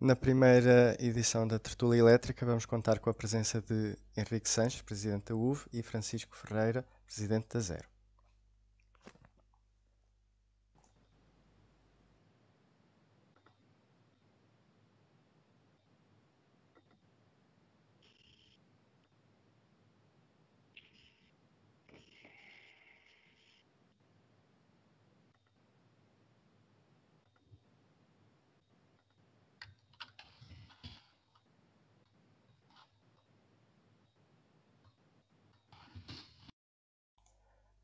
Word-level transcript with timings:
Na 0.00 0.14
primeira 0.14 0.96
edição 1.00 1.44
da 1.44 1.58
Tertúlia 1.58 1.98
Elétrica, 1.98 2.46
vamos 2.46 2.64
contar 2.64 3.00
com 3.00 3.10
a 3.10 3.14
presença 3.14 3.60
de 3.60 3.96
Henrique 4.16 4.48
Sanches, 4.48 4.80
presidente 4.80 5.30
da 5.30 5.34
UV, 5.34 5.66
e 5.72 5.82
Francisco 5.82 6.36
Ferreira, 6.36 6.86
presidente 7.04 7.48
da 7.52 7.58
Zero. 7.58 7.97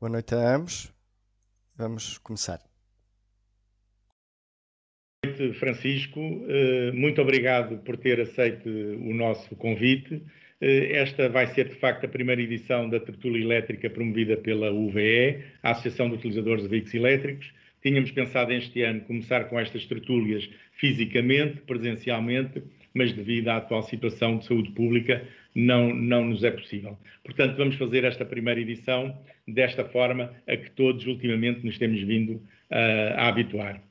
Boa 0.05 0.13
noite 0.13 0.35
a 0.35 0.55
ambos. 0.55 0.93
Vamos 1.75 2.19
começar. 2.19 2.59
Boa 5.23 5.35
noite, 5.35 5.57
Francisco. 5.57 6.19
Eh, 6.47 6.91
muito 6.91 7.19
obrigado 7.23 7.79
por 7.79 7.97
ter 7.97 8.21
aceito 8.21 8.69
o 8.69 9.15
nosso 9.15 9.55
convite. 9.55 10.21
Eh, 10.61 10.95
esta 10.97 11.27
vai 11.27 11.47
ser, 11.47 11.69
de 11.69 11.75
facto, 11.79 12.05
a 12.05 12.07
primeira 12.07 12.39
edição 12.39 12.87
da 12.87 12.99
tertúlia 12.99 13.43
elétrica 13.43 13.89
promovida 13.89 14.37
pela 14.37 14.71
UVE, 14.71 15.43
a 15.63 15.71
Associação 15.71 16.07
de 16.09 16.17
Utilizadores 16.17 16.61
de 16.61 16.69
Veículos 16.69 16.93
Elétricos. 16.93 17.51
Tínhamos 17.81 18.11
pensado 18.11 18.53
este 18.53 18.83
ano 18.83 19.01
começar 19.01 19.45
com 19.45 19.59
estas 19.59 19.87
tertúlias 19.87 20.47
fisicamente, 20.73 21.61
presencialmente, 21.61 22.61
mas 22.93 23.11
devido 23.11 23.47
à 23.47 23.57
atual 23.57 23.81
situação 23.81 24.37
de 24.37 24.45
saúde 24.45 24.69
pública, 24.73 25.27
não, 25.55 25.93
não 25.93 26.25
nos 26.25 26.43
é 26.43 26.51
possível. 26.51 26.97
Portanto, 27.23 27.55
vamos 27.55 27.75
fazer 27.75 28.03
esta 28.03 28.25
primeira 28.25 28.59
edição 28.59 29.17
desta 29.47 29.85
forma 29.85 30.33
a 30.45 30.57
que 30.57 30.69
todos 30.71 31.07
ultimamente 31.07 31.65
nos 31.65 31.77
temos 31.77 32.01
vindo 32.01 32.33
uh, 32.33 33.15
a 33.15 33.29
habituar. 33.29 33.81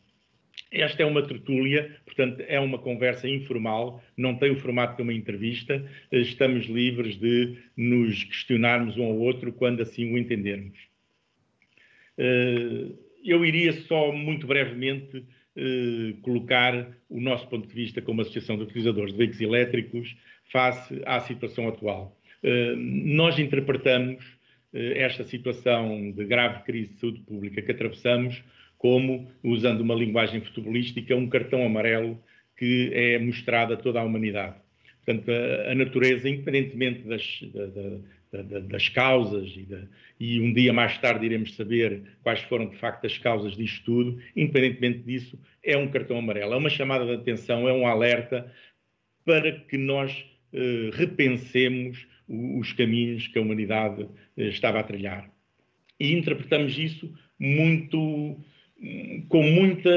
Esta 0.71 1.03
é 1.03 1.07
uma 1.07 1.23
tertúlia, 1.23 1.97
portanto, 2.05 2.43
é 2.47 2.59
uma 2.61 2.79
conversa 2.79 3.29
informal, 3.29 4.03
não 4.17 4.35
tem 4.35 4.51
o 4.51 4.57
formato 4.57 4.97
de 4.97 5.03
uma 5.03 5.13
entrevista, 5.13 5.85
estamos 6.13 6.67
livres 6.67 7.17
de 7.17 7.57
nos 7.77 8.25
questionarmos 8.25 8.97
um 8.97 9.05
ao 9.05 9.17
outro 9.17 9.53
quando 9.53 9.83
assim 9.83 10.13
o 10.13 10.19
entendermos. 10.19 10.79
Uh, 12.19 12.97
eu 13.25 13.45
iria 13.45 13.73
só 13.73 14.13
muito 14.13 14.47
brevemente 14.47 15.19
uh, 15.19 16.21
colocar 16.23 16.89
o 17.09 17.21
nosso 17.21 17.49
ponto 17.49 17.67
de 17.67 17.75
vista 17.75 18.03
como 18.03 18.21
Associação 18.21 18.57
de 18.57 18.65
Utilizadores 18.65 19.13
de 19.13 19.19
Veículos 19.19 19.41
Elétricos 19.41 20.17
face 20.51 21.03
à 21.07 21.21
situação 21.21 21.69
atual. 21.69 22.17
Uh, 22.43 22.77
nós 22.77 23.39
interpretamos 23.39 24.25
uh, 24.73 24.79
esta 24.95 25.25
situação 25.25 26.13
de 26.13 26.25
grave 26.25 26.63
crise 26.65 26.95
de 26.95 27.01
saúde 27.01 27.21
pública 27.21 27.63
que 27.63 27.73
atravessamos 27.73 28.43
como, 28.79 29.31
usando 29.43 29.81
uma 29.81 29.95
linguagem 29.95 30.41
futebolística, 30.43 31.17
um 31.17 31.29
cartão 31.29 31.65
amarelo 31.65 32.23
que 32.57 32.91
é 32.93 33.19
mostrado 33.19 33.73
a 33.73 33.77
toda 33.77 34.01
a 34.01 34.05
humanidade. 34.05 34.57
Portanto, 35.05 35.31
a, 35.71 35.75
natureza, 35.75 36.29
independentemente 36.29 37.01
das, 37.01 37.41
da, 37.53 38.43
da, 38.43 38.61
das 38.61 38.89
causas, 38.89 39.49
e, 39.49 39.69
e, 40.19 40.41
um 40.41 40.53
dia 40.53 40.73
mais 40.73 40.99
tarde 40.99 41.27
iremos 41.27 41.55
saber 41.55 42.03
quais 42.23 42.41
foram 42.43 42.69
de 42.69 42.77
facto 42.77 43.07
as 43.07 43.19
causas 43.19 43.57
disto 43.57 43.85
tudo, 43.85 44.19
independentemente 44.35 45.01
disso, 45.01 45.39
é 45.63 45.77
um 45.77 45.89
cartão 45.89 46.19
amarelo, 46.19 46.55
é 46.55 46.57
uma 46.57 46.71
chamada 46.71 47.05
de 47.05 47.13
atenção, 47.13 47.69
é 47.69 47.73
um 47.73 47.87
alerta 47.87 48.51
para 49.25 49.53
que 49.53 49.77
nós 49.77 50.25
eh, 50.55 50.91
repensemos 50.93 52.07
os 52.29 52.73
caminhos 52.73 53.27
que 53.27 53.39
a 53.39 53.43
humanidade 53.43 54.09
eh, 54.37 54.49
estava 54.49 54.79
a 54.79 54.83
trilhar. 54.85 55.29
E 55.99 56.13
interpretamos 56.13 56.79
isso 56.79 57.13
muito 57.39 58.39
com 59.29 59.43
muita 59.43 59.91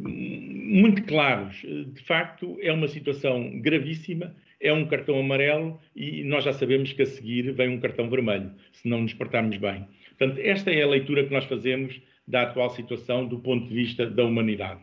muito 0.00 1.02
claros. 1.04 1.56
De 1.92 2.02
facto, 2.02 2.58
é 2.60 2.72
uma 2.72 2.88
situação 2.88 3.60
gravíssima, 3.60 4.34
é 4.60 4.72
um 4.72 4.86
cartão 4.86 5.18
amarelo 5.18 5.80
e 5.94 6.24
nós 6.24 6.44
já 6.44 6.52
sabemos 6.52 6.92
que 6.92 7.02
a 7.02 7.06
seguir 7.06 7.52
vem 7.52 7.68
um 7.68 7.80
cartão 7.80 8.08
vermelho, 8.08 8.52
se 8.72 8.88
não 8.88 9.02
nos 9.02 9.14
portarmos 9.14 9.56
bem. 9.56 9.86
Portanto, 10.16 10.38
esta 10.38 10.70
é 10.70 10.82
a 10.82 10.88
leitura 10.88 11.24
que 11.24 11.32
nós 11.32 11.44
fazemos 11.44 12.00
da 12.26 12.42
atual 12.42 12.70
situação 12.70 13.26
do 13.26 13.38
ponto 13.38 13.68
de 13.68 13.74
vista 13.74 14.08
da 14.08 14.24
humanidade. 14.24 14.80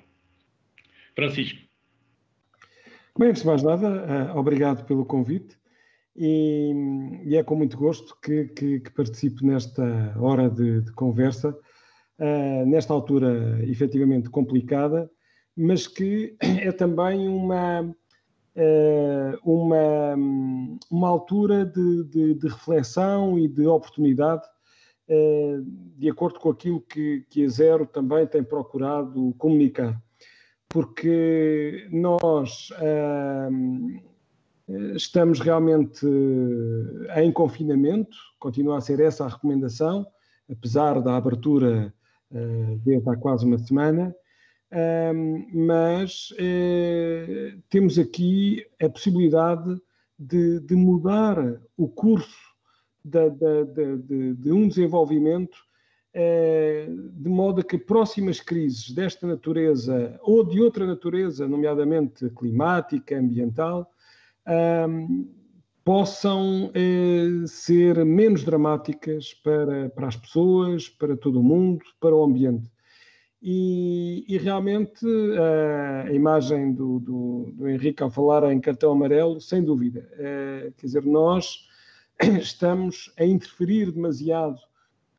Francisco. 1.16 1.71
Bem, 3.20 3.30
antes 3.30 3.42
de 3.42 3.48
mais 3.48 3.62
nada, 3.62 4.34
uh, 4.34 4.38
obrigado 4.40 4.86
pelo 4.86 5.06
convite 5.06 5.58
e, 6.16 6.72
e, 7.26 7.36
é 7.36 7.44
com 7.44 7.56
muito 7.56 7.78
gosto 7.78 8.16
que, 8.22 8.46
que, 8.46 8.80
que 8.80 8.92
participo 8.92 9.46
nesta 9.46 10.16
hora 10.18 10.50
de, 10.50 10.82
de 10.82 10.94
conversa, 10.94 11.50
uh, 11.50 12.66
nesta 12.66 12.94
altura 12.94 13.60
efetivamente 13.66 14.30
complicada, 14.30 15.12
mas 15.58 15.88
que 15.88 16.38
é 16.40 16.72
também 16.72 17.28
uma, 17.28 17.82
uh, 17.82 19.38
uma, 19.44 20.16
uma 20.90 21.10
altura 21.10 21.66
de, 21.66 22.06
de, 22.06 22.34
de, 22.36 22.48
reflexão 22.48 23.38
e 23.38 23.46
de 23.46 23.68
oportunidade, 23.68 24.44
de 25.98 26.10
acordo 26.10 26.40
com 26.40 26.50
aquilo 26.50 26.80
que, 26.80 27.26
que 27.30 27.44
a 27.44 27.50
Zero 27.50 27.86
também 27.86 28.26
tem 28.26 28.42
procurado 28.42 29.36
comunicar 29.38 30.02
porque 30.72 31.88
nós 31.92 32.70
estamos 34.96 35.40
realmente 35.40 36.06
em 37.18 37.32
confinamento, 37.32 38.16
continua 38.40 38.78
a 38.78 38.82
ser 38.82 39.00
essa 39.00 39.26
a 39.26 39.28
recomendação, 39.28 40.06
apesar 40.50 41.02
da 41.02 41.18
abertura 41.18 41.94
uh, 42.32 42.78
desde 42.84 43.10
há 43.10 43.16
quase 43.18 43.46
uma 43.46 43.58
semana, 43.58 44.16
mas 45.54 46.32
uh, 46.32 47.62
temos 47.70 48.00
aqui 48.00 48.66
a 48.82 48.90
possibilidade 48.90 49.78
de, 50.18 50.60
de 50.62 50.76
mudar 50.76 51.38
o 51.76 51.90
curso 51.90 52.52
de, 53.04 53.30
de, 54.36 54.52
um 54.52 54.68
desenvolvimento 54.68 55.58
de 56.14 57.30
modo 57.30 57.62
a 57.62 57.64
que 57.64 57.78
próximas 57.78 58.40
crises 58.42 58.92
desta 58.92 59.26
natureza 59.26 60.20
ou 60.22 60.44
de 60.44 60.62
outra 60.62 60.86
natureza, 60.86 61.48
nomeadamente 61.48 62.30
climática, 62.32 63.18
ambiental, 63.18 63.90
possam 65.84 66.72
é, 66.74 67.48
ser 67.48 68.04
menos 68.06 68.44
dramáticas 68.44 69.34
para, 69.34 69.90
para 69.90 70.08
as 70.08 70.16
pessoas, 70.16 70.88
para 70.90 71.18
todo 71.18 71.40
o 71.40 71.44
mundo, 71.44 71.84
para 72.00 72.16
o 72.16 72.24
ambiente. 72.24 72.70
E, 73.42 74.24
e 74.28 74.38
realmente 74.38 75.04
a 76.06 76.14
imagem 76.14 76.74
do, 76.74 77.00
do, 77.00 77.52
do, 77.56 77.68
Henrique 77.68 78.04
ao 78.04 78.12
falar 78.12 78.44
em 78.52 78.60
cartão 78.60 78.92
amarelo, 78.92 79.42
sem 79.42 79.64
dúvida. 79.64 80.08
Quer 80.78 80.86
dizer, 80.86 81.04
nós 81.04 81.68
estamos 82.40 83.12
a 83.18 83.26
interferir 83.26 83.92
demasiado 83.92 84.60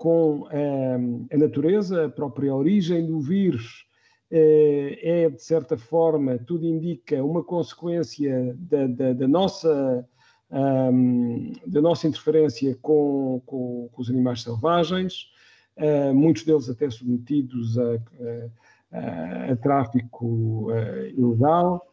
com 0.02 0.48
ehm, 0.50 1.26
a 1.32 1.36
natureza, 1.36 2.06
a 2.06 2.08
própria 2.08 2.52
origem 2.52 3.06
do 3.06 3.20
vírus 3.20 3.86
eh, 4.32 4.98
é, 5.00 5.30
de 5.30 5.40
certa 5.40 5.78
forma, 5.78 6.38
tudo 6.38 6.66
indica 6.66 7.22
uma 7.22 7.44
consequência 7.44 8.52
da, 8.58 8.88
da, 8.88 9.12
da 9.12 9.28
nossa, 9.28 10.04
da 11.64 11.80
nossa 11.80 12.08
interferência 12.08 12.76
com, 12.82 13.40
com, 13.46 13.88
com 13.92 14.02
os 14.02 14.10
animais 14.10 14.42
selvagens, 14.42 15.28
uh, 15.76 16.12
muitos 16.12 16.42
deles 16.42 16.68
até 16.68 16.90
submetidos 16.90 17.78
a, 17.78 17.94
a, 18.90 19.52
a 19.52 19.56
tráfico 19.56 20.66
ilegal, 21.16 21.86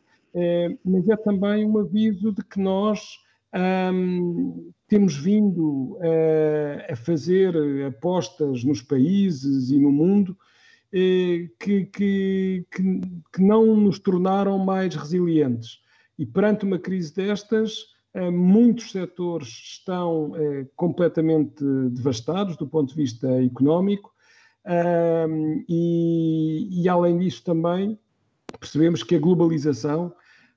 mas 0.83 1.07
é 1.07 1.15
também 1.15 1.63
um 1.63 1.77
aviso 1.77 2.31
de 2.31 2.43
que 2.43 2.59
nós 2.59 3.19
um, 3.53 4.71
temos 4.87 5.15
vindo 5.15 5.97
a, 6.01 6.93
a 6.93 6.95
fazer 6.95 7.55
apostas 7.85 8.63
nos 8.63 8.81
países 8.81 9.69
e 9.69 9.79
no 9.79 9.91
mundo 9.91 10.37
eh, 10.91 11.49
que, 11.59 11.85
que, 11.85 12.65
que, 12.71 13.01
que, 13.31 13.41
não 13.41 13.75
nos 13.75 13.99
tornaram 13.99 14.57
mais 14.57 14.95
resilientes. 14.95 15.79
E 16.17 16.25
perante 16.25 16.65
uma 16.65 16.79
crise 16.79 17.13
destas, 17.13 17.85
eh, 18.13 18.31
muitos 18.31 18.91
setores 18.91 19.47
estão 19.47 20.35
eh, 20.35 20.67
completamente 20.75 21.63
devastados 21.91 22.57
do 22.57 22.67
ponto 22.67 22.89
de 22.89 22.95
vista 22.95 23.27
económico, 23.43 24.11
e, 25.67 26.83
e 26.83 26.89
além 26.89 27.17
disso 27.17 27.43
também 27.43 27.97
percebemos 28.59 29.01
que 29.01 29.15
a 29.15 29.19
globalização 29.19 30.13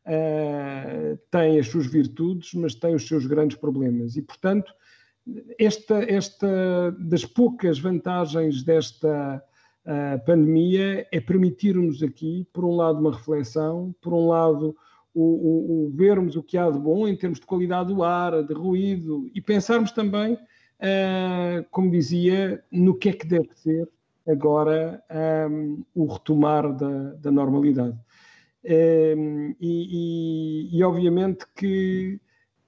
uh, 0.07 1.19
tem 1.31 1.59
as 1.59 1.69
suas 1.69 1.87
virtudes, 1.87 2.53
mas 2.55 2.75
tem 2.75 2.95
os 2.95 3.07
seus 3.07 3.27
grandes 3.27 3.57
problemas. 3.57 4.17
E, 4.17 4.23
portanto, 4.23 4.73
esta, 5.59 6.03
esta 6.03 6.91
das 6.99 7.25
poucas 7.25 7.79
vantagens 7.79 8.63
desta, 8.63 9.43
a 9.85 10.19
pandemia 10.19 11.07
é 11.13 11.21
permitir-nos 11.21 12.03
aqui, 12.03 12.47
por 12.53 12.65
um 12.65 12.77
lado, 12.77 12.99
uma 12.99 13.15
reflexão, 13.15 13.95
por 14.01 14.13
um 14.13 14.29
lado, 14.29 14.77
o, 15.15 15.23
o, 15.23 15.87
o, 15.87 15.91
vermos 15.91 16.37
o 16.37 16.43
que 16.43 16.57
há 16.57 16.71
de 16.71 16.79
bom 16.79 17.07
em 17.07 17.17
termos 17.17 17.39
de 17.39 17.47
qualidade 17.47 17.93
do 17.93 18.03
ar, 18.03 18.43
de 18.43 18.55
ruído, 18.55 19.31
e 19.35 19.41
pensarmos 19.41 19.93
também, 19.93 20.35
uh, 20.35 21.65
como 21.71 21.91
dizia, 21.91 22.63
no 22.71 22.95
que 22.95 23.11
é 23.11 23.13
que 23.13 23.27
deve 23.27 23.49
ser 23.55 23.89
agora 24.27 25.03
um, 25.51 25.85
o 25.95 26.07
retomar 26.07 26.73
da, 26.73 27.13
da 27.15 27.31
normalidade. 27.31 27.97
E, 28.65 29.57
e, 29.61 30.79
e, 30.79 30.85
obviamente 30.85 31.45
que, 31.57 32.21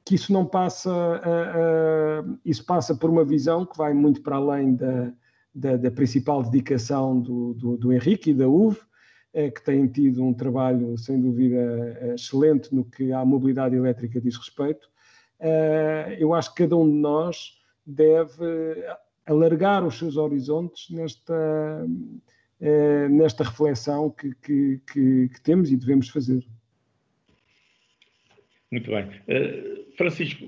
que 0.05 0.17
isso 0.17 0.32
não 0.32 0.44
passa, 0.44 0.91
uh, 0.91 2.31
uh, 2.31 2.38
isso 2.44 2.64
passa 2.64 2.94
por 2.94 3.11
uma 3.11 3.25
visão 3.25 3.64
que 3.64 3.76
vai 3.76 3.94
muito 3.94 4.20
para 4.20 4.37
além 4.37 4.75
da, 4.75 5.12
da, 5.55 5.76
da 5.76 5.91
principal 5.91 6.43
dedicação 6.43 7.20
do, 7.20 7.55
do, 7.55 7.76
do, 7.76 7.93
Henrique 7.93 8.31
e 8.31 8.35
da 8.35 8.49
UV, 8.49 8.76
uh, 8.76 9.52
que 9.52 9.64
têm 9.64 9.87
tido 9.87 10.25
um 10.25 10.35
trabalho, 10.35 10.99
sem 10.99 11.20
dúvida, 11.20 12.12
excelente 12.14 12.75
no 12.75 12.85
que 12.85 13.12
à 13.12 13.25
mobilidade 13.25 13.76
elétrica 13.76 14.20
diz 14.20 14.37
respeito. 14.37 14.88
eu 16.19 16.35
acho 16.35 16.55
que 16.55 16.64
cada 16.64 16.76
um 16.76 16.91
de 16.91 16.96
nós 16.96 17.52
deve 17.87 18.85
alargar 19.26 19.85
os 19.85 19.99
seus 19.99 20.17
horizontes 20.17 20.91
nesta, 20.91 21.87
eh, 22.67 23.11
nesta 23.11 23.45
reflexão 23.45 24.09
que, 24.09 24.35
que, 24.37 24.81
que, 24.91 25.29
que, 25.29 25.41
temos 25.43 25.71
e 25.71 25.77
devemos 25.77 26.09
fazer. 26.09 26.43
Muito 28.73 28.91
bem. 28.91 29.05
Uh, 29.05 29.95
Francisco, 29.99 30.47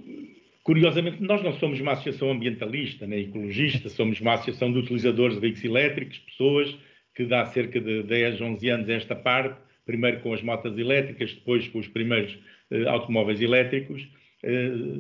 curiosamente, 0.65 1.23
nós 1.23 1.43
não 1.43 1.53
somos 1.53 1.79
uma 1.79 1.93
associação 1.93 2.31
ambientalista 2.31 3.07
nem 3.07 3.25
ecologista, 3.25 3.91
somos 3.91 4.19
uma 4.19 4.33
associação 4.33 4.73
de 4.73 4.79
utilizadores 4.79 5.35
de 5.35 5.43
veículos 5.43 5.65
elétricos, 5.67 6.19
pessoas 6.21 6.75
que 7.15 7.27
dá 7.27 7.45
cerca 7.45 7.79
de 7.79 8.03
10, 8.05 8.41
11 8.41 8.69
anos 8.71 8.89
esta 8.89 9.15
parte, 9.15 9.61
primeiro 9.85 10.21
com 10.21 10.33
as 10.33 10.41
motas 10.41 10.79
elétricas, 10.79 11.35
depois 11.35 11.69
com 11.69 11.81
os 11.81 11.89
primeiros 11.89 12.33
uh, 12.71 12.89
automóveis 12.89 13.43
elétricos, 13.43 14.09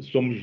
somos, 0.03 0.39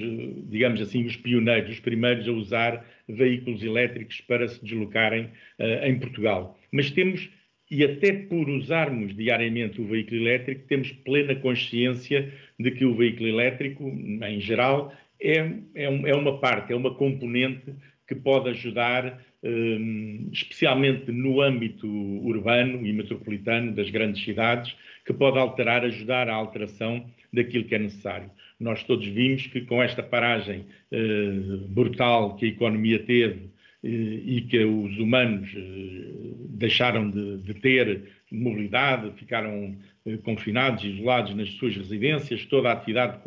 digamos 0.49 0.81
assim, 0.81 1.05
os 1.05 1.15
pioneiros, 1.15 1.71
os 1.71 1.79
primeiros 1.79 2.27
a 2.27 2.31
usar 2.31 2.85
veículos 3.07 3.63
elétricos 3.63 4.21
para 4.21 4.47
se 4.47 4.63
deslocarem 4.63 5.25
uh, 5.59 5.85
em 5.85 5.99
Portugal. 5.99 6.57
Mas 6.71 6.89
temos, 6.91 7.29
e 7.69 7.83
até 7.83 8.13
por 8.13 8.49
usarmos 8.49 9.15
diariamente 9.15 9.81
o 9.81 9.85
veículo 9.85 10.21
elétrico, 10.21 10.67
temos 10.67 10.91
plena 10.91 11.35
consciência 11.35 12.31
de 12.59 12.71
que 12.71 12.85
o 12.85 12.95
veículo 12.95 13.27
elétrico, 13.27 13.83
em 13.83 14.39
geral, 14.39 14.93
é, 15.21 15.51
é, 15.75 15.89
um, 15.89 16.07
é 16.07 16.15
uma 16.15 16.39
parte, 16.39 16.73
é 16.73 16.75
uma 16.75 16.93
componente 16.95 17.73
que 18.07 18.15
pode 18.15 18.49
ajudar, 18.49 19.21
um, 19.41 20.27
eh, 20.27 20.29
especialmente 20.33 21.09
no 21.11 21.41
âmbito 21.41 21.87
urbano 21.87 22.85
e 22.85 22.91
metropolitano 22.91 23.71
das 23.71 23.89
grandes 23.89 24.23
cidades, 24.23 24.75
que 25.05 25.13
pode 25.13 25.37
alterar, 25.37 25.85
ajudar 25.85 26.29
à 26.29 26.33
alteração 26.33 27.05
daquilo 27.31 27.63
que 27.63 27.75
é 27.75 27.79
necessário. 27.79 28.29
Nós 28.63 28.81
todos 28.81 29.05
vimos 29.05 29.45
que 29.47 29.59
com 29.61 29.83
esta 29.83 30.01
paragem 30.01 30.65
eh, 30.89 31.31
brutal 31.67 32.37
que 32.37 32.45
a 32.45 32.47
economia 32.47 32.97
teve 32.97 33.49
eh, 33.83 33.87
e 33.89 34.41
que 34.41 34.63
os 34.63 34.97
humanos 34.97 35.53
eh, 35.53 36.33
deixaram 36.49 37.09
de, 37.09 37.39
de, 37.39 37.53
ter 37.55 38.03
mobilidade, 38.31 39.11
ficaram 39.17 39.75
confinados, 40.23 40.83
isolados 40.85 41.35
nas 41.35 41.49
suas 41.49 41.75
residências, 41.75 42.45
toda 42.45 42.69
a 42.69 42.73
atividade 42.73 43.19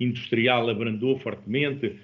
industrial 0.00 0.68
abrandou 0.68 1.16
fortemente. 1.18 1.96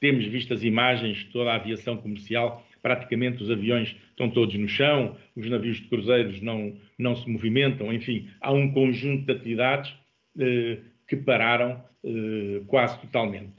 Temos 0.00 0.24
visto 0.24 0.54
as 0.54 0.62
imagens, 0.62 1.24
toda 1.32 1.52
a 1.52 1.56
aviação 1.56 1.98
comercial, 1.98 2.66
praticamente 2.82 3.42
os 3.42 3.50
aviões 3.50 3.94
estão 4.10 4.30
todos 4.30 4.54
no 4.54 4.68
chão, 4.68 5.16
os 5.36 5.48
navios 5.48 5.76
de 5.76 5.88
cruzeiros 5.88 6.40
não, 6.40 6.74
não 6.98 7.14
se 7.14 7.28
movimentam, 7.28 7.92
enfim, 7.92 8.28
há 8.40 8.52
um 8.52 8.72
conjunto 8.72 9.26
de 9.26 9.32
atividades 9.32 9.94
eh, 10.38 10.78
que 11.12 11.16
pararam 11.16 11.84
eh, 12.02 12.62
quase 12.66 12.98
totalmente. 12.98 13.52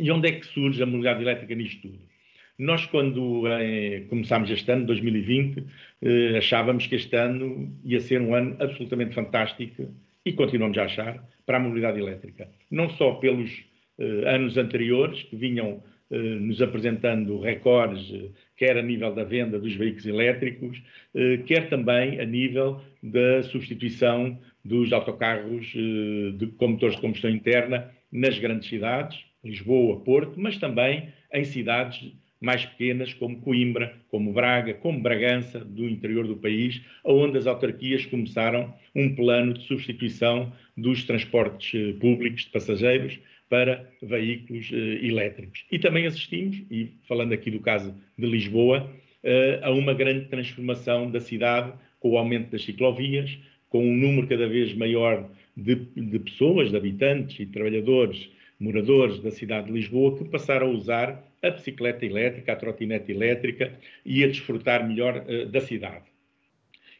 E 0.00 0.10
onde 0.10 0.28
é 0.28 0.32
que 0.32 0.44
surge 0.46 0.82
a 0.82 0.86
mobilidade 0.86 1.22
elétrica 1.22 1.54
nisto 1.54 1.82
tudo? 1.82 2.00
Nós, 2.58 2.84
quando 2.86 3.46
eh, 3.46 4.02
começámos 4.10 4.50
este 4.50 4.68
ano, 4.72 4.84
2020, 4.86 5.64
eh, 6.02 6.38
achávamos 6.38 6.88
que 6.88 6.96
este 6.96 7.14
ano 7.14 7.72
ia 7.84 8.00
ser 8.00 8.20
um 8.20 8.34
ano 8.34 8.56
absolutamente 8.58 9.14
fantástico 9.14 9.94
e 10.26 10.32
continuamos 10.32 10.76
a 10.76 10.84
achar 10.84 11.24
para 11.46 11.58
a 11.58 11.60
mobilidade 11.60 12.00
elétrica. 12.00 12.48
Não 12.68 12.90
só 12.90 13.12
pelos 13.12 13.62
eh, 13.98 14.34
anos 14.34 14.58
anteriores, 14.58 15.22
que 15.22 15.36
vinham 15.36 15.84
nos 16.16 16.60
apresentando 16.60 17.40
recordes, 17.40 18.12
eh, 18.12 18.28
quer 18.56 18.76
a 18.76 18.82
nível 18.82 19.14
da 19.14 19.24
venda 19.24 19.58
dos 19.58 19.74
veículos 19.74 20.06
elétricos, 20.06 20.80
quer 21.46 21.68
também 21.68 22.20
a 22.20 22.24
nível 22.24 22.80
da 23.02 23.42
substituição 23.42 24.38
dos 24.64 24.92
autocarros 24.92 25.72
eh, 25.74 26.32
de, 26.36 26.46
com 26.56 26.68
motores 26.68 26.96
de 26.96 27.02
combustão 27.02 27.30
interna 27.30 27.90
nas 28.10 28.38
grandes 28.38 28.68
cidades, 28.68 29.18
Lisboa, 29.44 30.00
Porto, 30.00 30.38
mas 30.38 30.56
também 30.58 31.08
em 31.32 31.44
cidades 31.44 32.12
mais 32.40 32.64
pequenas, 32.64 33.14
como 33.14 33.40
Coimbra, 33.40 33.94
como 34.08 34.32
Braga, 34.32 34.74
como 34.74 35.00
Bragança, 35.00 35.60
do 35.60 35.88
interior 35.88 36.26
do 36.26 36.36
país, 36.36 36.82
onde 37.04 37.38
as 37.38 37.46
autarquias 37.46 38.04
começaram 38.06 38.74
um 38.94 39.14
plano 39.14 39.54
de 39.54 39.64
substituição 39.64 40.52
dos 40.76 41.04
transportes 41.04 41.74
eh, 41.74 41.92
públicos 41.98 42.42
de 42.44 42.50
passageiros 42.50 43.18
para 43.52 43.86
veículos 44.00 44.70
eh, 44.72 45.06
elétricos. 45.06 45.66
E 45.70 45.78
também 45.78 46.06
assistimos, 46.06 46.56
e 46.70 46.94
falando 47.06 47.34
aqui 47.34 47.50
do 47.50 47.60
caso 47.60 47.94
de 48.16 48.26
Lisboa, 48.26 48.90
a 49.62 49.70
uma 49.70 49.94
grande 49.94 50.24
transformação 50.26 51.08
da 51.08 51.20
cidade 51.20 51.72
com 52.00 52.12
o 52.12 52.18
aumento 52.18 52.50
das 52.50 52.64
ciclovias, 52.64 53.38
com 53.68 53.86
um 53.86 53.94
número 53.94 54.26
cada 54.26 54.48
vez 54.48 54.74
maior 54.74 55.30
de, 55.54 55.74
de 55.74 56.18
pessoas, 56.18 56.70
de 56.70 56.76
habitantes 56.76 57.38
e 57.38 57.46
trabalhadores, 57.46 58.30
moradores 58.58 59.20
da 59.20 59.30
cidade 59.30 59.66
de 59.66 59.72
Lisboa, 59.74 60.16
que 60.16 60.24
passaram 60.24 60.68
a 60.68 60.70
usar 60.70 61.22
a 61.42 61.50
bicicleta 61.50 62.06
elétrica, 62.06 62.52
a 62.54 62.56
trotinete 62.56 63.12
elétrica 63.12 63.78
e 64.04 64.24
a 64.24 64.28
desfrutar 64.28 64.88
melhor 64.88 65.26
uh, 65.28 65.46
da 65.46 65.60
cidade. 65.60 66.11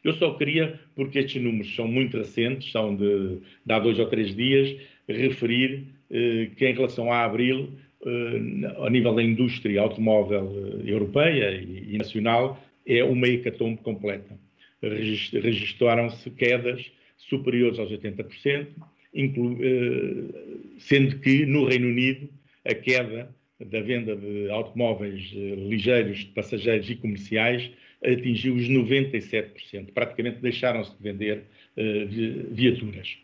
Eu 0.03 0.13
só 0.13 0.33
queria, 0.33 0.79
porque 0.95 1.19
estes 1.19 1.41
números 1.41 1.73
são 1.75 1.87
muito 1.87 2.17
recentes, 2.17 2.71
são 2.71 2.95
de, 2.95 3.37
de 3.65 3.73
há 3.73 3.79
dois 3.79 3.97
ou 3.99 4.07
três 4.07 4.35
dias, 4.35 4.75
referir 5.07 5.87
uh, 6.09 6.55
que 6.55 6.65
em 6.67 6.73
relação 6.73 7.11
a 7.11 7.23
abril, 7.23 7.69
uh, 8.01 8.85
a 8.85 8.89
nível 8.89 9.15
da 9.15 9.23
indústria 9.23 9.81
automóvel 9.81 10.81
europeia 10.85 11.51
e, 11.51 11.93
e 11.93 11.97
nacional, 11.97 12.61
é 12.85 13.03
uma 13.03 13.27
hecatombe 13.27 13.81
completa. 13.81 14.37
Registraram-se 14.81 16.29
quedas 16.31 16.91
superiores 17.17 17.79
aos 17.79 17.89
80%, 17.89 18.67
inclu, 19.13 19.57
eh, 19.61 20.69
sendo 20.79 21.19
que 21.19 21.45
no 21.45 21.65
Reino 21.65 21.87
Unido 21.87 22.29
a 22.65 22.73
queda 22.73 23.33
da 23.59 23.81
venda 23.81 24.15
de 24.15 24.49
automóveis 24.49 25.31
eh, 25.33 25.55
ligeiros, 25.55 26.19
de 26.19 26.25
passageiros 26.27 26.89
e 26.89 26.95
comerciais 26.95 27.71
atingiu 28.05 28.55
os 28.55 28.67
97%. 28.67 29.91
Praticamente 29.93 30.39
deixaram-se 30.39 30.91
de 30.91 31.03
vender 31.03 31.43
eh, 31.77 32.05
viaturas. 32.51 33.17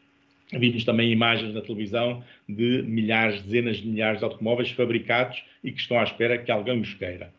Vimos 0.52 0.84
também 0.84 1.12
imagens 1.12 1.54
na 1.54 1.62
televisão 1.62 2.24
de 2.48 2.82
milhares, 2.84 3.42
dezenas 3.44 3.78
de 3.78 3.88
milhares 3.88 4.20
de 4.20 4.26
automóveis 4.26 4.72
fabricados 4.72 5.44
e 5.64 5.72
que 5.72 5.80
estão 5.80 6.00
à 6.00 6.04
espera 6.04 6.38
que 6.38 6.52
alguém 6.52 6.80
os 6.82 6.94
queira. 6.96 7.32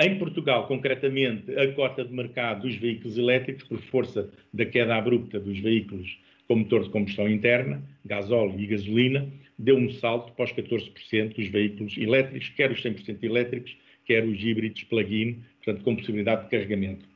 Em 0.00 0.16
Portugal, 0.16 0.68
concretamente, 0.68 1.50
a 1.58 1.72
cota 1.72 2.04
de 2.04 2.14
mercado 2.14 2.62
dos 2.62 2.76
veículos 2.76 3.18
elétricos, 3.18 3.64
por 3.64 3.80
força 3.80 4.30
da 4.52 4.64
queda 4.64 4.94
abrupta 4.94 5.40
dos 5.40 5.58
veículos 5.58 6.18
com 6.46 6.56
motor 6.56 6.84
de 6.84 6.90
combustão 6.90 7.28
interna, 7.28 7.82
gasóleo 8.04 8.58
e 8.58 8.66
gasolina, 8.66 9.28
deu 9.58 9.76
um 9.76 9.90
salto 9.90 10.32
para 10.32 10.44
os 10.44 10.52
14% 10.52 11.34
dos 11.34 11.48
veículos 11.48 11.98
elétricos, 11.98 12.48
quer 12.50 12.70
os 12.70 12.82
100% 12.82 13.22
elétricos, 13.22 13.76
quer 14.08 14.24
os 14.24 14.42
híbridos 14.42 14.82
plug-in, 14.84 15.36
portanto, 15.62 15.84
com 15.84 15.94
possibilidade 15.94 16.44
de 16.44 16.50
carregamento. 16.50 17.06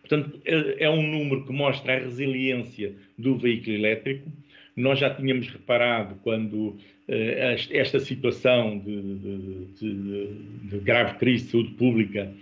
Portanto, 0.00 0.40
é, 0.44 0.84
é 0.84 0.90
um 0.90 1.02
número 1.02 1.44
que 1.44 1.52
mostra 1.52 1.94
a 1.94 1.98
resiliência 1.98 2.94
do 3.18 3.36
veículo 3.36 3.76
elétrico. 3.76 4.30
Nós 4.76 4.98
já 4.98 5.12
tínhamos 5.14 5.48
reparado 5.48 6.14
quando 6.22 6.78
eh, 7.08 7.56
esta 7.70 8.00
situação 8.00 8.78
de, 8.78 9.02
de, 9.02 9.66
de, 9.78 10.26
de, 10.70 10.78
grave 10.78 11.18
crise 11.18 11.44
de 11.44 11.50
saúde 11.50 11.70
pública, 11.72 12.32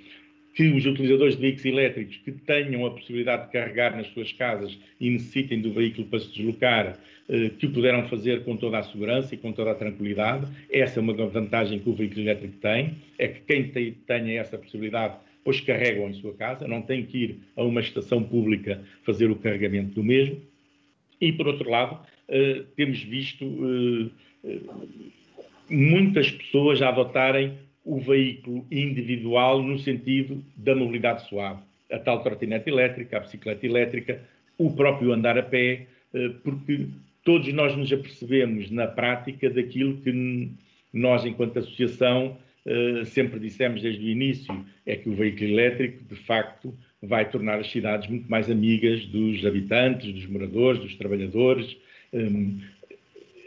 que 0.55 0.69
os 0.69 0.85
utilizadores 0.85 1.35
de 1.35 1.41
veículos 1.41 1.65
elétricos 1.65 2.17
que 2.19 2.33
tenham 2.33 2.85
a 2.87 2.91
possibilidade 2.91 3.47
de 3.47 3.53
carregar 3.53 3.97
nas 3.97 4.07
suas 4.09 4.33
casas 4.33 4.79
e 5.01 5.11
necessitem 5.11 5.61
do 5.61 5.73
veículo 5.73 6.07
para 6.07 6.21
se 6.21 6.33
deslocar, 6.33 6.99
que 7.59 7.67
o 7.67 7.73
puderam 7.73 8.09
fazer 8.09 8.45
com 8.45 8.57
toda 8.57 8.79
a 8.79 8.83
segurança 8.83 9.35
e 9.35 9.39
com 9.39 9.53
toda 9.53 9.71
a 9.71 9.75
tranquilidade. 9.75 10.47
Essa 10.71 10.99
é 10.99 11.03
uma 11.03 11.15
vantagem 11.15 11.79
que 11.79 11.89
o 11.89 11.95
veículo 11.95 12.23
elétrico 12.23 12.57
tem, 12.57 12.97
é 13.19 13.29
que 13.29 13.41
quem 13.43 13.69
tem, 13.69 13.93
tenha 13.93 14.41
essa 14.41 14.59
possibilidade, 14.59 15.15
pois 15.45 15.61
carregam 15.61 16.09
em 16.09 16.15
sua 16.15 16.35
casa, 16.35 16.67
não 16.67 16.83
tem 16.83 17.07
que 17.07 17.19
ir 17.19 17.39
a 17.57 17.63
uma 17.63 17.81
estação 17.81 18.23
pública 18.23 18.83
fazer 19.05 19.31
o 19.31 19.37
carregamento 19.37 19.95
do 19.95 20.03
mesmo. 20.03 20.41
E, 21.21 21.33
por 21.33 21.47
outro 21.47 21.71
lado, 21.71 22.01
eh, 22.29 22.63
temos 22.77 23.03
visto 23.03 23.45
muitas 25.69 26.31
pessoas 26.31 26.83
a 26.83 26.89
adotarem 26.89 27.59
o 27.85 27.99
veículo 27.99 28.67
individual 28.71 29.63
no 29.63 29.79
sentido 29.79 30.45
da 30.57 30.75
mobilidade 30.75 31.29
suave. 31.29 31.63
A 31.91 31.99
tal 31.99 32.23
trotinete 32.23 32.69
elétrica, 32.69 33.17
a 33.17 33.21
bicicleta 33.21 33.67
elétrica, 33.67 34.23
o 34.59 34.75
próprio 34.75 35.13
andar 35.13 35.39
a 35.39 35.43
pé, 35.43 35.87
eh, 36.15 36.29
porque 36.45 36.87
todos 37.31 37.53
nós 37.53 37.77
nos 37.77 37.93
apercebemos 37.93 38.73
na 38.73 38.89
prática 38.89 39.49
daquilo 39.49 39.99
que 39.99 40.51
nós, 40.93 41.25
enquanto 41.25 41.61
associação, 41.61 42.37
eh, 42.67 43.05
sempre 43.05 43.39
dissemos 43.39 43.83
desde 43.83 44.05
o 44.05 44.09
início, 44.09 44.67
é 44.85 44.97
que 44.97 45.09
o 45.09 45.15
veículo 45.15 45.51
elétrico, 45.51 46.03
de 46.13 46.17
facto, 46.17 46.77
vai 47.01 47.31
tornar 47.31 47.61
as 47.61 47.71
cidades 47.71 48.11
muito 48.11 48.29
mais 48.29 48.51
amigas 48.51 49.07
dos 49.07 49.47
habitantes, 49.47 50.13
dos 50.13 50.27
moradores, 50.27 50.83
dos 50.83 50.97
trabalhadores. 50.97 51.77
Ehm, 52.13 52.59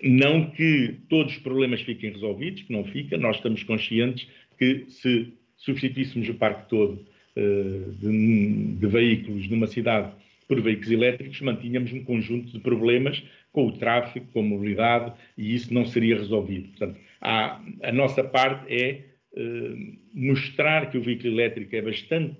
não 0.02 0.50
que 0.52 0.96
todos 1.10 1.34
os 1.34 1.40
problemas 1.40 1.82
fiquem 1.82 2.12
resolvidos, 2.12 2.62
que 2.62 2.72
não 2.72 2.86
fica, 2.86 3.18
nós 3.18 3.36
estamos 3.36 3.64
conscientes 3.64 4.30
que 4.58 4.86
se 4.88 5.28
substituíssemos 5.58 6.30
o 6.30 6.36
parque 6.36 6.70
todo 6.70 7.06
eh, 7.36 7.90
de, 8.00 8.76
de 8.76 8.88
veículos 8.88 9.50
numa 9.50 9.68
cidade 9.68 10.14
por 10.48 10.62
veículos 10.62 10.92
elétricos, 10.92 11.42
mantínhamos 11.42 11.92
um 11.94 12.04
conjunto 12.04 12.52
de 12.52 12.60
problemas 12.60 13.24
com 13.54 13.68
o 13.68 13.72
tráfego, 13.72 14.26
com 14.34 14.40
a 14.40 14.44
mobilidade, 14.44 15.14
e 15.38 15.56
isso 15.56 15.74
não 15.74 15.86
seria 15.86 16.18
resolvido. 16.18 16.70
Portanto, 16.70 17.00
há, 17.22 17.62
a 17.84 17.92
nossa 17.92 18.24
parte 18.24 18.66
é 18.74 19.06
eh, 19.36 19.76
mostrar 20.14 20.90
que 20.90 20.98
o 20.98 21.02
veículo 21.02 21.36
elétrico 21.36 21.74
é 21.76 21.82
bastante 21.82 22.36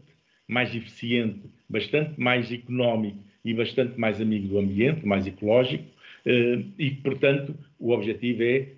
mais 0.48 0.76
eficiente, 0.76 1.50
bastante 1.70 2.20
mais 2.20 2.52
económico 2.52 3.20
e 3.46 3.54
bastante 3.54 3.98
mais 3.98 4.20
amigo 4.20 4.48
do 4.48 4.58
ambiente, 4.58 5.06
mais 5.06 5.26
ecológico, 5.28 5.86
eh, 6.26 6.64
e, 6.80 6.92
portanto, 6.92 7.56
o 7.80 7.92
objetivo 7.92 8.44
é 8.44 8.70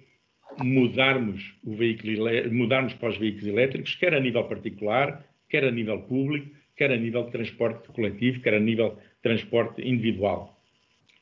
mudarmos, 0.61 1.55
o 1.63 1.73
veículo, 1.73 2.13
mudarmos 2.51 2.93
para 2.93 3.09
os 3.09 3.17
veículos 3.17 3.47
elétricos, 3.47 3.95
quer 3.95 4.13
a 4.13 4.19
nível 4.19 4.43
particular, 4.43 5.25
quer 5.49 5.63
a 5.63 5.71
nível 5.71 5.99
público, 6.01 6.49
quer 6.75 6.91
a 6.91 6.97
nível 6.97 7.23
de 7.23 7.31
transporte 7.31 7.87
coletivo, 7.89 8.41
quer 8.41 8.55
a 8.55 8.59
nível 8.59 8.89
de 8.95 9.21
transporte 9.21 9.81
individual. 9.81 10.61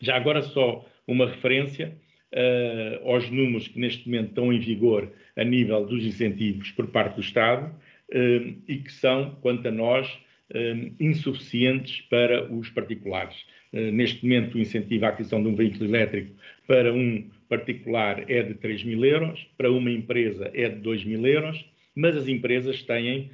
Já 0.02 0.18
agora 0.18 0.42
só 0.42 0.86
uma 1.08 1.28
referência 1.28 1.96
uh, 2.34 3.10
aos 3.10 3.30
números 3.30 3.68
que 3.68 3.80
neste 3.80 4.08
momento 4.08 4.30
estão 4.30 4.52
em 4.52 4.60
vigor 4.60 5.12
a 5.36 5.44
nível 5.44 5.86
dos 5.86 6.04
incentivos 6.04 6.72
por 6.72 6.88
parte 6.88 7.16
do 7.16 7.22
Estado 7.22 7.68
uh, 7.68 8.56
e 8.68 8.78
que 8.78 8.92
são, 8.92 9.38
quanto 9.42 9.68
a 9.68 9.72
nós, 9.72 10.08
uh, 10.52 10.94
insuficientes 11.00 12.02
para 12.02 12.52
os 12.52 12.70
particulares. 12.70 13.36
neste 13.72 14.24
momento, 14.24 14.56
o 14.56 14.60
incentivo 14.60 15.06
à 15.06 15.10
aquisição 15.10 15.42
de 15.42 15.50
um 15.50 15.56
veículo 15.56 15.86
elétrico 15.86 16.36
para 16.68 16.94
um 16.94 17.28
particular 17.50 18.30
é 18.30 18.44
de 18.44 18.54
3 18.56 18.84
mil 18.84 19.04
euros, 19.04 19.48
para 19.58 19.72
uma 19.72 19.92
empresa 19.92 20.52
é 20.54 20.70
de 20.70 20.76
2 20.76 21.06
mil 21.06 21.26
euros, 21.26 21.66
mas 21.96 22.16
as 22.16 22.28
empresas 22.28 22.82
têm 22.84 23.32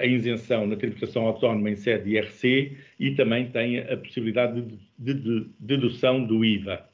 a 0.00 0.04
isenção 0.04 0.66
na 0.66 0.76
tributação 0.76 1.26
autónoma 1.26 1.70
em 1.70 1.76
sede 1.76 2.04
de 2.04 2.16
IRC 2.16 2.76
e 2.98 3.12
também 3.12 3.46
têm 3.50 3.78
a 3.78 3.96
possibilidade 3.96 4.60
de, 4.62 4.78
de, 4.98 5.14
de 5.14 5.46
dedução 5.58 6.24
do 6.24 6.44
IVA. 6.44 6.84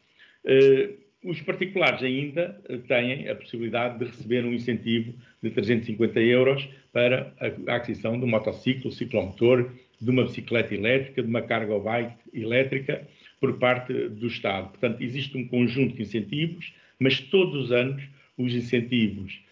Uh, 0.44 1.04
os 1.24 1.40
particulares 1.40 2.02
ainda 2.02 2.60
têm 2.86 3.28
a 3.30 3.34
possibilidade 3.34 3.98
de 3.98 4.04
receber 4.04 4.44
um 4.44 4.52
incentivo 4.52 5.14
de 5.42 5.50
350 5.50 6.20
euros 6.20 6.68
para 6.92 7.32
a 7.66 7.76
aquisição 7.76 8.18
de 8.18 8.26
um 8.26 8.28
motociclo, 8.28 8.92
ciclomotor, 8.92 9.70
de 9.98 10.10
uma 10.10 10.24
bicicleta 10.24 10.74
elétrica, 10.74 11.22
de 11.22 11.28
uma 11.28 11.40
carga 11.40 11.78
bike 11.78 12.14
elétrica, 12.34 13.08
por 13.40 13.58
parte 13.58 13.92
do 13.92 14.26
Estado. 14.26 14.68
Portanto, 14.68 15.02
existe 15.02 15.36
um 15.36 15.48
conjunto 15.48 15.96
de 15.96 16.02
incentivos, 16.02 16.74
mas 16.98 17.20
todos 17.20 17.64
os 17.64 17.72
anos 17.72 18.02
os 18.36 18.54
incentivos 18.54 19.43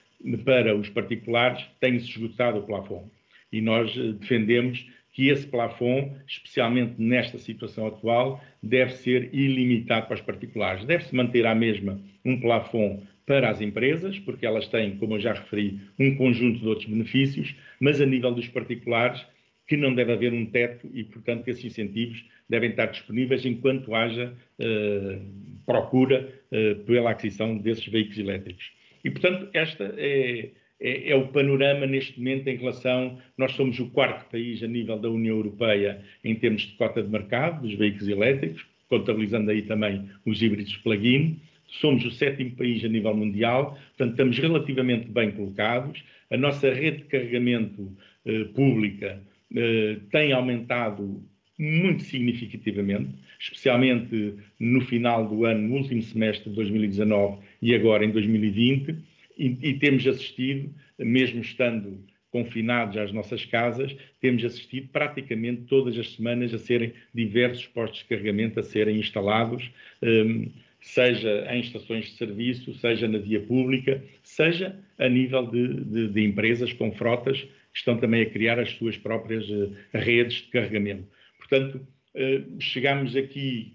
para 0.45 0.77
os 0.77 0.89
particulares 0.89 1.65
têm-se 1.81 2.09
esgotado 2.09 2.59
o 2.59 2.63
plafond. 2.63 3.11
E 3.53 3.61
nós 3.61 3.97
eh, 3.97 4.13
defendemos 4.13 4.87
que 5.13 5.29
esse 5.29 5.47
plafond, 5.47 6.13
especialmente 6.27 6.95
nesta 6.99 7.39
situação 7.39 7.87
atual, 7.87 8.43
deve 8.63 8.93
ser 8.93 9.29
ilimitado 9.35 10.07
para 10.07 10.15
os 10.15 10.23
particulares. 10.23 10.85
Deve-se 10.85 11.15
manter 11.15 11.47
à 11.47 11.55
mesma 11.55 12.01
um 12.25 12.41
plafond 12.41 13.03
para 13.27 13.51
as 13.51 13.61
empresas, 13.61 14.19
porque 14.19 14.47
elas 14.47 14.69
têm, 14.69 14.97
como 14.97 15.15
eu 15.15 15.21
já 15.21 15.35
referi, 15.35 15.81
um 15.99 16.17
conjunto 16.17 16.61
de 16.61 16.69
outros 16.69 16.89
benefícios, 16.89 17.55
mas 17.79 18.01
a 18.01 18.07
nível 18.07 18.33
dos 18.33 18.49
particulares, 18.49 19.25
que 19.67 19.77
não 19.77 19.95
deve 19.95 20.13
haver 20.13 20.33
um 20.33 20.47
teto 20.47 20.89
e, 20.93 21.05
portanto, 21.05 21.47
esses 21.49 21.65
incentivos 21.65 22.25
devem 22.49 22.71
estar 22.71 22.87
disponíveis 22.87 23.45
enquanto 23.47 23.95
haja 23.95 24.35
uh, 24.59 25.65
procura 25.65 26.29
uh, 26.51 26.85
pela 26.85 27.11
aquisição 27.11 27.57
desses 27.57 27.87
veículos 27.87 28.19
elétricos. 28.19 28.73
E, 29.05 29.11
portanto, 29.11 29.49
esta 29.53 29.95
é, 29.97 30.51
é, 30.83 31.11
é, 31.11 31.17
o 31.17 31.29
panorama 31.29 31.87
neste 31.87 32.19
momento 32.19 32.49
em 32.49 32.57
relação. 32.57 33.19
Nós 33.39 33.53
somos 33.53 33.79
o 33.79 33.89
quarto 33.91 34.29
país 34.31 34.63
a 34.63 34.67
nível 34.67 34.99
da 34.99 35.09
União 35.09 35.37
Europeia 35.37 36.03
em 36.25 36.35
termos 36.35 36.63
de 36.63 36.73
cota 36.73 37.03
de 37.03 37.09
mercado 37.09 37.63
dos 37.63 37.75
veículos 37.75 38.09
elétricos, 38.09 38.67
contabilizando 38.89 39.51
aí 39.51 39.63
também 39.63 40.09
os 40.27 40.43
híbridos 40.43 40.77
plug-in. 40.79 41.41
Somos 41.81 42.05
o 42.05 42.11
sétimo 42.11 42.51
país 42.57 42.85
a 42.85 42.89
nível 42.89 43.17
mundial, 43.17 43.79
portanto, 43.97 44.11
estamos 44.11 44.39
relativamente 44.39 45.09
bem 45.09 45.31
colocados. 45.31 46.03
A 46.31 46.37
nossa 46.37 46.71
rede 46.73 46.99
de 46.99 47.05
carregamento 47.05 47.97
eh, 48.27 48.45
pública 48.55 49.23
eh, 49.55 49.97
tem 50.11 50.33
aumentado 50.33 51.23
muito 51.59 52.03
significativamente, 52.03 53.15
especialmente 53.39 54.35
no 54.59 54.81
final 54.81 55.29
do 55.29 55.45
ano, 55.45 55.69
no 55.69 55.77
último 55.77 56.03
semestre 56.03 56.51
de 56.51 56.57
2019 56.57 57.39
e 57.63 57.75
agora 57.75 58.05
em 58.05 58.11
2020, 58.11 58.97
e, 59.39 59.57
e 59.63 59.75
temos 59.79 60.07
assistido, 60.07 60.75
mesmo 60.99 61.41
estando 61.41 62.05
confinados 62.31 62.97
às 62.97 63.13
nossas 63.13 63.45
casas, 63.45 63.95
temos 64.21 64.45
assistido 64.45 64.89
praticamente 64.89 65.63
todas 65.63 65.97
as 65.99 66.15
semanas 66.15 66.53
a 66.53 66.59
serem 66.59 66.93
diversos 67.15 67.67
postos 67.67 68.01
de 68.01 68.07
carregamento 68.07 68.59
a 68.59 68.63
serem 68.63 68.99
instalados, 68.99 69.71
um, 70.03 70.51
seja 70.81 71.47
em 71.51 71.61
estações 71.61 72.07
de 72.07 72.13
serviço, 72.13 72.75
seja 72.75 73.07
na 73.07 73.19
via 73.19 73.41
pública, 73.41 74.03
seja 74.23 74.77
a 74.99 75.09
nível 75.09 75.47
de, 75.47 75.85
de, 75.85 76.09
de 76.09 76.25
empresas 76.25 76.73
com 76.73 76.91
frotas 76.91 77.41
que 77.41 77.79
estão 77.79 77.99
também 77.99 78.23
a 78.23 78.31
criar 78.31 78.59
as 78.59 78.71
suas 78.73 78.97
próprias 78.97 79.49
uh, 79.49 79.73
redes 79.93 80.39
de 80.39 80.49
carregamento. 80.49 81.07
Portanto, 81.39 81.87
uh, 82.15 82.61
chegamos 82.61 83.15
aqui 83.15 83.75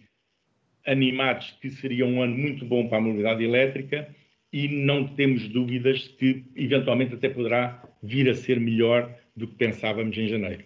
animados 0.88 1.52
que 1.62 1.70
seria 1.70 2.06
um 2.06 2.22
ano 2.22 2.36
muito 2.36 2.66
bom 2.66 2.88
para 2.88 2.98
a 2.98 3.02
mobilidade 3.02 3.44
elétrica 3.44 4.08
e 4.52 4.68
não 4.68 5.06
temos 5.06 5.48
dúvidas 5.50 6.08
que 6.08 6.46
eventualmente 6.56 7.14
até 7.14 7.30
poderá 7.30 7.84
vir 8.02 8.30
a 8.30 8.34
ser 8.34 8.60
melhor 8.60 9.14
do 9.36 9.48
que 9.48 9.56
pensávamos 9.56 10.18
em 10.18 10.28
janeiro. 10.28 10.64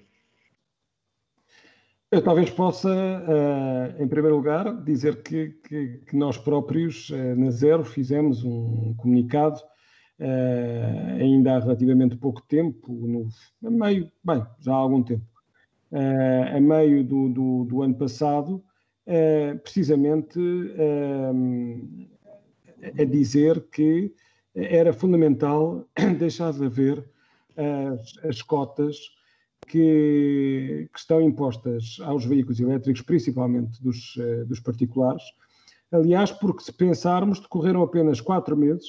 Eu 2.12 2.22
talvez 2.22 2.50
possa, 2.50 2.90
uh, 2.90 4.04
em 4.04 4.08
primeiro 4.08 4.36
lugar, 4.36 4.84
dizer 4.84 5.24
que, 5.24 5.52
que, 5.66 6.02
que 6.06 6.16
nós 6.16 6.38
próprios, 6.38 7.10
uh, 7.10 7.36
na 7.38 7.50
Zero, 7.52 7.86
fizemos 7.86 8.44
um 8.44 8.94
comunicado 8.98 9.58
uh, 10.20 11.22
ainda 11.22 11.56
há 11.56 11.60
relativamente 11.60 12.18
pouco 12.18 12.42
tempo, 12.42 12.92
no, 12.92 13.30
a 13.66 13.72
meio, 13.72 14.12
bem, 14.22 14.46
já 14.60 14.74
há 14.74 14.76
algum 14.76 15.02
tempo, 15.02 15.26
a 16.54 16.60
meio 16.60 17.04
do, 17.04 17.30
do, 17.30 17.66
do 17.66 17.82
ano 17.82 17.96
passado, 17.96 18.64
eh, 19.08 19.56
precisamente 19.64 20.40
uh, 20.40 21.34
a 23.00 23.04
dizer 23.04 23.62
que 23.72 24.14
era 24.54 24.94
fundamental 24.94 25.88
deixar 26.20 26.54
de 26.54 26.66
haver 26.66 27.04
as, 27.58 28.26
as 28.26 28.42
cotas 28.42 28.98
que, 29.68 30.90
que, 30.94 31.00
estão 31.00 31.22
impostas 31.22 31.98
aos 32.02 32.26
veículos 32.26 32.60
elétricos, 32.60 33.02
principalmente 33.02 33.82
dos, 33.82 34.16
uh, 34.18 34.46
dos 34.46 34.60
particulares. 34.60 35.24
Aliás, 35.92 36.32
porque 36.32 36.64
se 36.64 36.72
pensarmos, 36.74 37.40
decorreram 37.40 37.82
apenas 37.82 38.22
quatro 38.22 38.56
meses 38.56 38.88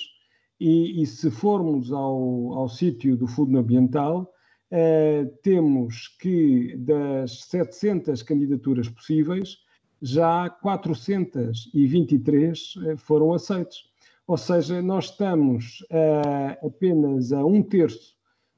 e, 0.60 1.02
e 1.02 1.06
se 1.06 1.30
formos 1.30 1.92
ao, 1.92 2.52
ao 2.54 2.68
sítio 2.68 3.16
do 3.16 3.26
Fundo 3.26 3.58
Ambiental, 3.58 4.32
uh, 4.70 5.26
temos 5.42 6.08
que 6.20 6.76
das 6.76 7.44
700 7.44 8.22
candidaturas 8.22 8.88
possíveis, 8.88 9.58
já 10.02 10.50
423 10.50 12.74
eh, 12.84 12.96
foram 12.96 13.32
aceitos. 13.32 13.90
Ou 14.26 14.36
seja, 14.36 14.82
nós 14.82 15.04
estamos 15.06 15.80
uh, 15.82 16.66
apenas 16.66 17.32
a 17.32 17.44
um 17.44 17.62
terço 17.62 18.16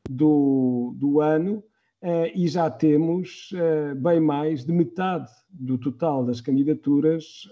do, 0.08 0.94
do 0.96 1.20
ano 1.20 1.62
uh, 2.02 2.30
e 2.34 2.48
já 2.48 2.70
temos 2.70 3.50
uh, 3.52 3.94
bem 3.94 4.18
mais 4.20 4.64
de 4.64 4.72
metade 4.72 5.30
do 5.50 5.76
total 5.76 6.24
das 6.24 6.40
candidaturas 6.40 7.46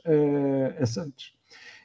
aceitas. 0.80 1.34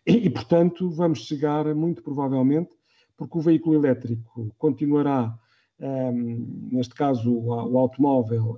E, 0.05 0.27
e, 0.27 0.29
portanto, 0.29 0.89
vamos 0.89 1.25
chegar 1.25 1.65
muito 1.75 2.01
provavelmente, 2.01 2.69
porque 3.17 3.37
o 3.37 3.41
veículo 3.41 3.75
elétrico 3.75 4.49
continuará, 4.57 5.37
um, 5.79 6.69
neste 6.71 6.95
caso 6.95 7.31
o, 7.31 7.47
o 7.47 7.77
automóvel, 7.77 8.57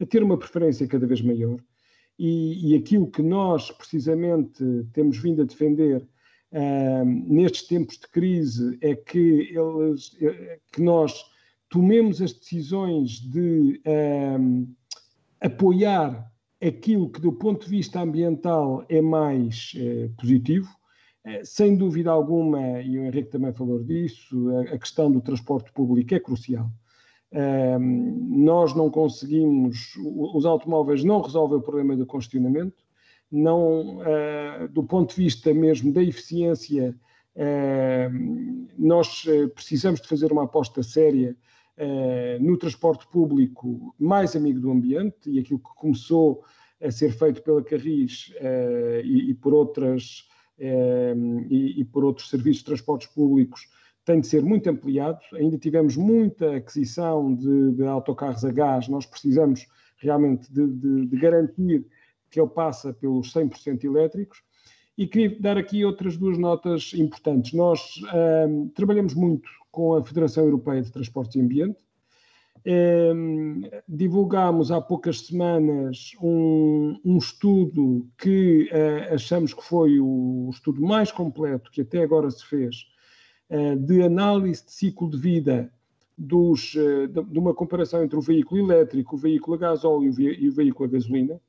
a 0.00 0.06
ter 0.06 0.22
uma 0.22 0.36
preferência 0.36 0.86
cada 0.86 1.06
vez 1.06 1.22
maior 1.22 1.58
e, 2.18 2.72
e 2.72 2.76
aquilo 2.76 3.10
que 3.10 3.22
nós 3.22 3.70
precisamente 3.70 4.64
temos 4.92 5.18
vindo 5.18 5.42
a 5.42 5.44
defender 5.44 6.06
nestes 7.26 7.66
tempos 7.66 7.98
de 7.98 8.08
crise 8.08 8.78
é 8.80 8.94
que, 8.94 9.50
eles, 9.50 10.16
é, 10.22 10.58
que 10.72 10.80
nós 10.80 11.12
tomemos 11.68 12.22
as 12.22 12.32
decisões 12.32 13.20
de 13.20 13.82
apoiar 15.40 16.32
aquilo 16.62 17.10
que, 17.10 17.20
do 17.20 17.32
ponto 17.32 17.64
de 17.64 17.70
vista 17.70 18.00
ambiental, 18.00 18.84
é 18.88 19.00
mais 19.00 19.72
eh, 19.76 20.10
positivo. 20.16 20.68
Eh, 21.24 21.44
sem 21.44 21.76
dúvida 21.76 22.10
alguma, 22.10 22.80
e 22.80 22.98
o 22.98 23.04
Henrique 23.04 23.30
também 23.30 23.52
falou 23.52 23.82
disso, 23.82 24.48
a 24.72 24.78
questão 24.78 25.10
do 25.10 25.20
transporte 25.20 25.72
público 25.72 26.14
é 26.14 26.20
crucial. 26.20 26.70
Nós 27.32 28.74
não 28.74 28.90
conseguimos, 28.90 29.94
os 29.96 30.46
automóveis 30.46 31.04
não 31.04 31.20
resolvem 31.20 31.58
o 31.58 31.62
problema 31.62 31.96
do 31.96 32.06
congestionamento, 32.06 32.84
não, 33.30 33.98
uh, 33.98 34.68
do 34.70 34.84
ponto 34.84 35.10
de 35.10 35.22
vista 35.22 35.52
mesmo 35.52 35.92
da 35.92 36.02
eficiência, 36.02 36.94
nós 38.78 39.26
precisamos 39.54 40.00
de 40.00 40.08
fazer 40.08 40.32
uma 40.32 40.44
aposta 40.44 40.82
séria 40.82 41.36
eh, 41.76 42.38
no 42.40 42.56
transporte 42.56 43.06
público 43.08 43.94
mais 43.98 44.34
amigo 44.34 44.58
do 44.58 44.70
ambiente 44.70 45.30
e 45.30 45.38
aquilo 45.38 45.58
que 45.58 45.68
começou 45.76 46.42
a 46.82 46.90
ser 46.90 47.12
feito 47.12 47.42
pela 47.42 47.62
Carris 47.62 48.32
e, 49.04 49.34
por 49.34 49.52
outras 49.52 50.26
e, 50.58 51.84
por 51.92 52.06
outros 52.06 52.30
serviços 52.30 52.60
de 52.60 52.64
transportes 52.64 53.08
públicos 53.08 53.68
tem 54.06 54.20
de 54.20 54.28
ser 54.28 54.42
muito 54.42 54.70
ampliado. 54.70 55.18
Ainda 55.34 55.58
tivemos 55.58 55.96
muita 55.96 56.56
aquisição 56.56 57.34
de, 57.34 57.72
de 57.72 57.84
autocarros 57.84 58.44
a 58.44 58.52
gás, 58.52 58.88
nós 58.88 59.04
precisamos 59.04 59.66
realmente 59.98 60.50
de, 60.50 60.66
de, 60.66 61.06
de 61.06 61.16
garantir 61.18 61.84
que 62.30 62.40
ele 62.40 62.48
passa 62.48 62.94
pelos 62.94 63.34
100% 63.34 63.84
elétricos. 63.84 64.42
E 64.96 65.06
queria 65.06 65.38
dar 65.40 65.58
aqui 65.58 65.84
outras 65.84 66.16
duas 66.16 66.38
notas 66.38 66.92
importantes. 66.94 67.52
Nós 67.52 68.00
trabalhamos 68.74 69.12
muito 69.12 69.48
com 69.70 69.94
a 69.94 70.02
Federação 70.02 70.44
Europeia 70.44 70.80
de 70.80 70.90
Transportes 70.90 71.36
e 71.36 71.40
Ambiente. 71.40 71.78
Divulgámos 73.86 74.70
há 74.70 74.80
poucas 74.80 75.20
semanas 75.20 76.12
um, 76.22 76.98
um 77.04 77.18
estudo 77.18 78.08
que 78.18 78.70
uh, 78.72 79.14
achamos 79.14 79.52
que 79.52 79.62
foi 79.62 80.00
o 80.00 80.48
estudo 80.50 80.80
mais 80.80 81.12
completo 81.12 81.70
que 81.70 81.82
até 81.82 82.02
agora 82.02 82.28
se 82.30 82.44
fez 82.44 82.86
de 83.78 84.02
análise 84.02 84.64
de 84.64 84.72
ciclo 84.72 85.08
de 85.08 85.16
vida 85.16 85.72
dos, 86.18 86.72
de, 86.72 87.22
de, 87.22 87.38
uma 87.38 87.54
comparação 87.54 88.02
entre 88.02 88.16
o 88.16 88.20
veículo 88.20 88.60
elétrico, 88.60 89.14
o 89.14 89.18
veículo 89.18 89.56
a 89.56 89.58
gasóleo 89.58 90.12
e 90.20 90.48
o 90.48 90.52
veículo 90.52 90.88
a 90.88 90.92
gasolina 90.92 91.40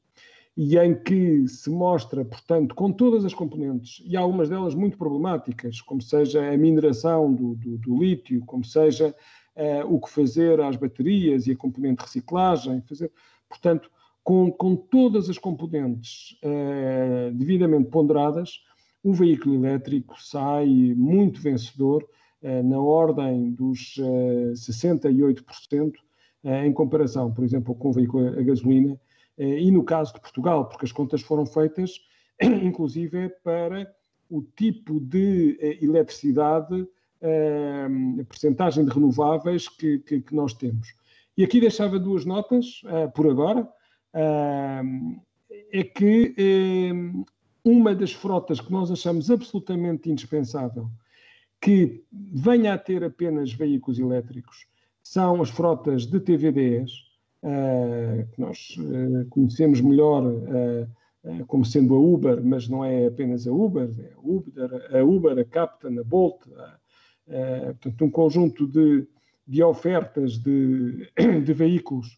e 0.58 0.76
em 0.76 0.96
que 0.96 1.48
se 1.48 1.70
mostra, 1.70 2.26
portanto, 2.26 2.74
com 2.74 2.92
todas 2.92 3.24
as 3.24 3.34
componentes, 3.34 4.02
e 4.04 4.18
algumas 4.18 4.50
delas 4.50 4.74
muito 4.74 4.98
problemáticas, 4.98 5.80
como 5.82 6.02
seja 6.02 6.52
a 6.52 6.58
mineração 6.58 7.32
do, 7.32 7.54
do, 7.54 7.78
do 7.78 8.00
lítio, 8.00 8.44
como 8.44 8.66
seja 8.66 9.14
uh, 9.56 9.94
o 9.94 10.02
que 10.02 10.10
fazer 10.10 10.60
às 10.60 10.76
baterias 10.76 11.46
e 11.46 11.52
a 11.52 11.56
componente 11.56 11.98
de 11.98 12.06
reciclagem, 12.06 12.82
fazer, 12.82 13.12
portanto, 13.48 13.92
com, 14.24 14.52
com 14.52 14.76
todas 14.76 15.30
as 15.30 15.38
componentes 15.38 16.36
uh, 16.44 17.32
devidamente 17.36 17.92
ponderadas, 17.92 18.64
o 19.04 19.14
veículo 19.14 19.56
elétrico 19.56 20.22
sai 20.22 20.94
muito 20.96 21.42
vencedor, 21.42 22.08
uh, 22.42 22.64
na 22.64 22.80
ordem 22.80 23.52
dos 23.52 23.96
68%, 24.54 25.94
em 26.44 26.72
comparação, 26.72 27.34
por 27.34 27.44
exemplo, 27.44 27.76
com 27.76 27.90
o 27.90 27.94
veículo 27.94 28.28
a 28.28 28.42
gasolina, 28.42 28.98
eh, 29.38 29.62
e 29.62 29.72
no 29.72 29.84
caso 29.84 30.14
de 30.14 30.20
Portugal, 30.20 30.68
porque 30.68 30.86
as 30.86 30.92
contas 30.92 31.22
foram 31.22 31.46
feitas, 31.46 32.02
inclusive, 32.42 33.30
para 33.44 33.88
o 34.30 34.42
tipo 34.42 35.00
de 35.00 35.58
eh, 35.62 35.78
eletricidade, 35.84 36.88
eh, 37.22 37.88
a 38.22 38.24
percentagem 38.26 38.84
de 38.84 38.92
renováveis 38.92 39.70
que, 39.70 40.00
que, 40.00 40.22
que, 40.22 40.36
nós 40.36 40.54
temos. 40.54 40.96
E 41.38 41.44
aqui 41.44 41.62
deixava 41.62 42.00
duas 42.00 42.26
notas, 42.26 42.82
por 43.14 43.30
agora, 43.30 43.70
é 45.72 45.84
que 45.84 46.34
uma 47.68 47.94
das 47.94 48.14
frotas 48.14 48.62
que 48.62 48.72
nós 48.72 48.90
achamos 48.90 49.30
absolutamente 49.30 50.10
indispensável 50.10 50.90
que 51.60 52.04
venha 52.12 52.74
a 52.74 52.78
ter 52.78 53.04
apenas 53.04 53.52
veículos 53.52 54.00
elétricos 54.00 54.68
são 55.04 55.42
as 55.42 55.50
frotas 55.50 56.06
de 56.06 56.20
TVDs, 56.20 56.92
uh, 57.44 58.26
que 58.32 58.40
nós 58.40 58.78
uh, 58.78 59.26
conhecemos 59.30 59.82
melhor 59.82 60.24
uh, 60.24 61.46
como 61.48 61.66
sendo 61.66 61.96
a 61.96 62.00
Uber, 62.00 62.42
mas 62.42 62.70
não 62.70 62.86
é 62.86 63.08
apenas 63.08 63.46
a 63.48 63.52
Uber, 63.52 63.90
é 64.00 64.14
a 64.14 64.20
Uber, 64.20 64.96
a, 64.96 65.04
Uber, 65.04 65.40
a 65.40 65.44
Captain, 65.44 66.00
a 66.00 66.04
Bolt, 66.04 66.42
portanto, 67.82 68.06
um 68.06 68.10
conjunto 68.10 68.66
de, 68.66 69.06
de 69.46 69.62
ofertas 69.62 70.38
de, 70.38 71.12
de 71.44 71.54
veículos 71.54 72.18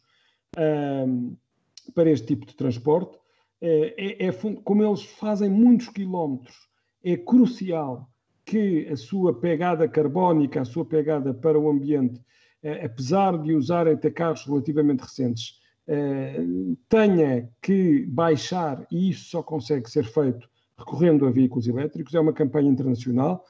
para 1.95 2.07
este 2.11 2.27
tipo 2.27 2.45
de 2.45 2.55
transporte. 2.55 3.17
É, 3.61 4.27
é, 4.27 4.31
como 4.63 4.83
eles 4.83 5.03
fazem 5.03 5.49
muitos 5.49 5.89
quilómetros, 5.89 6.55
é 7.03 7.17
crucial 7.17 8.09
que 8.45 8.87
a 8.87 8.95
sua 8.95 9.37
pegada 9.37 9.87
carbónica, 9.87 10.61
a 10.61 10.65
sua 10.65 10.85
pegada 10.85 11.33
para 11.33 11.59
o 11.59 11.69
ambiente, 11.69 12.21
eh, 12.63 12.85
apesar 12.85 13.37
de 13.37 13.53
usarem 13.53 13.93
até 13.93 14.09
carros 14.09 14.45
relativamente 14.45 15.01
recentes, 15.01 15.59
eh, 15.87 16.41
tenha 16.87 17.49
que 17.61 18.05
baixar, 18.07 18.87
e 18.91 19.09
isso 19.09 19.29
só 19.29 19.43
consegue 19.43 19.89
ser 19.89 20.05
feito 20.05 20.49
recorrendo 20.77 21.27
a 21.27 21.31
veículos 21.31 21.67
elétricos. 21.67 22.13
É 22.15 22.19
uma 22.19 22.33
campanha 22.33 22.69
internacional 22.69 23.45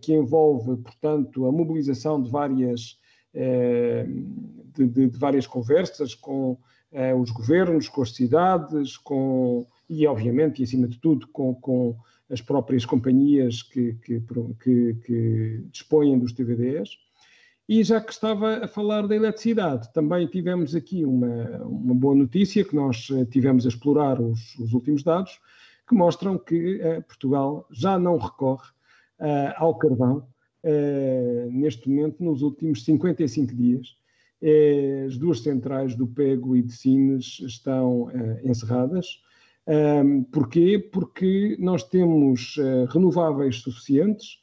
que 0.00 0.14
envolve, 0.14 0.76
portanto, 0.76 1.46
a 1.46 1.52
mobilização 1.52 2.22
de 2.22 2.30
várias, 2.30 2.96
de, 3.34 4.86
de, 4.86 5.08
de 5.08 5.18
várias 5.18 5.48
conversas 5.48 6.14
com 6.14 6.56
os 7.18 7.30
governos, 7.30 7.88
com 7.88 8.02
as 8.02 8.14
cidades, 8.14 8.96
com, 8.96 9.66
e, 9.88 10.06
obviamente, 10.06 10.60
e 10.60 10.64
acima 10.64 10.86
de 10.86 10.98
tudo, 10.98 11.26
com, 11.28 11.54
com 11.54 11.96
as 12.30 12.40
próprias 12.40 12.84
companhias 12.84 13.62
que, 13.62 13.94
que, 13.94 14.22
que, 14.60 14.94
que 15.04 15.64
dispõem 15.70 16.18
dos 16.18 16.32
TVDs. 16.32 16.90
E 17.68 17.82
já 17.82 18.00
que 18.00 18.12
estava 18.12 18.64
a 18.64 18.68
falar 18.68 19.06
da 19.06 19.16
eletricidade, 19.16 19.90
também 19.92 20.26
tivemos 20.26 20.74
aqui 20.74 21.04
uma, 21.04 21.62
uma 21.64 21.94
boa 21.94 22.14
notícia, 22.14 22.62
que 22.62 22.76
nós 22.76 23.08
eh, 23.10 23.24
tivemos 23.24 23.64
a 23.64 23.70
explorar 23.70 24.20
os, 24.20 24.54
os 24.58 24.74
últimos 24.74 25.02
dados, 25.02 25.40
que 25.88 25.94
mostram 25.94 26.36
que 26.36 26.76
uh, 26.76 27.02
Portugal 27.02 27.66
já 27.70 27.98
não 27.98 28.18
recorre 28.18 28.68
uh, 29.20 29.54
ao 29.56 29.76
carvão 29.76 30.26
uh, 30.62 31.50
neste 31.50 31.88
momento, 31.88 32.22
nos 32.22 32.42
últimos 32.42 32.84
55 32.84 33.54
dias. 33.54 33.96
As 35.06 35.16
duas 35.16 35.40
centrais 35.40 35.94
do 35.94 36.06
Pego 36.06 36.54
e 36.56 36.62
de 36.62 36.72
Sines 36.72 37.40
estão 37.40 38.10
encerradas. 38.42 39.22
Um, 39.66 40.22
porquê? 40.24 40.78
Porque 40.78 41.56
nós 41.58 41.82
temos 41.82 42.56
renováveis 42.90 43.56
suficientes, 43.56 44.42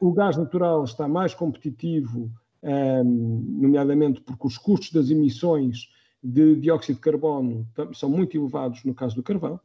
o 0.00 0.12
gás 0.12 0.36
natural 0.36 0.84
está 0.84 1.08
mais 1.08 1.34
competitivo 1.34 2.30
nomeadamente 3.02 4.20
porque 4.20 4.46
os 4.46 4.58
custos 4.58 4.92
das 4.92 5.10
emissões 5.10 5.88
de 6.22 6.54
dióxido 6.56 6.96
de 6.96 7.00
carbono 7.00 7.66
são 7.94 8.10
muito 8.10 8.36
elevados 8.36 8.84
no 8.84 8.94
caso 8.94 9.16
do 9.16 9.22
carvão, 9.22 9.58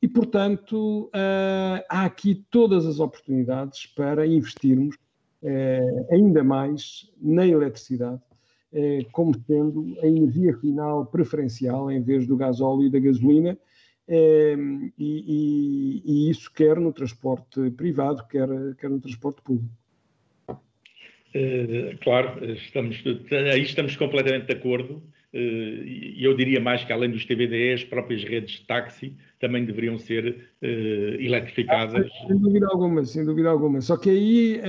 e, 0.00 0.06
portanto, 0.08 1.10
ah, 1.12 1.84
há 1.88 2.04
aqui 2.04 2.46
todas 2.50 2.86
as 2.86 3.00
oportunidades 3.00 3.86
para 3.86 4.26
investirmos 4.26 4.96
eh, 5.42 6.06
ainda 6.10 6.42
mais 6.42 7.12
na 7.20 7.46
eletricidade, 7.46 8.20
eh, 8.20 8.27
como 9.12 9.32
sendo 9.46 9.96
a 10.02 10.06
energia 10.06 10.56
final 10.58 11.06
preferencial 11.06 11.90
em 11.90 12.02
vez 12.02 12.26
do 12.26 12.36
gasóleo 12.36 12.86
e 12.86 12.90
da 12.90 12.98
gasolina, 12.98 13.58
e, 14.08 14.92
e, 14.98 16.02
e 16.04 16.30
isso 16.30 16.52
quer 16.52 16.78
no 16.78 16.92
transporte 16.92 17.70
privado, 17.70 18.26
quer, 18.28 18.48
quer 18.76 18.90
no 18.90 19.00
transporte 19.00 19.40
público. 19.42 19.70
Uh, 21.34 21.98
claro, 22.00 22.42
estamos, 22.52 23.02
aí 23.52 23.62
estamos 23.62 23.96
completamente 23.96 24.46
de 24.46 24.54
acordo. 24.54 25.02
Uh, 25.32 25.84
e 25.84 26.24
eu 26.24 26.34
diria 26.34 26.58
mais 26.58 26.84
que, 26.84 26.92
além 26.92 27.10
dos 27.10 27.26
TBD, 27.26 27.74
as 27.74 27.84
próprias 27.84 28.24
redes 28.24 28.52
de 28.52 28.66
táxi 28.66 29.14
também 29.38 29.64
deveriam 29.66 29.98
ser 29.98 30.48
uh, 30.62 30.66
eletrificadas. 31.20 32.06
Ah, 32.06 32.26
sem 32.28 32.38
dúvida 32.38 32.66
alguma, 32.66 33.04
sem 33.04 33.24
dúvida 33.26 33.50
alguma. 33.50 33.80
Só 33.82 33.98
que 33.98 34.08
aí 34.08 34.60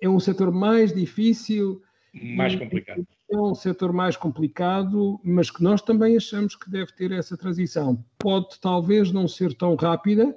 é 0.00 0.08
um 0.08 0.18
setor 0.18 0.50
mais 0.50 0.94
difícil. 0.94 1.82
Mais 2.22 2.54
complicado. 2.54 3.06
É 3.30 3.36
um 3.36 3.54
setor 3.54 3.92
mais 3.92 4.16
complicado, 4.16 5.20
mas 5.24 5.50
que 5.50 5.62
nós 5.62 5.82
também 5.82 6.16
achamos 6.16 6.56
que 6.56 6.70
deve 6.70 6.92
ter 6.92 7.12
essa 7.12 7.36
transição. 7.36 8.02
Pode 8.18 8.60
talvez 8.60 9.12
não 9.12 9.28
ser 9.28 9.54
tão 9.54 9.74
rápida, 9.74 10.36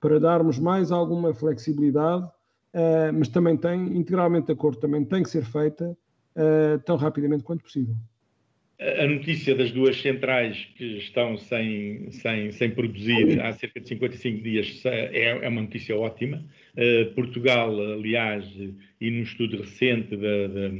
para 0.00 0.20
darmos 0.20 0.58
mais 0.58 0.92
alguma 0.92 1.34
flexibilidade 1.34 2.28
uh, 2.74 3.12
mas 3.12 3.28
também 3.28 3.56
tem, 3.56 3.96
integralmente 3.96 4.46
de 4.46 4.52
acordo, 4.52 4.78
também 4.78 5.04
tem 5.04 5.22
que 5.22 5.30
ser 5.30 5.44
feita 5.44 5.96
uh, 6.36 6.78
tão 6.84 6.96
rapidamente 6.96 7.42
quanto 7.42 7.62
possível. 7.62 7.94
a 8.80 9.06
notícia 9.06 9.54
das 9.54 9.70
duas 9.72 10.00
centrais 10.00 10.68
que 10.76 10.98
estão 10.98 11.36
sem, 11.36 12.10
sem, 12.10 12.52
sem 12.52 12.70
produzir 12.70 13.40
há 13.40 13.52
cerca 13.52 13.80
de 13.80 13.88
55 13.88 14.42
dias 14.42 14.82
é, 14.84 15.44
é 15.44 15.48
uma 15.48 15.62
notícia 15.62 15.96
ótima. 15.96 16.44
Uh, 16.76 17.12
Portugal, 17.14 17.70
aliás, 17.80 18.44
e 19.00 19.10
num 19.10 19.22
estudo 19.22 19.58
recente 19.58 20.16
da, 20.16 20.46
da, 20.46 20.70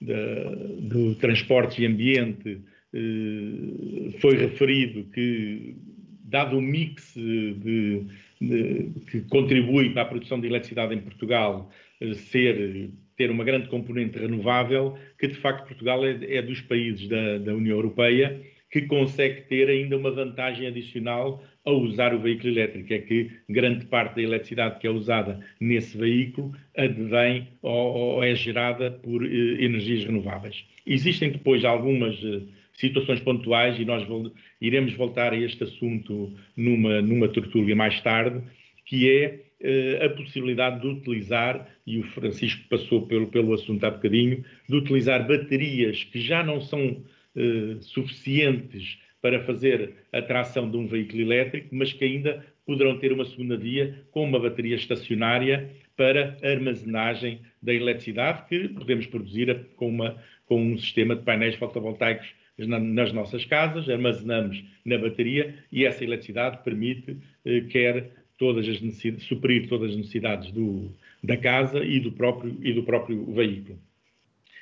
do 0.00 1.14
Transportes 1.16 1.78
e 1.78 1.86
Ambiente, 1.86 2.60
uh, 2.94 4.20
foi 4.20 4.36
referido 4.36 5.04
que, 5.10 5.76
dado 6.24 6.56
o 6.56 6.62
mix 6.62 7.14
de, 7.14 8.06
de, 8.40 8.92
que 9.10 9.20
contribui 9.22 9.90
para 9.90 10.02
a 10.02 10.06
produção 10.06 10.40
de 10.40 10.46
eletricidade 10.46 10.94
em 10.94 11.00
Portugal, 11.00 11.70
uh, 12.00 12.14
ser 12.14 12.90
ter 13.16 13.32
uma 13.32 13.42
grande 13.42 13.68
componente 13.68 14.16
renovável, 14.16 14.96
que 15.18 15.26
de 15.26 15.34
facto 15.34 15.66
Portugal 15.66 16.06
é, 16.06 16.36
é 16.36 16.40
dos 16.40 16.60
países 16.60 17.08
da, 17.08 17.38
da, 17.38 17.52
União 17.52 17.76
Europeia 17.76 18.40
que 18.70 18.82
consegue 18.82 19.42
ter 19.42 19.68
ainda 19.68 19.96
uma 19.96 20.10
vantagem 20.10 20.66
adicional 20.66 21.42
ao 21.64 21.80
usar 21.80 22.14
o 22.14 22.20
veículo 22.20 22.50
elétrico, 22.50 22.92
é 22.92 22.98
que 22.98 23.30
grande 23.48 23.86
parte 23.86 24.16
da 24.16 24.22
eletricidade 24.22 24.78
que 24.78 24.86
é 24.86 24.90
usada 24.90 25.40
nesse 25.60 25.96
veículo 25.96 26.54
advém 26.76 27.48
ou, 27.62 27.94
ou 27.94 28.24
é 28.24 28.34
gerada 28.34 28.90
por 28.90 29.24
eh, 29.24 29.28
energias 29.64 30.04
renováveis. 30.04 30.64
Existem 30.86 31.30
depois 31.30 31.64
algumas 31.64 32.14
eh, 32.22 32.42
situações 32.74 33.20
pontuais 33.20 33.78
e 33.78 33.84
nós 33.84 34.06
vol 34.06 34.32
iremos 34.60 34.92
voltar 34.94 35.32
a 35.32 35.36
este 35.36 35.64
assunto 35.64 36.32
numa, 36.56 37.00
numa 37.00 37.28
tertúlia 37.28 37.74
mais 37.74 38.00
tarde, 38.00 38.42
que 38.84 39.10
é 39.10 39.40
eh, 39.60 40.04
a 40.04 40.10
possibilidade 40.10 40.80
de 40.80 40.86
utilizar, 40.86 41.68
e 41.86 41.98
o 41.98 42.02
Francisco 42.04 42.68
passou 42.68 43.06
pelo, 43.06 43.26
pelo 43.26 43.52
assunto 43.54 43.84
há 43.84 43.90
bocadinho, 43.90 44.44
de 44.68 44.76
utilizar 44.76 45.26
baterias 45.26 46.04
que 46.04 46.20
já 46.20 46.42
não 46.44 46.60
são 46.60 47.02
eh, 47.38 47.76
suficientes 47.80 48.98
para 49.22 49.44
fazer 49.44 49.94
a 50.12 50.20
tração 50.20 50.70
de 50.70 50.76
um 50.76 50.86
veículo 50.86 51.22
elétrico, 51.22 51.68
mas 51.72 51.92
que 51.92 52.04
ainda 52.04 52.44
poderão 52.66 52.98
ter 52.98 53.12
uma 53.12 53.24
segunda 53.24 53.56
via 53.56 54.04
com 54.10 54.24
uma 54.24 54.38
bateria 54.38 54.76
estacionária 54.76 55.70
para 55.96 56.36
armazenagem 56.42 57.40
da 57.62 57.72
eletricidade 57.72 58.46
que 58.48 58.68
podemos 58.68 59.06
produzir 59.06 59.66
com, 59.76 59.88
uma, 59.88 60.16
com 60.46 60.62
um 60.62 60.76
sistema 60.76 61.16
de 61.16 61.22
painéis 61.22 61.54
fotovoltaicos 61.56 62.28
nas 62.58 63.12
nossas 63.12 63.44
casas, 63.44 63.88
armazenamos 63.88 64.64
na 64.84 64.98
bateria 64.98 65.54
e 65.70 65.84
essa 65.84 66.02
eletricidade 66.02 66.62
permite 66.64 67.16
eh, 67.44 67.60
quer 67.62 68.10
todas 68.36 68.66
as 68.68 68.78
suprir 69.22 69.68
todas 69.68 69.90
as 69.90 69.96
necessidades 69.96 70.50
do, 70.50 70.90
da 71.22 71.36
casa 71.36 71.84
e 71.84 72.00
do 72.00 72.12
próprio, 72.12 72.56
e 72.62 72.72
do 72.72 72.82
próprio 72.82 73.24
veículo. 73.32 73.78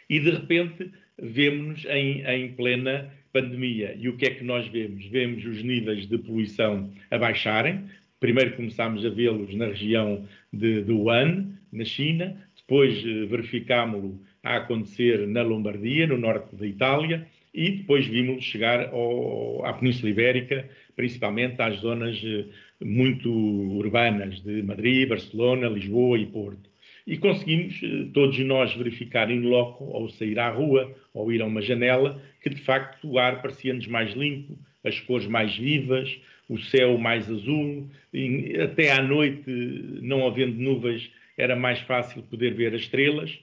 E 0.09 0.21
de 0.21 0.31
repente 0.31 0.91
vemos-nos 1.21 1.85
em, 1.87 2.23
em 2.27 2.53
plena 2.53 3.11
pandemia. 3.33 3.95
E 3.99 4.09
o 4.09 4.17
que 4.17 4.27
é 4.27 4.31
que 4.31 4.45
nós 4.45 4.67
vemos? 4.69 5.05
Vemos 5.07 5.45
os 5.45 5.63
níveis 5.63 6.07
de 6.07 6.19
poluição 6.19 6.91
a 7.11 7.19
baixarem. 7.19 7.85
Primeiro 8.19 8.57
começámos 8.57 9.05
a 9.05 9.11
vê-los 9.11 9.55
na 9.55 9.67
região 9.67 10.27
de, 10.53 10.83
de 10.83 10.93
Wuhan, 10.93 11.53
na 11.73 11.85
China, 11.85 12.37
depois 12.57 12.97
eh, 13.05 13.27
verificámo-lo 13.27 14.21
a 14.43 14.57
acontecer 14.57 15.27
na 15.27 15.43
Lombardia, 15.43 16.07
no 16.07 16.17
norte 16.17 16.57
da 16.57 16.67
Itália, 16.67 17.27
e 17.53 17.71
depois 17.71 18.07
vimos 18.07 18.45
chegar 18.45 18.89
ao, 18.89 19.65
à 19.65 19.73
Península 19.73 20.11
Ibérica, 20.11 20.69
principalmente 20.95 21.61
às 21.61 21.81
zonas 21.81 22.21
eh, 22.25 22.47
muito 22.83 23.31
urbanas 23.31 24.41
de 24.41 24.63
Madrid, 24.63 25.09
Barcelona, 25.09 25.69
Lisboa 25.69 26.19
e 26.19 26.27
Porto. 26.27 26.71
E 27.07 27.17
conseguimos, 27.17 27.81
eh, 27.83 28.09
todos 28.13 28.39
nós, 28.41 28.75
verificar 28.75 29.31
em 29.31 29.41
loco, 29.41 29.97
ao 29.97 30.09
sair 30.09 30.39
à 30.39 30.51
rua, 30.51 30.93
ou 31.15 31.33
ir 31.33 31.41
a 31.41 31.47
uma 31.47 31.63
janela, 31.63 32.21
que 32.43 32.51
de 32.51 32.61
facto 32.61 33.09
o 33.09 33.19
ar 33.19 33.41
parecia-nos 33.41 33.87
mais 33.87 34.13
limpo, 34.15 34.59
as 34.85 34.99
cores 35.01 35.27
mais 35.27 35.57
vivas, 35.57 36.19
o 36.49 36.59
céu 36.59 36.99
mais 36.99 37.31
azul, 37.31 37.89
até 38.63 38.93
à 38.93 39.03
noite, 39.03 39.51
não 40.03 40.27
havendo 40.27 40.61
nuvens, 40.61 41.11
era 41.37 41.55
mais 41.55 41.81
fácil 41.81 42.23
poder 42.23 42.55
ver 42.55 42.75
as 42.75 42.83
estrelas. 42.83 43.39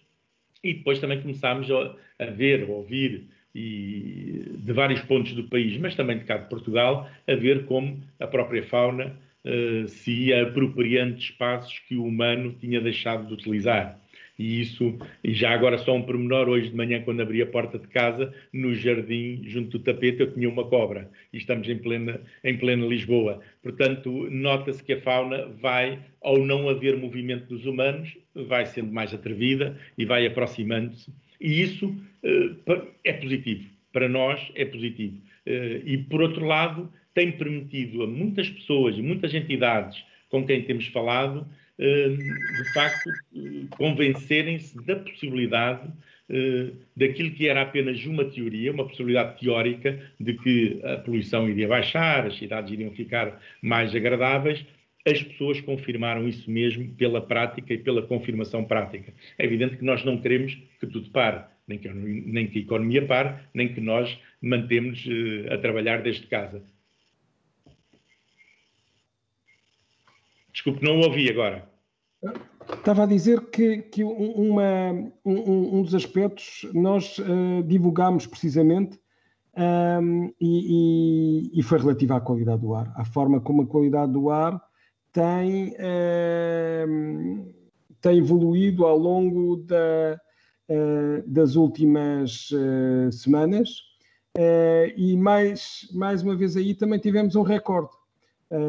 E 0.64 0.74
depois 0.74 1.00
também 1.00 1.22
começámos 1.22 1.70
a, 1.70 2.26
ver, 2.26 2.64
a 2.64 2.68
ouvir 2.68 3.26
e 3.54 4.46
de 4.58 4.74
vários 4.74 5.02
pontos 5.02 5.34
do 5.34 5.44
país, 5.44 5.78
mas 5.78 5.96
também 5.96 6.18
de 6.18 6.24
cá 6.24 6.38
de 6.38 6.50
Portugal, 6.50 7.10
a 7.28 7.36
ver 7.36 7.66
como 7.66 8.02
a 8.20 8.26
própria 8.26 8.64
fauna 8.64 9.16
uh, 9.46 9.88
se 9.88 10.12
ia 10.12 10.44
apropriando 10.44 11.18
espaços 11.18 11.80
que 11.88 11.96
o 11.96 12.06
humano 12.06 12.56
tinha 12.60 12.82
deixado 12.82 13.28
de 13.28 13.34
utilizar. 13.34 14.00
E 14.38 14.62
isso, 14.62 14.98
e 15.24 15.32
já 15.32 15.52
agora 15.52 15.78
só 15.78 15.96
um 15.96 16.02
pormenor, 16.02 16.50
hoje 16.50 16.70
de 16.70 16.76
manhã, 16.76 17.02
quando 17.02 17.22
abri 17.22 17.42
a 17.42 17.46
porta 17.46 17.78
de 17.78 17.88
casa, 17.88 18.34
no 18.52 18.74
jardim, 18.74 19.42
junto 19.46 19.78
do 19.78 19.84
tapete, 19.84 20.22
eu 20.22 20.34
tinha 20.34 20.50
uma 20.50 20.66
cobra. 20.66 21.10
E 21.32 21.38
estamos 21.38 21.70
em 21.70 21.78
plena, 21.78 22.20
em 22.44 22.58
plena 22.58 22.86
Lisboa. 22.86 23.42
Portanto, 23.62 24.28
nota-se 24.32 24.84
que 24.84 24.94
a 24.94 25.02
fauna 25.02 25.46
vai, 25.62 26.00
ao 26.22 26.40
não 26.40 26.68
haver 26.68 26.98
movimento 26.98 27.46
dos 27.48 27.66
humanos, 27.66 28.18
vai 28.34 28.66
sendo 28.66 28.92
mais 28.92 29.14
atrevida 29.14 29.78
e 29.98 30.04
vai 30.04 30.26
aproximando-se. 30.26 31.14
E 31.40 31.62
isso 31.62 31.88
uh, 31.88 32.88
é 33.04 33.14
positivo. 33.14 33.70
Para 33.92 34.10
nós 34.10 34.52
é 34.56 34.66
positivo. 34.66 35.18
Uh, 35.46 35.86
e, 35.86 35.98
por 36.10 36.22
outro 36.24 36.44
lado, 36.44 36.92
tem 37.14 37.32
permitido 37.32 38.04
a 38.04 38.08
muitas 38.08 38.50
pessoas 38.50 38.98
e 38.98 39.02
muitas 39.02 39.34
entidades 39.34 40.04
com 40.30 40.46
quem 40.46 40.64
temos 40.64 40.88
falado, 40.88 41.48
eh, 41.78 42.10
de 42.10 42.74
facto, 42.74 43.10
eh, 43.10 43.66
convencerem-se 43.78 44.76
da 44.86 44.96
possibilidade 44.96 45.92
eh, 46.30 46.72
daquilo 46.96 47.32
que 47.32 47.48
era 47.48 47.62
apenas 47.62 48.04
uma 48.06 48.26
teoria, 48.26 48.72
uma 48.72 48.88
possibilidade 48.88 49.40
teórica 49.40 50.00
de 50.20 50.34
que 50.34 50.80
a 50.84 50.98
poluição 50.98 51.48
iria 51.50 51.68
baixar, 51.68 52.26
as 52.26 52.38
cidades 52.38 52.72
iriam 52.72 52.92
ficar 52.92 53.40
mais 53.62 53.94
agradáveis. 53.96 54.66
As 55.06 55.22
pessoas 55.22 55.60
confirmaram 55.62 56.28
isso 56.28 56.50
mesmo 56.50 56.96
pela 56.96 57.22
prática 57.22 57.74
e 57.74 57.78
pela 57.78 58.02
confirmação 58.02 58.64
prática. 58.64 59.14
É 59.38 59.46
evidente 59.46 59.78
que 59.78 59.84
nós 59.84 60.04
não 60.06 60.20
queremos 60.20 60.56
que 60.80 60.88
tudo 60.88 61.10
pare, 61.12 61.44
nem 61.68 61.78
que, 61.78 61.90
nem 61.90 62.48
que 62.48 62.60
a 62.60 62.62
economia 62.62 63.06
pare, 63.06 63.36
nem 63.54 63.74
que 63.74 63.82
nós 63.82 64.18
mantemos 64.42 65.06
a 65.52 65.58
trabalhar 65.58 66.02
desde 66.02 66.26
casa. 66.28 66.64
Desculpe, 70.54 70.84
não 70.84 71.00
ouvi 71.00 71.30
agora. 71.30 71.68
Estava 72.72 73.04
a 73.04 73.08
dizer 73.08 73.42
que, 73.50 73.80
que 73.80 74.04
uma, 74.04 74.92
um, 75.26 75.80
um, 75.80 75.82
dos 75.82 75.96
aspectos 75.96 76.66
nós 76.74 77.18
uh, 77.18 77.64
divulgámos 77.66 78.28
precisamente 78.28 79.00
um, 79.58 80.32
e, 80.40 81.52
e, 81.52 81.60
e, 81.60 81.64
foi 81.64 81.80
relativo 81.80 82.14
à 82.14 82.22
qualidade 82.22 82.62
do 82.62 82.74
ar, 82.74 82.94
à 82.96 83.04
forma 83.04 83.42
como 83.42 83.64
a 83.64 83.68
qualidade 83.68 84.14
do 84.14 84.30
ar 84.30 84.62
tem, 85.12 85.74
uh, 85.74 87.54
tem 88.00 88.20
evoluído 88.20 88.86
ao 88.86 88.98
longo 88.98 89.58
da, 89.58 90.20
uh, 90.70 91.30
das 91.30 91.56
últimas 91.56 92.50
eh, 92.54 93.12
semanas. 93.12 93.92
E 94.98 95.16
mais, 95.16 95.88
mais 95.94 96.24
uma 96.24 96.36
vez 96.36 96.58
aí 96.58 96.74
também 96.74 96.98
tivemos 96.98 97.36
um 97.36 97.44
recorde 97.44 97.92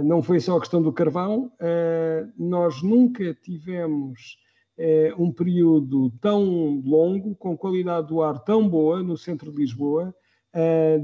não 0.02 0.22
foi 0.22 0.40
só 0.40 0.56
a 0.56 0.60
questão 0.60 0.80
do 0.80 0.92
carvão, 0.92 1.52
ah, 1.60 2.26
nós 2.38 2.82
nunca 2.82 3.34
tivemos 3.34 4.38
ah, 4.78 5.14
um 5.18 5.30
período 5.30 6.10
tão 6.20 6.80
longo, 6.84 7.34
com 7.34 7.56
qualidade 7.56 8.08
do 8.08 8.22
ar 8.22 8.38
tão 8.40 8.66
boa 8.68 9.02
no 9.02 9.16
centro 9.16 9.50
de 9.52 9.58
Lisboa, 9.58 10.14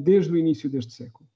desde 0.01 0.33
o 0.33 0.37
início 0.37 0.71
deste 0.71 0.93
século. 0.93 1.29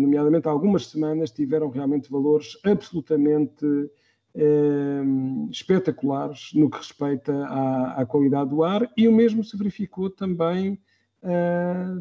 Nomeadamente, 0.00 0.48
algumas 0.48 0.86
semanas 0.86 1.30
tiveram 1.30 1.70
realmente 1.70 2.10
valores 2.10 2.58
absolutamente 2.64 3.64
espetaculares 5.48 6.50
no 6.52 6.68
que 6.68 6.78
respeita 6.78 7.32
à, 7.44 8.00
à, 8.00 8.06
qualidade 8.06 8.50
do 8.50 8.64
ar, 8.64 8.90
e 8.96 9.06
o 9.06 9.12
mesmo 9.12 9.44
se 9.44 9.56
verificou 9.56 10.10
também, 10.10 10.76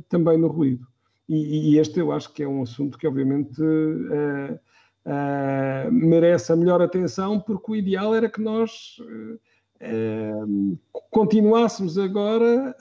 também 0.09 0.39
no 0.39 0.47
ruído. 0.47 0.87
E, 1.31 1.75
e, 1.75 1.79
este 1.79 1.97
eu 1.97 2.11
acho 2.11 2.33
que 2.33 2.43
é 2.43 2.47
um 2.47 2.61
assunto 2.61 2.97
que, 2.97 3.07
obviamente, 3.07 3.61
uh, 3.61 4.53
uh, 5.05 5.89
merece 5.89 6.51
a 6.51 6.57
melhor 6.57 6.81
atenção, 6.81 7.39
porque 7.39 7.71
o 7.71 7.75
ideal 7.75 8.13
era 8.13 8.29
que 8.29 8.41
nós 8.41 8.97
uh, 8.99 10.77
continuássemos 11.09 11.97
agora 11.97 12.75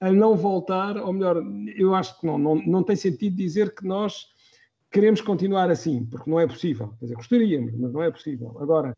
a 0.00 0.12
não 0.12 0.36
voltar, 0.36 0.96
ou 0.98 1.12
melhor, 1.12 1.40
eu 1.76 1.94
acho 1.94 2.20
que 2.20 2.26
não, 2.26 2.36
não, 2.36 2.56
não 2.56 2.82
tem 2.82 2.96
sentido 2.96 3.36
dizer 3.36 3.74
que 3.74 3.86
nós 3.86 4.26
queremos 4.90 5.20
continuar 5.20 5.70
assim, 5.70 6.04
porque 6.04 6.28
não 6.28 6.40
é 6.40 6.46
possível. 6.48 6.88
Quer 6.98 7.04
dizer, 7.06 7.14
gostaríamos, 7.14 7.74
mas 7.78 7.92
não 7.92 8.02
é 8.02 8.10
possível. 8.10 8.58
Agora, 8.60 8.94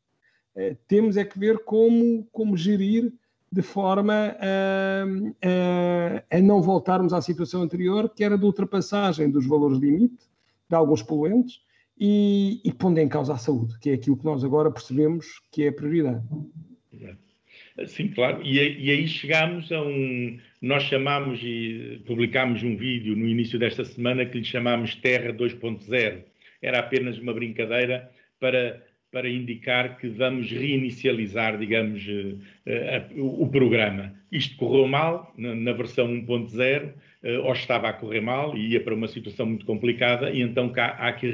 temos 0.88 1.16
é 1.16 1.24
que 1.24 1.38
ver 1.38 1.62
como, 1.64 2.26
como 2.32 2.56
gerir 2.56 3.12
de 3.50 3.62
forma 3.62 4.36
a, 4.38 5.04
a, 5.42 6.36
a, 6.36 6.40
não 6.40 6.60
voltarmos 6.60 7.12
à 7.12 7.20
situação 7.20 7.62
anterior, 7.62 8.10
que 8.14 8.22
era 8.22 8.36
de 8.36 8.44
ultrapassagem 8.44 9.30
dos 9.30 9.46
valores 9.46 9.78
limite 9.78 10.28
de 10.68 10.76
alguns 10.76 11.02
poluentes 11.02 11.60
e, 11.98 12.60
e 12.64 12.72
pondo 12.72 12.98
em 12.98 13.08
causa 13.08 13.34
a 13.34 13.38
saúde, 13.38 13.78
que 13.80 13.90
é 13.90 13.94
aquilo 13.94 14.16
que 14.16 14.24
nós 14.24 14.44
agora 14.44 14.70
percebemos 14.70 15.40
que 15.50 15.64
é 15.64 15.68
a 15.68 15.72
prioridade. 15.72 16.22
Sim, 17.86 18.08
claro. 18.08 18.42
E, 18.42 18.58
e, 18.58 18.90
aí 18.90 19.06
chegámos 19.06 19.70
a 19.70 19.80
um. 19.80 20.38
Nós 20.60 20.82
chamámos 20.84 21.40
e 21.42 22.02
publicámos 22.06 22.62
um 22.64 22.76
vídeo 22.76 23.14
no 23.14 23.28
início 23.28 23.58
desta 23.58 23.84
semana 23.84 24.26
que 24.26 24.38
lhe 24.38 24.44
chamámos 24.44 24.96
Terra 24.96 25.32
2.0. 25.32 26.24
Era 26.60 26.80
apenas 26.80 27.18
uma 27.18 27.32
brincadeira 27.32 28.10
para, 28.40 28.84
para 29.10 29.28
indicar 29.28 29.98
que 29.98 30.08
vamos 30.08 30.50
reinicializar, 30.50 31.58
digamos, 31.58 32.06
uh, 32.06 32.38
uh, 33.16 33.42
o 33.42 33.48
programa. 33.48 34.14
Isto 34.30 34.56
correu 34.56 34.86
mal 34.86 35.32
na, 35.36 35.54
na 35.54 35.72
versão 35.72 36.08
1.0, 36.08 36.88
uh, 36.88 37.44
ou 37.44 37.52
estava 37.52 37.88
a 37.88 37.92
correr 37.92 38.20
mal 38.20 38.56
e 38.56 38.72
ia 38.72 38.80
para 38.80 38.94
uma 38.94 39.08
situação 39.08 39.46
muito 39.46 39.64
complicada, 39.64 40.30
e 40.30 40.42
então 40.42 40.68
cá 40.68 40.88
há 40.98 41.12
que 41.12 41.26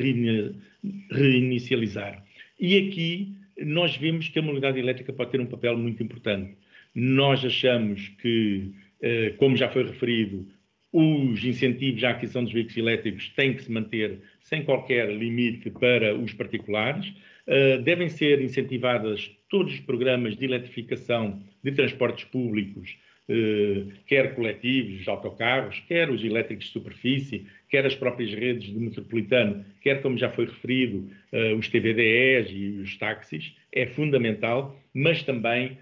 reinicializar. 1.10 2.22
E 2.60 2.78
aqui 2.78 3.34
nós 3.58 3.96
vemos 3.96 4.28
que 4.28 4.38
a 4.38 4.42
mobilidade 4.42 4.78
elétrica 4.78 5.12
pode 5.12 5.30
ter 5.30 5.40
um 5.40 5.46
papel 5.46 5.76
muito 5.76 6.02
importante. 6.02 6.56
Nós 6.94 7.44
achamos 7.44 8.08
que, 8.20 8.72
eh, 9.00 9.34
como 9.36 9.56
já 9.56 9.68
foi 9.68 9.84
referido, 9.84 10.46
os 10.92 11.44
incentivos 11.44 12.04
à 12.04 12.10
aquisição 12.10 12.44
dos 12.44 12.52
veículos 12.52 12.76
elétricos 12.76 13.28
têm 13.30 13.54
que 13.54 13.64
se 13.64 13.72
manter 13.72 14.20
sem 14.40 14.62
qualquer 14.64 15.10
limite 15.12 15.70
para 15.70 16.14
os 16.14 16.32
particulares. 16.32 17.12
Eh, 17.46 17.78
devem 17.78 18.08
ser 18.08 18.40
incentivadas 18.40 19.30
todos 19.50 19.74
os 19.74 19.80
programas 19.80 20.36
de 20.36 20.46
eletrificação 20.46 21.42
de 21.62 21.72
transportes 21.72 22.24
públicos 22.24 22.96
eh, 23.28 23.84
quer 24.06 24.34
coletivos, 24.34 25.06
autocarros, 25.06 25.80
quer 25.86 26.10
os 26.10 26.24
elétricos 26.24 26.66
de 26.66 26.72
superfície, 26.72 27.46
quer 27.68 27.84
as 27.84 27.94
próprias 27.94 28.32
redes 28.32 28.68
de 28.68 28.78
metropolitano, 28.78 29.64
quer, 29.82 30.00
como 30.00 30.16
já 30.16 30.30
foi 30.30 30.46
referido, 30.46 31.10
eh, 31.32 31.52
os 31.52 31.68
TVDEs 31.68 32.48
e 32.50 32.80
os 32.82 32.96
táxis, 32.96 33.54
é 33.72 33.86
fundamental, 33.86 34.78
mas 34.92 35.22
também 35.22 35.78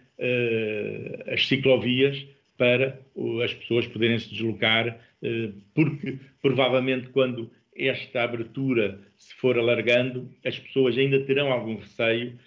as 1.26 1.48
ciclovias 1.48 2.24
para 2.56 2.96
as 3.42 3.52
pessoas 3.52 3.88
poderem 3.88 4.20
se 4.20 4.30
deslocar, 4.30 5.00
porque 5.74 6.16
provavelmente 6.40 7.08
quando 7.08 7.50
esta 7.76 8.22
abertura 8.22 9.00
se 9.16 9.34
for 9.34 9.58
alargando, 9.58 10.28
as 10.44 10.58
pessoas 10.58 10.96
ainda 10.98 11.20
terão 11.20 11.52
algum 11.52 11.76
receio 11.76 12.38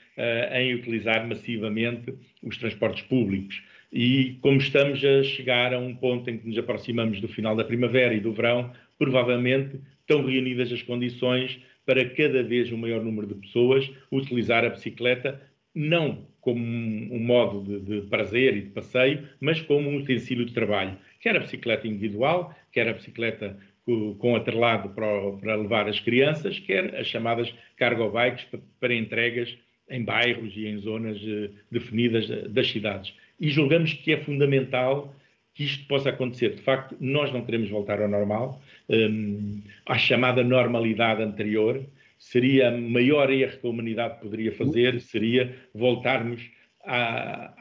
em 0.53 0.73
utilizar 0.73 1.27
massivamente 1.27 2.13
os 2.41 2.57
transportes 2.57 3.01
públicos. 3.03 3.61
E 3.91 4.37
como 4.41 4.57
estamos 4.57 5.03
a 5.03 5.23
chegar 5.23 5.73
a 5.73 5.79
um 5.79 5.95
ponto 5.95 6.29
em 6.29 6.37
que 6.37 6.47
nos 6.47 6.57
aproximamos 6.57 7.19
do 7.21 7.27
final 7.27 7.55
da 7.55 7.63
primavera 7.63 8.13
e 8.13 8.19
do 8.19 8.33
verão, 8.33 8.71
provavelmente 8.97 9.79
estão 10.01 10.25
reunidas 10.25 10.71
as 10.71 10.81
condições 10.81 11.59
para 11.85 12.07
cada 12.09 12.43
vez 12.43 12.71
um 12.71 12.77
maior 12.77 13.03
número 13.03 13.27
de 13.27 13.35
pessoas 13.35 13.89
utilizar 14.11 14.65
a 14.65 14.69
bicicleta, 14.69 15.41
não 15.73 16.27
como 16.41 16.59
um, 16.59 17.19
modo 17.19 17.63
de, 17.63 17.79
de, 17.79 18.07
prazer 18.07 18.55
e 18.55 18.61
de 18.61 18.69
passeio, 18.69 19.27
mas 19.39 19.61
como 19.61 19.89
um 19.89 19.97
utensílio 19.97 20.45
de 20.45 20.53
trabalho. 20.53 20.97
Quer 21.19 21.35
a 21.37 21.39
bicicleta 21.39 21.87
individual, 21.87 22.55
quer 22.71 22.87
a 22.87 22.93
bicicleta 22.93 23.57
com, 23.85 24.35
atrelado 24.35 24.89
para, 24.89 25.31
para, 25.33 25.55
levar 25.55 25.87
as 25.87 25.99
crianças, 25.99 26.59
quer 26.59 26.95
as 26.95 27.07
chamadas 27.07 27.53
cargo 27.77 28.09
bikes 28.09 28.47
para, 28.79 28.93
entregas 28.93 29.55
em 29.89 30.03
bairros 30.03 30.55
e 30.55 30.67
em 30.67 30.77
zonas 30.77 31.21
uh, 31.21 31.53
definidas 31.71 32.27
uh, 32.29 32.49
das 32.49 32.67
cidades 32.67 33.13
e 33.39 33.49
julgamos 33.49 33.93
que 33.93 34.13
é 34.13 34.17
fundamental 34.17 35.13
que 35.53 35.63
isto 35.63 35.87
possa 35.87 36.09
acontecer. 36.09 36.55
De 36.55 36.61
facto, 36.61 36.95
nós 36.99 37.31
não 37.31 37.45
queremos 37.45 37.69
voltar 37.69 38.01
ao 38.01 38.09
normal, 38.09 38.61
um, 38.89 39.61
à 39.85 39.97
chamada 39.97 40.43
normalidade 40.43 41.21
anterior. 41.21 41.81
Seria 42.17 42.69
o 42.71 42.81
maior 42.81 43.31
erro 43.31 43.57
que 43.59 43.67
a 43.67 43.69
humanidade 43.69 44.19
poderia 44.19 44.51
fazer, 44.51 44.99
seria 44.99 45.55
voltarmos 45.73 46.41
à, 46.83 47.53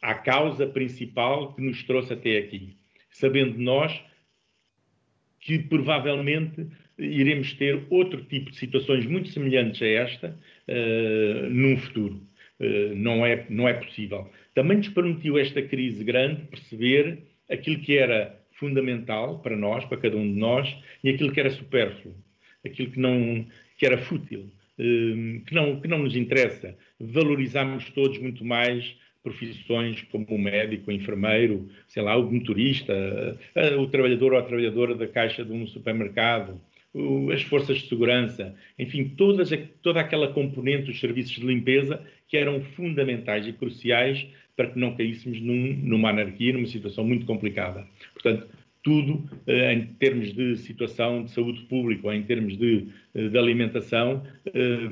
à 0.00 0.14
causa 0.14 0.66
principal 0.66 1.54
que 1.54 1.62
nos 1.62 1.82
trouxe 1.84 2.12
até 2.12 2.38
aqui. 2.38 2.76
Sabendo 3.10 3.58
nós 3.58 4.02
que 5.42 5.58
provavelmente 5.58 6.66
iremos 6.98 7.52
ter 7.52 7.82
outro 7.90 8.22
tipo 8.24 8.50
de 8.50 8.56
situações 8.56 9.04
muito 9.04 9.28
semelhantes 9.28 9.82
a 9.82 9.86
esta 9.86 10.38
uh, 10.68 11.50
num 11.50 11.76
futuro. 11.76 12.22
Uh, 12.58 12.94
não, 12.94 13.26
é, 13.26 13.44
não 13.50 13.68
é 13.68 13.74
possível 13.74 14.30
também 14.54 14.78
nos 14.78 14.88
permitiu 14.88 15.38
esta 15.38 15.62
crise 15.62 16.04
grande 16.04 16.42
perceber 16.42 17.22
aquilo 17.50 17.80
que 17.80 17.96
era 17.96 18.38
fundamental 18.52 19.40
para 19.40 19.56
nós, 19.56 19.84
para 19.84 19.98
cada 19.98 20.16
um 20.16 20.32
de 20.32 20.38
nós, 20.38 20.74
e 21.02 21.10
aquilo 21.10 21.32
que 21.32 21.40
era 21.40 21.50
supérfluo, 21.50 22.14
aquilo 22.64 22.90
que 22.90 23.00
não 23.00 23.46
que 23.78 23.86
era 23.86 23.98
fútil, 23.98 24.50
hum, 24.78 25.42
que 25.46 25.54
não 25.54 25.80
que 25.80 25.88
não 25.88 25.98
nos 25.98 26.14
interessa. 26.14 26.76
Valorizamos 27.00 27.88
todos 27.90 28.18
muito 28.18 28.44
mais 28.44 28.94
profissões 29.22 30.02
como 30.10 30.38
médico, 30.38 30.90
enfermeiro, 30.90 31.68
sei 31.86 32.02
lá, 32.02 32.16
o 32.16 32.30
motorista, 32.30 32.92
o 33.78 33.86
trabalhador 33.86 34.32
ou 34.32 34.38
a 34.38 34.42
trabalhadora 34.42 34.94
da 34.94 35.06
caixa 35.06 35.44
de 35.44 35.52
um 35.52 35.66
supermercado, 35.66 36.60
as 37.32 37.42
forças 37.42 37.78
de 37.78 37.88
segurança, 37.88 38.54
enfim, 38.78 39.08
todas, 39.16 39.50
toda 39.80 40.00
aquela 40.00 40.32
componente 40.32 40.86
dos 40.86 41.00
serviços 41.00 41.32
de 41.36 41.46
limpeza 41.46 42.02
que 42.28 42.36
eram 42.36 42.60
fundamentais 42.60 43.46
e 43.46 43.52
cruciais 43.52 44.26
para 44.56 44.68
que 44.68 44.78
não 44.78 44.94
caíssemos 44.94 45.40
num, 45.40 45.74
numa 45.82 46.10
anarquia, 46.10 46.52
numa 46.52 46.66
situação 46.66 47.04
muito 47.04 47.24
complicada. 47.24 47.86
Portanto, 48.12 48.46
tudo 48.82 49.24
eh, 49.46 49.72
em 49.72 49.86
termos 49.94 50.32
de 50.34 50.56
situação 50.56 51.24
de 51.24 51.30
saúde 51.30 51.62
pública 51.62 52.14
em 52.14 52.22
termos 52.24 52.56
de, 52.58 52.88
eh, 53.14 53.28
de 53.28 53.38
alimentação 53.38 54.24
eh, 54.46 54.88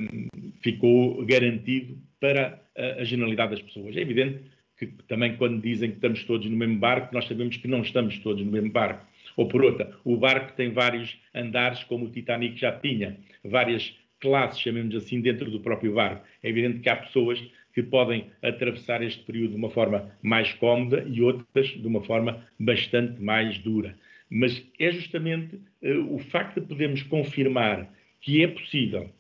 ficou 0.61 1.25
garantido 1.27 1.99
para 2.21 2.63
a, 3.01 3.05
generalidade 3.05 3.53
das 3.53 3.63
pessoas. 3.63 3.97
É 3.97 4.01
evidente 4.01 4.41
que 4.79 4.87
também 5.07 5.37
quando 5.37 5.61
dizem 5.61 5.91
que 5.91 5.97
estamos 5.97 6.25
todos 6.25 6.49
no 6.49 6.57
mesmo 6.57 6.79
barco, 6.79 7.15
nós 7.15 7.27
sabemos 7.27 7.57
que 7.57 7.69
não 7.69 7.83
estamos 7.83 8.19
todos 8.19 8.45
no 8.45 8.51
mesmo 8.51 8.71
barco. 8.71 9.07
Ou 9.37 9.47
por 9.47 9.63
outra, 9.63 9.95
o 10.05 10.17
barco 10.17 10.55
tem 10.55 10.73
vários 10.73 11.19
andares, 11.35 11.85
como 11.85 12.07
o 12.07 12.11
Titanic 12.11 12.59
já 12.59 12.73
tinha, 12.73 13.17
várias 13.45 13.95
classes, 14.21 14.61
chamemos 14.61 14.95
assim, 14.95 15.21
dentro 15.21 15.51
do 15.51 15.61
próprio 15.61 15.95
barco. 15.95 16.25
É 16.43 16.49
evidente 16.49 16.81
que 16.81 16.89
há 16.89 16.97
pessoas 16.97 17.43
que 17.73 17.83
podem 17.83 18.27
atravessar 18.43 19.03
este 19.03 19.23
período 19.25 19.51
de 19.51 19.57
uma 19.57 19.71
forma 19.71 20.11
mais 20.23 20.53
cómoda 20.55 21.05
e 21.07 21.23
outras 21.23 21.69
de 21.69 21.87
uma 21.87 22.03
forma 22.03 22.45
bastante 22.59 23.23
mais 23.23 23.59
dura. 23.59 23.97
Mas 24.29 24.63
é 24.79 24.91
justamente 24.93 25.57
uh, 25.83 26.15
o 26.15 26.19
facto 26.19 26.61
de 26.61 26.67
podermos 26.67 27.03
confirmar 27.03 27.93
que 28.21 28.43
é 28.43 28.49
possível, 28.49 29.11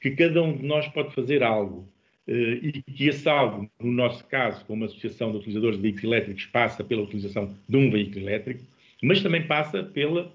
que 0.00 0.10
cada 0.10 0.42
um 0.42 0.56
de 0.56 0.64
nós 0.64 0.86
pode 0.88 1.14
fazer 1.14 1.42
algo 1.42 1.88
e 2.28 2.82
que 2.82 3.08
esse 3.08 3.28
algo, 3.28 3.68
no 3.80 3.90
nosso 3.90 4.24
caso, 4.26 4.64
como 4.66 4.84
Associação 4.84 5.32
de 5.32 5.38
Utilizadores 5.38 5.76
de 5.76 5.82
Veículos 5.82 6.04
Elétricos, 6.04 6.46
passa 6.46 6.84
pela 6.84 7.02
utilização 7.02 7.56
de 7.68 7.76
um 7.76 7.90
veículo 7.90 8.20
elétrico, 8.20 8.62
mas 9.02 9.22
também 9.22 9.46
passa 9.46 9.82
pela 9.82 10.32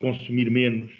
consumir 0.00 0.50
menos, 0.50 0.90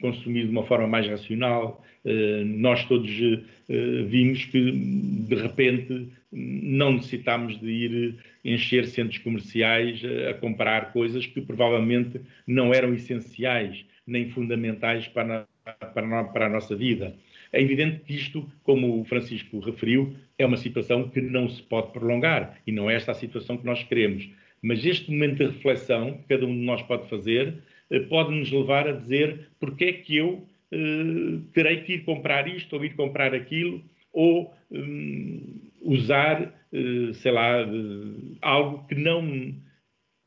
consumir 0.00 0.44
de 0.44 0.50
uma 0.50 0.64
forma 0.64 0.86
mais 0.86 1.06
racional. 1.06 1.84
Uh, 2.04 2.44
nós 2.44 2.84
todos 2.86 3.10
uh, 3.10 4.06
vimos 4.06 4.44
que, 4.46 4.70
de 4.70 5.34
repente, 5.34 6.08
não 6.32 6.92
necessitámos 6.92 7.58
de 7.60 7.68
ir 7.68 8.14
encher 8.44 8.86
centros 8.86 9.18
comerciais 9.18 10.00
a 10.28 10.34
comprar 10.34 10.92
coisas 10.92 11.26
que 11.26 11.40
provavelmente 11.40 12.20
não 12.46 12.72
eram 12.72 12.94
essenciais 12.94 13.84
nem 14.06 14.30
fundamentais 14.30 15.08
para 15.08 15.46
a, 15.64 16.24
para 16.24 16.46
a 16.46 16.48
nossa 16.48 16.74
vida. 16.76 17.14
É 17.52 17.60
evidente 17.60 18.00
que 18.00 18.14
isto, 18.14 18.50
como 18.62 19.00
o 19.00 19.04
Francisco 19.04 19.58
referiu, 19.60 20.14
é 20.36 20.46
uma 20.46 20.56
situação 20.56 21.08
que 21.08 21.20
não 21.20 21.48
se 21.48 21.62
pode 21.62 21.92
prolongar 21.92 22.60
e 22.66 22.72
não 22.72 22.90
é 22.90 22.94
esta 22.94 23.12
a 23.12 23.14
situação 23.14 23.56
que 23.56 23.66
nós 23.66 23.82
queremos. 23.84 24.28
Mas 24.62 24.84
este 24.84 25.10
momento 25.10 25.38
de 25.38 25.46
reflexão 25.46 26.18
que 26.18 26.28
cada 26.28 26.46
um 26.46 26.54
de 26.54 26.64
nós 26.64 26.82
pode 26.82 27.08
fazer 27.08 27.54
eh, 27.90 28.00
pode 28.00 28.34
nos 28.34 28.50
levar 28.50 28.88
a 28.88 28.92
dizer 28.92 29.48
porque 29.60 29.84
é 29.84 29.92
que 29.92 30.16
eu 30.16 30.46
uh, 30.72 31.40
terei 31.52 31.82
que 31.82 31.94
ir 31.94 32.04
comprar 32.04 32.46
isto 32.48 32.74
ou 32.76 32.84
ir 32.84 32.94
comprar 32.94 33.34
aquilo 33.34 33.82
ou 34.12 34.52
um, 34.70 35.70
usar, 35.82 36.52
uh, 36.72 37.14
sei 37.14 37.32
lá, 37.32 37.64
uh, 37.64 38.36
algo 38.40 38.86
que 38.88 38.94
não, 38.94 39.22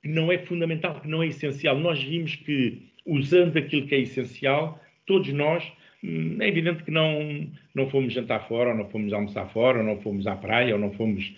que 0.01 0.07
não 0.07 0.31
é 0.31 0.38
fundamental, 0.38 1.01
que 1.01 1.07
não 1.07 1.21
é 1.21 1.27
essencial. 1.27 1.77
Nós 1.77 2.01
vimos 2.01 2.36
que, 2.36 2.89
usando 3.05 3.57
aquilo 3.57 3.88
que 3.88 3.95
é 3.95 3.99
essencial, 3.99 4.81
todos 5.05 5.31
nós, 5.34 5.71
é 6.04 6.48
evidente 6.48 6.84
que 6.84 6.92
não, 6.92 7.48
não 7.76 7.90
fomos 7.90 8.14
jantar 8.14 8.48
fora, 8.48 8.72
ou 8.72 8.76
não 8.76 8.90
fomos 8.90 9.14
almoçar 9.14 9.48
fora, 9.52 9.80
ou 9.80 9.84
não 9.84 10.02
fomos 10.02 10.26
à 10.28 10.36
praia, 10.36 10.74
ou 10.74 10.80
não 10.80 10.92
fomos 10.94 11.34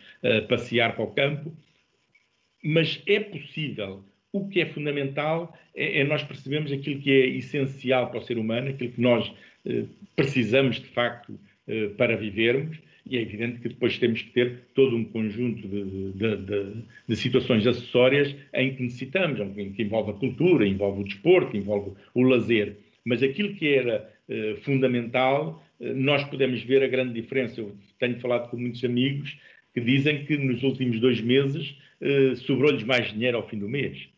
passear 0.47 0.95
para 0.95 1.03
o 1.03 1.11
campo, 1.11 1.51
mas 2.63 3.01
é 3.05 3.19
possível. 3.19 4.03
O 4.31 4.47
que 4.47 4.61
é 4.61 4.65
fundamental 4.65 5.55
é, 5.75 5.99
é, 5.99 6.03
nós 6.03 6.23
percebemos 6.23 6.71
aquilo 6.71 7.01
que 7.01 7.11
é 7.11 7.27
essencial 7.27 8.09
para 8.09 8.19
o 8.19 8.23
ser 8.23 8.37
humano, 8.37 8.69
aquilo 8.69 8.91
que 8.91 9.01
nós 9.01 9.31
eh, 9.65 9.83
precisamos 10.15 10.79
de 10.79 10.87
facto 10.87 11.37
eh, 11.67 11.89
para 11.97 12.15
vivermos, 12.15 12.77
e 13.05 13.17
é 13.17 13.21
evidente 13.21 13.59
que 13.59 13.69
depois 13.69 13.97
temos 13.97 14.21
que 14.21 14.31
ter 14.31 14.61
todo 14.73 14.95
um 14.95 15.03
conjunto 15.03 15.67
de, 15.67 16.13
de, 16.13 16.37
de, 16.37 16.83
de 17.07 17.15
situações 17.15 17.67
acessórias 17.67 18.33
em 18.53 18.73
que 18.73 18.83
necessitamos, 18.83 19.39
que 19.75 19.83
envolve 19.83 20.11
a 20.11 20.13
cultura, 20.13 20.65
envolve 20.65 21.01
o 21.01 21.03
desporto, 21.03 21.57
envolve 21.57 21.91
o 22.13 22.21
lazer. 22.21 22.77
Mas 23.05 23.21
aquilo 23.21 23.55
que 23.55 23.67
era 23.73 24.09
eh, 24.29 24.55
fundamental, 24.63 25.63
eh, 25.79 25.93
nós 25.93 26.23
podemos 26.25 26.61
ver 26.63 26.83
a 26.83 26.87
grande 26.87 27.13
diferença. 27.13 27.59
Eu 27.59 27.75
tenho 27.99 28.19
falado 28.19 28.49
com 28.49 28.57
muitos 28.57 28.83
amigos 28.83 29.37
que 29.73 29.81
dizem 29.81 30.25
que 30.25 30.37
nos 30.37 30.63
últimos 30.63 30.99
dois 30.99 31.19
meses 31.19 31.75
eh, 32.01 32.35
sobrou-lhes 32.35 32.83
mais 32.83 33.11
dinheiro 33.11 33.37
ao 33.37 33.47
fim 33.47 33.57
do 33.57 33.69
mês, 33.69 34.09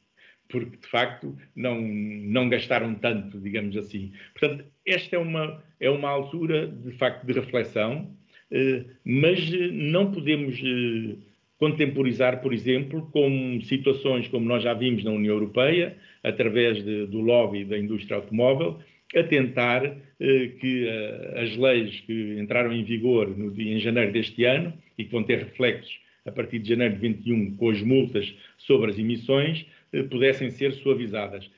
porque 0.50 0.78
de 0.78 0.88
facto 0.88 1.38
não, 1.56 1.80
não 1.82 2.50
gastaram 2.50 2.96
tanto, 2.96 3.40
digamos 3.40 3.78
assim. 3.78 4.12
Portanto, 4.34 4.66
esta 4.86 5.16
é 5.16 5.20
uma, 5.20 5.64
é 5.80 5.90
uma 5.90 6.10
altura 6.10 6.68
de 6.68 6.92
facto 6.94 7.26
de 7.26 7.34
reflexão, 7.34 8.12
eh, 8.52 8.86
mas 9.04 9.50
não 9.72 10.12
podemos 10.12 10.60
eh, 10.60 11.16
contemporizar, 11.58 12.42
por 12.42 12.54
exemplo, 12.54 13.10
com 13.12 13.60
situações 13.62 14.28
como 14.28 14.46
nós 14.46 14.64
já 14.64 14.74
vimos 14.74 15.04
na 15.04 15.12
União 15.12 15.34
Europeia, 15.34 15.98
através 16.24 16.84
de, 16.84 17.06
do 17.08 17.22
lobby 17.22 17.64
da 17.64 17.78
indústria 17.78 18.18
automóvel, 18.18 18.80
a 19.16 19.24
tentar 19.24 19.86
eh, 19.86 20.48
que 20.60 20.88
eh, 20.88 21.42
as 21.42 21.56
leis 21.56 22.02
que 22.02 22.38
entraram 22.40 22.74
em 22.74 22.84
vigor 22.84 23.38
no, 23.38 23.54
em 23.60 23.80
janeiro 23.80 24.12
deste 24.12 24.44
ano 24.44 24.74
e 24.98 25.06
que 25.06 25.12
vão 25.12 25.24
ter 25.24 25.40
reflexos 25.40 26.00
a 26.26 26.32
partir 26.32 26.60
de 26.60 26.70
janeiro 26.70 26.96
de 26.96 27.02
21 27.02 27.56
com 27.56 27.70
as 27.70 27.82
multas 27.82 28.36
sobre 28.58 28.92
as 28.92 28.98
emissões 28.98 29.66
eh, 29.94 30.04
pudessem 30.04 30.50
ser 30.50 30.74
suavizadas. 30.74 31.50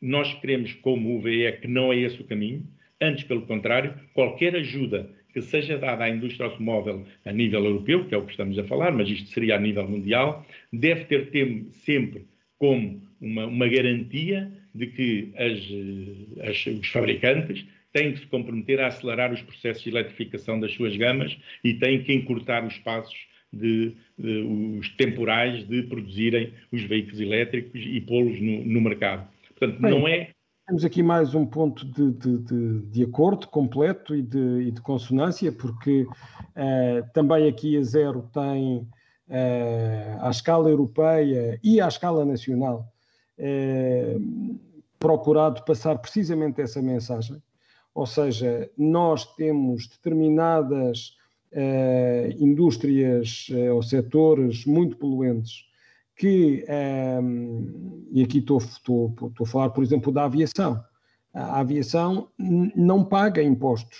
Nós 0.00 0.34
queremos, 0.40 0.74
como 0.74 1.16
UVE, 1.16 1.52
que 1.60 1.68
não 1.68 1.92
é 1.92 1.98
esse 1.98 2.20
o 2.20 2.24
caminho, 2.24 2.66
antes, 3.00 3.24
pelo 3.24 3.42
contrário, 3.42 3.94
qualquer 4.12 4.56
ajuda 4.56 5.10
que 5.36 5.42
seja 5.42 5.76
dada 5.76 6.04
à 6.04 6.08
indústria 6.08 6.46
automóvel 6.46 7.04
a 7.22 7.30
nível 7.30 7.62
europeu, 7.62 8.06
que 8.06 8.14
é 8.14 8.16
o 8.16 8.24
que 8.24 8.30
estamos 8.30 8.58
a 8.58 8.64
falar, 8.64 8.90
mas 8.90 9.06
isto 9.06 9.28
seria 9.28 9.56
a 9.56 9.60
nível 9.60 9.86
mundial, 9.86 10.46
deve 10.72 11.04
ter 11.04 11.28
sempre 11.72 12.24
como 12.58 13.02
uma, 13.20 13.44
uma 13.44 13.68
garantia 13.68 14.50
de 14.74 14.86
que 14.86 15.32
as, 15.36 16.48
as, 16.48 16.66
os 16.66 16.88
fabricantes 16.88 17.66
têm 17.92 18.14
que 18.14 18.20
se 18.20 18.26
comprometer 18.28 18.80
a 18.80 18.86
acelerar 18.86 19.30
os 19.30 19.42
processos 19.42 19.84
de 19.84 19.90
eletrificação 19.90 20.58
das 20.58 20.72
suas 20.72 20.96
gamas 20.96 21.36
e 21.62 21.74
têm 21.74 22.02
que 22.02 22.14
encurtar 22.14 22.66
os 22.66 22.78
passos 22.78 23.18
de, 23.52 23.92
de, 24.18 24.38
os 24.80 24.88
temporais 24.96 25.68
de 25.68 25.82
produzirem 25.82 26.54
os 26.72 26.82
veículos 26.82 27.20
elétricos 27.20 27.78
e 27.84 28.00
pô-los 28.00 28.40
no, 28.40 28.64
no, 28.64 28.80
mercado. 28.80 29.28
Portanto, 29.48 29.82
Bem, 29.82 29.90
não 29.90 30.08
é. 30.08 30.30
Temos 30.66 30.84
aqui 30.84 31.00
mais 31.00 31.32
um 31.32 31.46
ponto 31.46 31.86
de, 31.86 32.10
de, 32.10 32.80
de 32.90 33.04
acordo 33.04 33.46
completo 33.46 34.16
e 34.16 34.20
de, 34.20 34.62
e 34.62 34.72
de 34.72 34.80
consonância, 34.80 35.52
porque 35.52 36.02
uh, 36.02 37.08
também 37.14 37.46
aqui 37.46 37.76
a 37.76 37.82
Zero 37.84 38.28
tem 38.34 38.78
uh, 38.78 40.18
à 40.18 40.28
escala 40.28 40.68
europeia 40.68 41.56
e 41.62 41.80
à 41.80 41.86
escala 41.86 42.24
nacional 42.24 42.92
uh, 43.38 44.60
procurado 44.98 45.64
passar 45.64 45.98
precisamente 45.98 46.60
essa 46.60 46.82
mensagem. 46.82 47.40
Ou 47.94 48.04
seja, 48.04 48.68
nós 48.76 49.24
temos 49.36 49.86
determinadas 49.86 51.14
indústrias 52.38 53.48
ou 53.72 53.82
setores 53.82 54.66
muito 54.66 54.96
poluentes 54.96 55.64
que, 56.16 56.64
um, 56.68 56.72
ehm, 56.72 58.06
e 58.10 58.22
aqui 58.22 58.38
estou, 58.38 58.58
estou, 58.58 59.14
estou 59.28 59.44
a 59.44 59.46
falar, 59.46 59.70
por 59.70 59.84
exemplo, 59.84 60.10
da 60.10 60.24
aviação. 60.24 60.82
A 61.34 61.60
aviação 61.60 62.30
não 62.38 63.04
paga 63.04 63.42
impostos 63.42 63.98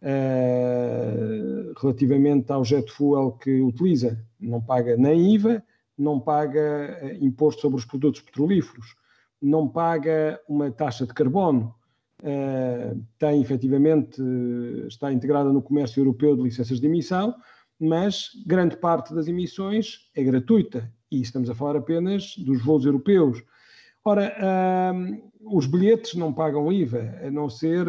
uh, 0.00 1.72
relativamente 1.80 2.52
ao 2.52 2.64
jet 2.64 2.90
fuel 2.92 3.32
que 3.32 3.60
utiliza. 3.60 4.24
Não 4.38 4.62
paga 4.62 4.96
nem 4.96 5.34
IVA, 5.34 5.64
não 5.98 6.20
paga 6.20 7.12
imposto 7.20 7.62
sobre 7.62 7.78
os 7.78 7.84
produtos 7.84 8.20
petrolíferos, 8.20 8.94
não 9.42 9.66
paga 9.66 10.40
uma 10.48 10.70
taxa 10.70 11.04
de 11.04 11.12
carbono, 11.12 11.74
uh, 12.22 13.02
tem 13.18 13.40
efetivamente, 13.40 14.22
está 14.86 15.12
integrada 15.12 15.52
no 15.52 15.60
comércio 15.60 16.00
europeu 16.00 16.36
de 16.36 16.42
licenças 16.42 16.78
de 16.78 16.86
emissão, 16.86 17.34
mas 17.80 18.28
grande 18.46 18.76
parte 18.76 19.12
das 19.12 19.26
emissões 19.26 20.08
é 20.14 20.22
gratuita 20.22 20.88
e 21.10 21.20
estamos 21.20 21.48
a 21.48 21.54
falar 21.54 21.76
apenas 21.76 22.36
dos 22.36 22.62
voos 22.62 22.84
europeus. 22.84 23.42
Ora, 24.04 24.32
uh, 24.38 25.30
os 25.42 25.66
bilhetes 25.66 26.14
não 26.14 26.32
pagam 26.32 26.72
IVA, 26.72 27.20
a 27.24 27.30
não 27.30 27.48
ser 27.48 27.86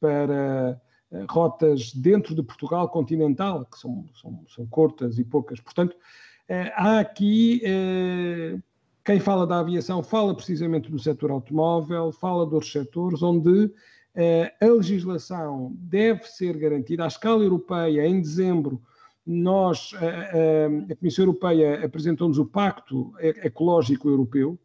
para 0.00 0.80
eh, 1.12 1.24
rotas 1.28 1.92
dentro 1.92 2.34
de 2.34 2.42
Portugal 2.42 2.88
continental, 2.88 3.64
que 3.64 3.78
são, 3.78 4.04
são, 4.20 4.44
são 4.48 4.66
curtas 4.66 5.18
e 5.18 5.24
poucas. 5.24 5.60
Portanto, 5.60 5.92
uh, 5.92 6.70
há 6.74 7.00
aqui 7.00 7.62
quem 9.04 9.18
fala 9.18 9.46
da 9.46 9.58
aviação 9.58 10.02
fala 10.02 10.34
precisamente 10.34 10.90
do 10.90 10.98
setor 10.98 11.30
automóvel, 11.30 12.12
fala 12.12 12.46
de 12.46 12.54
outros 12.54 12.70
setores 12.70 13.22
onde 13.22 13.72
eh, 14.14 14.52
a 14.60 14.66
legislação 14.66 15.72
deve 15.76 16.24
ser 16.24 16.56
garantida. 16.56 17.04
À 17.04 17.08
escala 17.08 17.42
europeia, 17.42 18.06
em 18.06 18.20
dezembro, 18.20 18.80
nós, 19.26 19.92
eh, 20.00 20.30
eh, 20.32 20.92
a 20.92 20.96
Comissão 20.96 21.24
Europeia 21.24 21.84
apresentou-nos 21.84 22.38
o 22.38 22.46
Pacto 22.46 23.12
Ecológico 23.18 24.08
Europeu, 24.08 24.58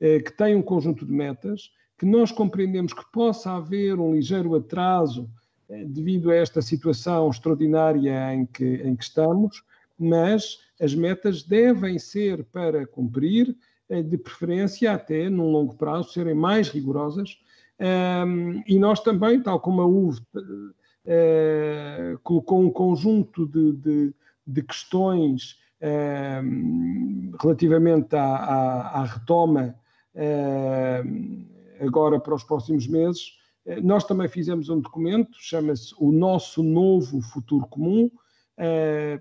que 0.00 0.30
tem 0.36 0.54
um 0.54 0.62
conjunto 0.62 1.04
de 1.04 1.10
metas, 1.10 1.72
que 1.98 2.06
nós 2.06 2.30
compreendemos 2.30 2.92
que 2.92 3.04
possa 3.10 3.50
haver 3.50 3.98
um 3.98 4.14
ligeiro 4.14 4.54
atraso 4.54 5.28
devido 5.88 6.30
a 6.30 6.36
esta 6.36 6.62
situação 6.62 7.28
extraordinária 7.28 8.32
em 8.32 8.46
que, 8.46 8.64
em 8.64 8.94
que 8.94 9.02
estamos, 9.02 9.64
mas 9.98 10.60
as 10.80 10.94
metas 10.94 11.42
devem 11.42 11.98
ser 11.98 12.44
para 12.44 12.86
cumprir, 12.86 13.56
de 13.90 14.16
preferência 14.16 14.92
até 14.92 15.28
num 15.28 15.50
longo 15.50 15.74
prazo 15.74 16.12
serem 16.12 16.34
mais 16.34 16.68
rigorosas. 16.68 17.36
E 18.68 18.78
nós 18.78 19.00
também, 19.00 19.42
tal 19.42 19.58
como 19.58 19.82
a 19.82 19.86
UV 19.86 20.20
eh, 21.10 22.18
colocou 22.22 22.60
um 22.60 22.70
conjunto 22.70 23.46
de, 23.46 23.72
de, 23.72 24.14
de 24.46 24.62
questões 24.62 25.58
uh, 25.80 27.36
relativamente 27.40 28.14
à, 28.14 28.36
à, 28.36 29.00
à 29.00 29.04
retoma 29.04 29.74
uh, 30.14 31.46
agora 31.80 32.20
para 32.20 32.34
os 32.34 32.44
próximos 32.44 32.86
meses, 32.86 33.38
eh, 33.64 33.80
nós 33.80 34.04
também 34.04 34.28
fizemos 34.28 34.68
um 34.68 34.80
documento, 34.80 35.30
chama-se 35.40 35.94
O 35.98 36.12
Nosso 36.12 36.62
Novo 36.62 37.22
Futuro 37.22 37.66
Comum, 37.68 38.10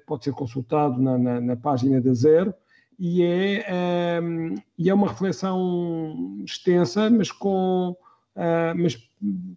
pode 0.06 0.26
ser 0.26 0.34
consultado 0.34 1.00
na, 1.00 1.18
na, 1.18 1.40
na 1.40 1.56
página 1.56 2.02
da 2.02 2.14
Zero, 2.14 2.54
e 3.00 3.24
é, 3.24 4.20
é 4.84 4.94
uma 4.94 5.08
reflexão 5.08 6.42
extensa, 6.44 7.10
mas 7.10 7.32
com 7.32 7.96
uh, 8.38 8.76
mas 8.76 9.07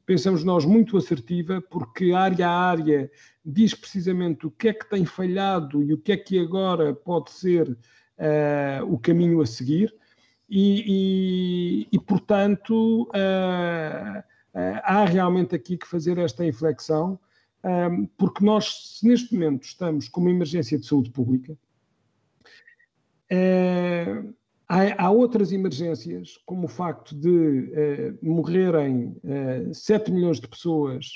pensamos 0.07 0.43
nós 0.45 0.65
muito 0.65 0.97
assertiva, 0.97 1.61
porque 1.61 2.13
área 2.13 2.49
a 2.49 2.51
área 2.51 3.11
diz 3.45 3.75
precisamente 3.75 4.47
o 4.47 4.51
que 4.51 4.69
é 4.69 4.73
que 4.73 4.89
tem 4.89 5.05
falhado 5.05 5.83
e 5.83 5.93
o 5.93 5.99
que 5.99 6.13
é 6.13 6.17
que 6.17 6.39
agora 6.39 6.95
pode 6.95 7.31
ser 7.31 7.69
uh, 7.71 8.85
o 8.93 8.99
caminho 8.99 9.41
a 9.41 9.47
seguir, 9.47 9.95
e, 10.49 11.87
e, 11.87 11.89
e 11.93 12.01
portanto 12.01 13.05
uh, 13.05 14.23
há 14.83 15.05
realmente 15.05 15.55
aqui 15.55 15.77
que 15.77 15.87
fazer 15.87 16.19
esta 16.19 16.45
inflexão, 16.45 17.19
porque 18.17 18.45
nós, 18.45 18.99
neste 19.03 19.35
momento, 19.35 19.65
estamos 19.65 20.09
com 20.09 20.23
uma 20.23 20.31
emergência 20.31 20.79
de 20.79 20.87
saúde 20.87 21.11
pública, 21.11 21.57
é, 23.29 24.25
há, 24.71 25.07
há, 25.07 25.11
outras 25.11 25.53
emergências, 25.53 26.39
como 26.47 26.67
o 26.67 26.69
facto 26.69 27.17
de 27.17 27.73
é, 27.75 28.15
morrerem 28.23 29.17
é, 29.25 29.73
7 29.73 30.13
milhões 30.13 30.39
de 30.39 30.47
pessoas 30.47 31.07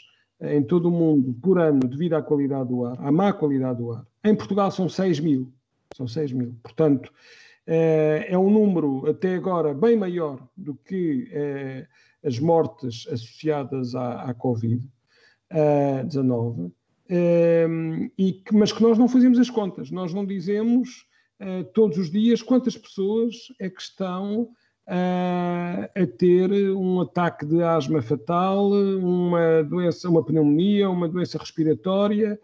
em 0.40 0.60
todo 0.62 0.88
o 0.88 0.90
mundo 0.90 1.32
por 1.40 1.60
ano 1.60 1.78
devido 1.80 2.14
à 2.14 2.22
qualidade 2.22 2.68
do 2.68 2.84
ar, 2.84 3.00
à 3.00 3.12
má 3.12 3.32
qualidade 3.32 3.78
do 3.78 3.92
ar. 3.92 4.04
Em 4.24 4.34
Portugal 4.34 4.72
são 4.72 4.88
6 4.88 5.20
mil. 5.20 5.52
São 5.96 6.08
6 6.08 6.32
mil. 6.32 6.56
Portanto, 6.62 7.12
é, 7.66 8.26
é 8.28 8.36
um 8.36 8.50
número 8.50 9.08
até 9.08 9.36
agora 9.36 9.72
bem 9.72 9.96
maior 9.96 10.44
do 10.56 10.74
que 10.74 11.28
é, 11.30 11.86
as 12.24 12.40
mortes 12.40 13.06
associadas 13.08 13.94
à, 13.94 14.22
à 14.22 14.34
Covid-19, 14.34 16.72
é, 17.08 17.66
e 18.18 18.32
que, 18.32 18.52
mas 18.54 18.72
que 18.72 18.82
nós 18.82 18.98
não 18.98 19.08
fazemos 19.08 19.38
as 19.38 19.48
contas. 19.48 19.92
Nós 19.92 20.12
não 20.12 20.26
dizemos 20.26 21.06
uh, 21.40 21.64
todos 21.72 21.98
os 21.98 22.10
dias 22.10 22.42
quantas 22.42 22.76
pessoas 22.76 23.52
é 23.58 23.68
que 23.68 23.80
estão 23.80 24.42
uh, 24.42 25.84
a 25.94 26.06
ter 26.18 26.50
um 26.74 27.00
ataque 27.00 27.44
de 27.46 27.62
asma 27.62 28.02
fatal, 28.02 28.70
uma 28.70 29.62
doença, 29.62 30.08
uma 30.08 30.24
pneumonia, 30.24 30.88
uma 30.88 31.08
doença 31.08 31.38
respiratória. 31.38 32.38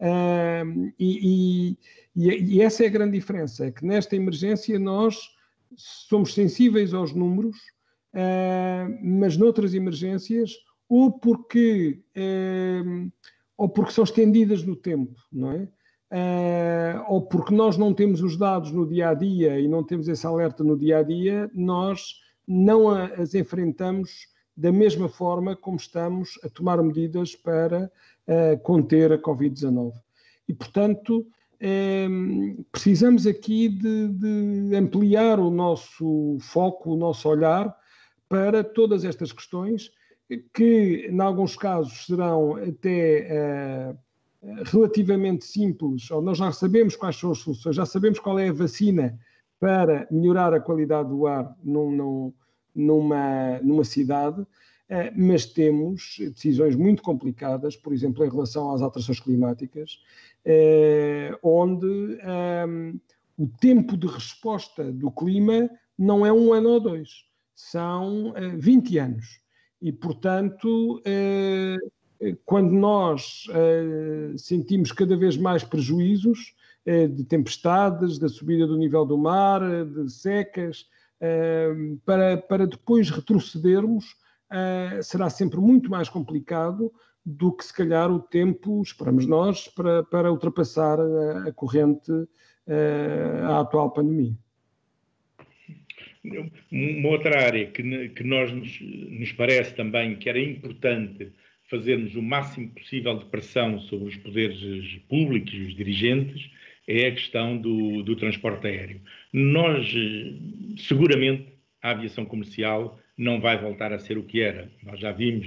Uh, 0.00 0.92
e, 0.98 1.76
e, 2.14 2.56
e, 2.56 2.62
essa 2.62 2.84
é 2.84 2.86
a 2.86 2.90
grande 2.90 3.18
diferença, 3.18 3.66
é 3.66 3.70
que 3.70 3.84
nesta 3.84 4.14
emergência 4.14 4.78
nós 4.78 5.34
somos 5.74 6.34
sensíveis 6.34 6.92
aos 6.94 7.12
números, 7.12 7.56
uh, 8.14 8.98
mas 9.02 9.36
noutras 9.36 9.74
emergências, 9.74 10.52
ou 10.88 11.10
porque, 11.10 12.02
uh, 12.16 13.12
ou 13.56 13.68
porque 13.68 13.92
são 13.92 14.04
estendidas 14.04 14.62
no 14.62 14.76
tempo, 14.76 15.14
não 15.32 15.52
é? 15.52 15.68
Uh, 16.12 17.04
ou 17.08 17.22
porque 17.22 17.54
nós 17.54 17.76
não 17.76 17.92
temos 17.92 18.22
os 18.22 18.36
dados 18.36 18.70
no 18.70 18.86
dia 18.86 19.10
a 19.10 19.14
dia 19.14 19.58
e 19.58 19.68
não 19.68 19.82
temos 19.82 20.08
esse 20.08 20.26
alerta 20.26 20.62
no 20.62 20.76
dia 20.76 20.98
a 20.98 21.02
dia, 21.02 21.50
nós 21.54 22.20
não 22.46 22.88
as 22.90 23.34
enfrentamos 23.34 24.28
da 24.56 24.72
mesma 24.72 25.08
forma 25.08 25.54
como 25.54 25.76
estamos 25.76 26.38
a 26.42 26.48
tomar 26.48 26.82
medidas 26.82 27.34
para 27.34 27.90
uh, 28.26 28.58
conter 28.62 29.12
a 29.12 29.18
Covid-19. 29.18 29.92
E, 30.48 30.54
portanto, 30.54 31.26
precisamos 32.70 33.26
aqui 33.26 33.68
de, 33.68 34.08
de, 34.08 34.76
ampliar 34.76 35.40
o 35.40 35.50
nosso 35.50 36.36
foco, 36.40 36.92
o 36.92 36.96
nosso 36.96 37.28
olhar 37.28 37.74
para 38.28 38.62
todas 38.62 39.04
estas 39.04 39.32
questões 39.32 39.90
que, 40.52 41.08
em 41.10 41.20
alguns 41.20 41.56
casos, 41.56 42.06
serão 42.06 42.56
até 42.56 43.92
uh, 43.92 43.98
relativamente 44.64 45.44
simples, 45.44 46.10
ou 46.10 46.22
nós 46.22 46.38
já 46.38 46.52
sabemos 46.52 46.96
quais 46.96 47.16
são 47.16 47.30
as 47.30 47.38
soluções, 47.38 47.76
já 47.76 47.86
sabemos 47.86 48.18
qual 48.18 48.38
é 48.38 48.48
a 48.48 48.52
vacina 48.52 49.18
para 49.58 50.06
melhorar 50.10 50.54
a 50.54 50.60
qualidade 50.60 51.08
do 51.08 51.26
ar 51.26 51.56
num, 51.62 51.90
num, 51.90 52.32
numa, 52.74 53.58
numa 53.62 53.84
cidade, 53.84 54.40
uh, 54.40 54.46
mas 55.16 55.46
temos 55.46 56.16
decisões 56.18 56.76
muito 56.76 57.02
complicadas, 57.02 57.76
por 57.76 57.92
exemplo, 57.92 58.24
em 58.24 58.30
relação 58.30 58.72
às 58.72 58.82
alterações 58.82 59.20
climáticas, 59.20 59.98
uh, 60.46 61.38
onde 61.42 61.86
um, 61.86 63.00
o 63.36 63.48
tempo 63.60 63.96
de 63.96 64.06
resposta 64.06 64.92
do 64.92 65.10
clima 65.10 65.68
não 65.98 66.24
é 66.24 66.32
um 66.32 66.52
ano 66.52 66.70
ou 66.70 66.80
dois, 66.80 67.24
são 67.54 68.34
20 68.58 68.98
anos. 68.98 69.40
E, 69.80 69.92
portanto, 69.92 71.00
eh, 71.04 71.76
quando 72.44 72.72
nós 72.72 73.44
eh, 73.50 74.32
sentimos 74.36 74.92
cada 74.92 75.16
vez 75.16 75.36
mais 75.36 75.62
prejuízos 75.62 76.54
eh, 76.84 77.06
de 77.06 77.24
tempestades, 77.24 78.18
da 78.18 78.28
subida 78.28 78.66
do 78.66 78.76
nível 78.76 79.04
do 79.04 79.18
mar, 79.18 79.60
de 79.84 80.10
secas, 80.10 80.86
para, 82.04 82.36
para 82.36 82.66
depois 82.66 83.08
retrocedermos, 83.08 84.14
será 85.02 85.30
sempre 85.30 85.58
muito 85.58 85.90
mais 85.90 86.10
complicado 86.10 86.92
do 87.24 87.50
que 87.56 87.64
se 87.64 87.72
calhar 87.72 88.10
o 88.10 88.20
tempo, 88.20 88.82
esperamos 88.82 89.24
nós, 89.24 89.66
para, 89.66 90.02
para 90.04 90.30
ultrapassar 90.30 90.98
a, 91.00 91.50
corrente, 91.52 92.12
a 93.48 93.60
atual 93.60 93.90
pandemia. 93.92 94.34
Uma 96.70 97.08
outra 97.08 97.44
área 97.44 97.66
que, 97.70 98.08
que 98.10 98.24
nós 98.24 98.52
nos, 98.52 98.80
nos, 98.80 99.32
parece 99.32 99.74
também 99.74 100.16
que 100.16 100.28
era 100.28 100.40
importante 100.40 101.32
fazermos 101.68 102.14
o 102.14 102.22
máximo 102.22 102.68
possível 102.70 103.18
de 103.18 103.24
pressão 103.26 103.80
sobre 103.80 104.08
os 104.08 104.16
poderes 104.16 104.98
públicos 105.08 105.52
e 105.52 105.62
os 105.62 105.74
dirigentes 105.74 106.50
é 106.86 107.08
a 107.08 107.12
questão 107.12 107.56
do, 107.56 108.02
do 108.02 108.14
transporte 108.14 108.66
aéreo. 108.66 109.00
Nós, 109.32 109.92
seguramente, 110.78 111.46
a 111.82 111.90
aviação 111.90 112.24
comercial 112.24 112.98
não 113.18 113.40
vai 113.40 113.58
voltar 113.58 113.92
a 113.92 113.98
ser 113.98 114.18
o 114.18 114.22
que 114.22 114.40
era. 114.40 114.70
Nós 114.82 115.00
já 115.00 115.10
vimos 115.10 115.46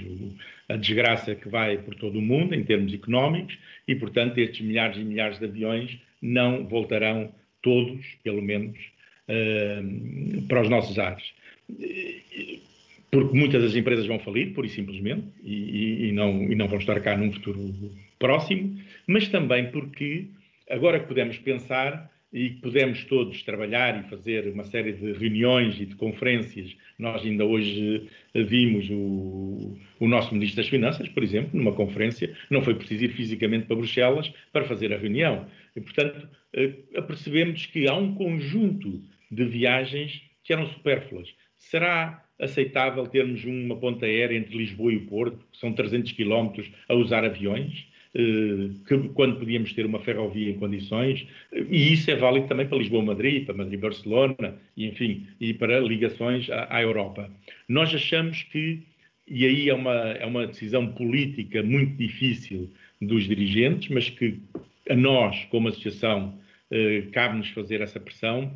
a 0.68 0.76
desgraça 0.76 1.36
que 1.36 1.48
vai 1.48 1.78
por 1.78 1.96
todo 1.96 2.18
o 2.18 2.22
mundo 2.22 2.56
em 2.56 2.64
termos 2.64 2.94
económicos 2.94 3.58
e, 3.88 3.96
portanto, 3.96 4.38
estes 4.38 4.62
milhares 4.62 4.98
e 4.98 5.04
milhares 5.04 5.40
de 5.40 5.46
aviões 5.46 6.00
não 6.22 6.68
voltarão 6.68 7.34
todos, 7.62 8.06
pelo 8.24 8.42
menos, 8.42 8.78
uh, 9.28 10.42
para 10.48 10.62
os 10.62 10.70
nossos 10.70 10.98
ares. 10.98 11.34
Porque 13.12 13.36
muitas 13.36 13.64
das 13.64 13.76
empresas 13.76 14.06
vão 14.06 14.20
falir, 14.20 14.54
pura 14.54 14.68
e 14.68 14.70
simplesmente, 14.70 15.26
e, 15.44 16.10
e, 16.10 16.12
não, 16.12 16.44
e 16.44 16.56
não 16.56 16.68
vão 16.68 16.78
estar 16.78 17.00
cá 17.02 17.18
num 17.18 17.32
futuro 17.32 17.60
próximo, 18.20 18.80
mas 19.08 19.28
também 19.28 19.72
porque, 19.72 20.28
agora 20.70 21.00
que 21.00 21.08
podemos 21.08 21.38
pensar 21.40 22.12
e 22.32 22.52
que 22.52 22.62
podemos 22.62 23.04
todos 23.06 23.42
trabalhar 23.42 24.00
e 24.00 24.10
fazer 24.10 24.48
uma 24.48 24.64
série 24.64 24.94
de 24.94 25.14
reuniões 25.14 25.80
e 25.82 25.86
de 25.86 25.96
conferências. 25.96 26.76
Nós 26.98 27.24
ainda 27.24 27.44
hoje 27.44 28.08
vimos 28.36 28.88
o, 28.92 29.76
o, 30.00 30.08
nosso 30.08 30.34
Ministro 30.34 30.58
das 30.58 30.70
Finanças, 30.70 31.10
por 31.10 31.24
exemplo, 31.24 31.50
numa 31.54 31.72
conferência, 31.72 32.36
não 32.50 32.62
foi 32.62 32.76
preciso 32.76 33.06
ir 33.06 33.10
fisicamente 33.10 33.66
para 33.66 33.76
Bruxelas 33.76 34.32
para 34.54 34.66
fazer 34.66 34.94
a 34.94 34.98
reunião. 34.98 35.48
E, 35.76 35.82
portanto, 35.82 36.30
eh, 36.54 36.74
apercebemos 36.96 37.66
que 37.66 37.88
há 37.88 37.96
um 37.96 38.14
conjunto 38.14 39.02
de 39.32 39.46
viagens 39.46 40.22
que 40.44 40.54
eram 40.54 40.68
supérfluas. 40.68 41.34
Será 41.58 42.24
aceitável 42.40 43.06
termos 43.08 43.44
uma 43.44 43.76
ponta 43.76 44.06
aérea 44.06 44.38
entre 44.38 44.58
Lisboa 44.58 44.94
e 44.94 44.98
o 44.98 45.06
Porto, 45.06 45.38
que 45.52 45.58
são 45.58 45.74
300 45.74 46.12
quilómetros, 46.14 46.72
a 46.88 46.96
usar 46.96 47.26
aviões? 47.26 47.90
Eh, 48.16 48.70
que, 48.88 49.10
quando 49.10 49.38
podíamos 49.38 49.72
ter 49.74 49.86
uma 49.86 50.00
ferrovia 50.00 50.50
em 50.50 50.58
condições, 50.58 51.28
e 51.54 51.94
isso 51.94 52.10
é 52.10 52.16
válido 52.16 52.48
também 52.48 52.68
para 52.68 52.80
Lisboa-Madrid, 52.80 53.46
para 53.46 53.54
Madrid-Barcelona, 53.54 54.58
e 54.76 54.88
enfim, 54.88 55.28
e 55.40 55.54
para 55.54 55.80
ligações 55.80 56.50
à, 56.50 56.76
à, 56.76 56.82
Europa. 56.82 57.30
Nós 57.68 57.94
achamos 57.94 58.42
que, 58.44 58.82
e 59.28 59.46
aí 59.46 59.70
é 59.70 59.76
uma, 59.76 59.94
é 59.94 60.26
uma 60.26 60.48
decisão 60.48 60.88
política 60.88 61.62
muito 61.62 61.98
difícil 61.98 62.72
dos 63.00 63.26
dirigentes, 63.28 63.90
mas 63.90 64.10
que 64.10 64.40
a 64.90 64.96
nós, 64.96 65.46
como 65.52 65.68
associação, 65.68 66.40
eh, 66.72 67.04
cabe-nos 67.12 67.50
fazer 67.50 67.80
essa 67.82 68.00
pressão, 68.00 68.52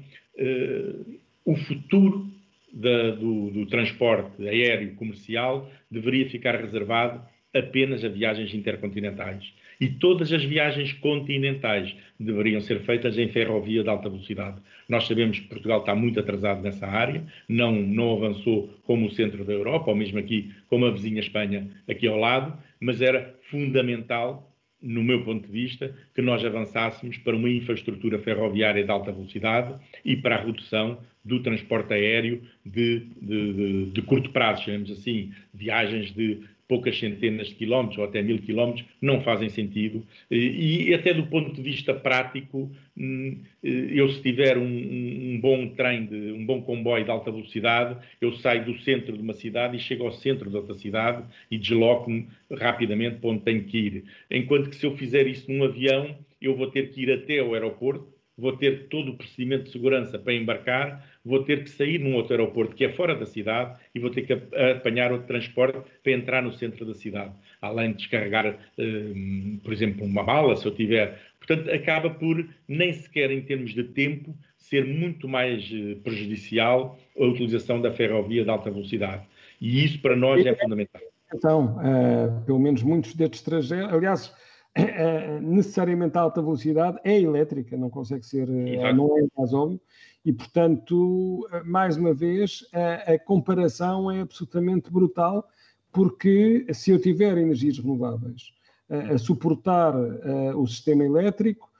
o 1.46 1.56
futuro 1.56 2.28
da, 2.74 3.12
do, 3.12 3.52
do, 3.52 3.66
transporte 3.68 4.48
aéreo 4.48 4.96
comercial 4.96 5.70
deveria 5.92 6.28
ficar 6.28 6.56
reservado 6.56 7.22
apenas 7.54 8.04
a 8.04 8.10
viagens 8.10 8.52
intercontinentais. 8.54 9.54
E 9.80 9.88
todas 9.88 10.32
as 10.34 10.44
viagens 10.44 10.92
continentais 10.94 11.96
deveriam 12.20 12.60
ser 12.62 12.80
feitas 12.82 13.18
em 13.18 13.28
ferrovia 13.30 13.84
de 13.84 13.90
alta 13.90 14.10
velocidade. 14.10 14.60
Nós 14.90 15.06
sabemos 15.06 15.40
que 15.40 15.48
Portugal 15.48 15.82
está 15.82 15.94
muito 15.94 16.20
atrasado 16.20 16.64
nessa 16.64 16.88
área, 16.88 17.24
não, 17.48 17.72
não 17.72 18.14
avançou 18.14 18.70
como 18.84 19.06
o 19.06 19.12
centro 19.12 19.46
da 19.46 19.54
Europa, 19.54 19.92
ou 19.92 19.96
mesmo 19.96 20.18
aqui 20.18 20.52
como 20.68 20.86
a 20.86 20.92
vizinha 20.92 21.20
Espanha, 21.20 21.70
aqui 21.88 22.08
ao 22.08 22.18
lado, 22.18 22.58
mas 22.80 23.02
era 23.02 23.36
fundamental 23.50 24.53
no 24.84 25.02
meu 25.02 25.24
ponto 25.24 25.48
de 25.48 25.52
vista, 25.52 25.96
que 26.14 26.22
nós 26.22 26.44
avançássemos 26.44 27.18
para 27.18 27.36
uma 27.36 27.50
infraestrutura 27.50 28.20
ferroviária 28.20 28.84
de 28.84 28.92
alta 28.92 29.12
velocidade 29.12 29.74
e 30.04 30.18
para 30.18 30.36
a 30.36 30.44
redução 30.44 31.00
do 31.24 31.42
transporte 31.42 31.94
aéreo 31.94 32.42
de, 32.66 33.08
de, 33.22 33.54
de, 33.54 33.86
de 33.92 34.02
curto 34.02 34.30
prazo, 34.32 34.64
chamemos 34.64 34.92
assim, 34.92 35.32
viagens 35.54 36.14
de 36.14 36.42
poucas 36.74 36.98
centenas 36.98 37.50
de 37.50 37.54
quilómetros 37.54 38.00
ou 38.00 38.06
até 38.06 38.24
mil 38.24 38.40
quilómetros, 38.40 38.84
não 39.00 39.22
fazem 39.22 39.48
sentido. 39.48 40.04
E, 40.32 40.88
e, 40.90 40.94
até 40.96 41.14
do 41.14 41.28
ponto 41.28 41.54
de 41.54 41.62
vista 41.62 41.94
prático, 41.94 42.72
hum, 42.98 43.44
eh, 43.64 43.90
eu 43.92 44.10
se 44.10 44.24
tiver 44.24 44.58
um, 44.58 44.64
um, 44.64 45.40
bom 45.40 45.68
trem, 45.68 46.08
de, 46.08 46.32
um 46.32 46.44
bom 46.44 46.64
comboio 46.64 47.06
de 47.06 47.12
alta 47.12 47.32
velocidade, 47.32 47.96
eu 48.20 48.34
saio 48.34 48.66
do 48.66 48.76
centro 48.80 49.16
de 49.16 49.22
uma 49.22 49.34
cidade 49.34 49.78
e 49.78 49.80
chego 49.80 50.04
ao 50.04 50.12
centro 50.14 50.50
de 50.50 50.56
outra 50.56 50.74
cidade 50.74 51.24
e 51.52 51.60
desloco-me 51.60 52.28
rapidamente 52.52 53.18
para 53.18 53.30
onde 53.30 53.44
tenho 53.44 53.64
que 53.66 53.78
ir. 53.78 54.04
Enquanto 54.32 54.72
que 54.72 54.76
se 54.76 54.88
eu 54.88 54.98
fizer 54.98 55.28
isso 55.28 55.52
num 55.52 55.64
avião, 55.64 56.18
eu 56.42 56.56
vou 56.56 56.72
ter 56.72 56.90
que 56.90 57.04
ir 57.04 57.12
até 57.12 57.38
ao 57.38 57.54
aeroporto, 57.54 58.08
vou 58.36 58.58
ter 58.58 58.88
todo 58.88 59.12
o 59.12 59.16
procedimento 59.16 59.66
de 59.66 59.70
segurança 59.70 60.18
para 60.18 60.34
embarcar, 60.34 61.08
vou 61.26 61.44
ter 61.44 61.64
que 61.64 61.70
sair 61.70 62.00
num 62.00 62.16
outro 62.16 62.34
aeroporto 62.34 62.76
que 62.76 62.84
é 62.84 62.92
fora 62.92 63.16
da 63.16 63.26
cidade 63.26 63.80
e 63.96 64.00
vou 64.00 64.10
ter 64.10 64.24
que 64.24 64.34
apanhar 64.34 65.12
outro 65.12 65.28
transporte 65.28 65.80
para 66.04 66.12
entrar 66.12 66.42
no 66.42 66.52
centro 66.52 66.86
da 66.86 66.94
cidade, 66.94 67.32
além 67.62 67.92
de 67.92 67.98
descarregar, 68.00 68.58
um, 68.78 69.60
por 69.64 69.72
exemplo, 69.72 70.06
uma 70.06 70.24
bala, 70.24 70.56
se 70.58 70.66
eu 70.66 70.76
tiver. 70.76 71.20
Portanto, 71.40 71.70
acaba 71.72 72.10
por, 72.10 72.46
nem 72.68 72.94
sequer 72.94 73.32
em 73.32 73.42
termos 73.42 73.74
de 73.74 73.84
tempo, 73.84 74.36
ser 74.58 74.86
muito 74.86 75.28
mais 75.28 75.64
uh, 75.72 75.96
prejudicial 76.04 76.98
a 77.18 77.24
utilização 77.26 77.82
da 77.82 77.92
ferrovia 77.92 78.44
de 78.44 78.50
alta 78.50 78.72
velocidade. 78.72 79.24
E 79.60 79.84
isso 79.84 80.02
para 80.02 80.16
nós 80.16 80.46
é 80.46 80.56
fundamental. 80.56 81.02
Então, 81.34 81.78
uh, 81.78 82.46
pelo 82.46 82.60
menos 82.60 82.84
muitos 82.84 83.14
destes 83.16 83.42
trajetos, 83.42 83.94
aliás, 83.94 84.34
é, 84.76 85.40
necessariamente 85.42 86.18
a 86.18 86.22
alta 86.22 86.42
velocidade 86.42 86.98
é 87.04 87.20
elétrica, 87.20 87.78
não 87.78 87.90
consegue 87.90 88.26
ser, 88.26 88.50
Exato. 88.50 88.96
não 88.96 89.18
é 89.18 89.28
gasóleo, 89.38 89.80
e 90.26 90.32
portanto, 90.32 91.48
mais 91.66 91.98
uma 91.98 92.14
vez, 92.14 92.66
a, 92.74 93.14
a, 93.14 93.20
comparação 93.20 94.10
é 94.10 94.22
absolutamente 94.22 94.92
brutal, 94.92 95.48
porque 95.92 96.66
se 96.74 96.92
eu 96.92 97.00
tiver 97.00 97.38
energias 97.38 97.78
renováveis 97.78 98.54
a, 98.90 99.14
a 99.14 99.18
suportar 99.18 99.94
a, 99.96 100.58
o 100.58 100.66
sistema 100.68 101.04
elétrico, 101.04 101.72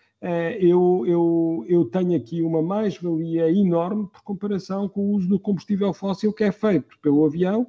eu, 0.58 1.04
eu, 1.06 1.66
eu 1.68 1.84
tenho 1.84 2.16
aqui 2.16 2.42
uma 2.42 2.62
mais-valia 2.62 3.52
enorme 3.52 4.08
por 4.08 4.24
comparação 4.24 4.88
com 4.88 5.02
o 5.02 5.12
uso 5.16 5.28
do 5.28 5.38
combustível 5.38 5.92
fóssil 5.94 6.32
que 6.32 6.46
é 6.46 6.52
feito 6.52 6.98
pelo 7.02 7.26
avião 7.26 7.68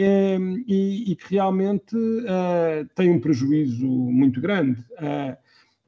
Ehm, 0.00 0.62
e, 0.68 1.10
e, 1.10 1.16
que 1.16 1.34
realmente 1.34 1.96
uh, 1.96 2.88
tem 2.94 3.10
um 3.10 3.18
prejuízo 3.18 3.84
muito 3.84 4.40
grande. 4.40 4.80
Uh, 4.92 5.36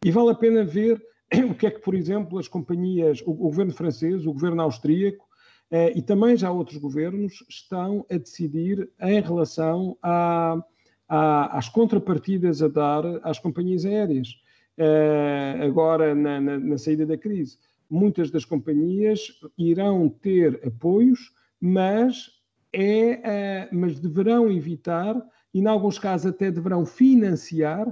e 0.04 0.10
vale 0.10 0.30
a 0.30 0.34
pena 0.34 0.64
ver 0.64 1.00
o 1.50 1.54
que 1.54 1.66
é 1.66 1.70
que, 1.70 1.80
por 1.80 1.94
exemplo, 1.94 2.38
as 2.38 2.48
companhias, 2.48 3.20
o, 3.22 3.30
o 3.30 3.34
governo 3.34 3.72
francês, 3.72 4.26
o 4.26 4.32
governo 4.32 4.62
austríaco 4.62 5.24
uh, 5.70 5.96
e 5.96 6.02
também 6.02 6.36
já 6.36 6.50
outros 6.50 6.78
governos 6.78 7.44
estão 7.48 8.04
a 8.10 8.16
decidir 8.16 8.90
em 9.00 9.20
relação 9.20 9.96
a, 10.02 10.62
a, 11.08 11.58
às 11.58 11.68
contrapartidas 11.68 12.62
a 12.62 12.68
dar 12.68 13.04
às 13.22 13.38
companhias 13.38 13.84
aéreas. 13.84 14.28
agora, 15.64 16.14
na, 16.14 16.40
na, 16.40 16.58
na 16.58 16.78
saída 16.78 17.06
da 17.06 17.16
crise, 17.16 17.58
muitas 17.88 18.30
das 18.30 18.44
companhias 18.44 19.28
irão 19.58 20.08
ter 20.08 20.60
apoios, 20.66 21.32
mas 21.60 22.40
é, 22.72 23.68
uh, 23.70 23.76
mas 23.76 23.98
deverão 23.98 24.50
evitar, 24.50 25.16
e 25.52 25.60
em 25.60 25.66
alguns 25.66 25.98
casos 25.98 26.26
até 26.26 26.50
deverão 26.50 26.86
financiar, 26.86 27.86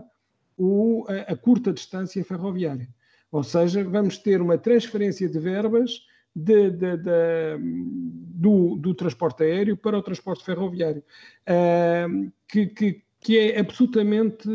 o, 0.57 1.05
a, 1.09 1.33
a 1.33 1.37
curta 1.37 1.73
distância 1.73 2.25
ferroviária. 2.25 2.89
Ou 3.31 3.43
seja, 3.43 3.85
vamos 3.85 4.19
ter 4.19 4.41
uma 4.41 4.57
transferência 4.57 5.29
de 5.29 5.39
verbas 5.39 6.03
de, 6.35 6.71
de, 6.71 6.97
de, 6.97 7.59
do, 7.61 8.77
do, 8.77 8.95
transporte 8.95 9.43
aéreo 9.43 9.77
para 9.77 9.99
o 9.99 10.03
transporte 10.03 10.45
ferroviário, 10.45 11.03
uh, 11.49 12.33
que, 12.49 12.67
que, 12.67 13.03
que, 13.21 13.39
é 13.39 13.59
absolutamente 13.59 14.49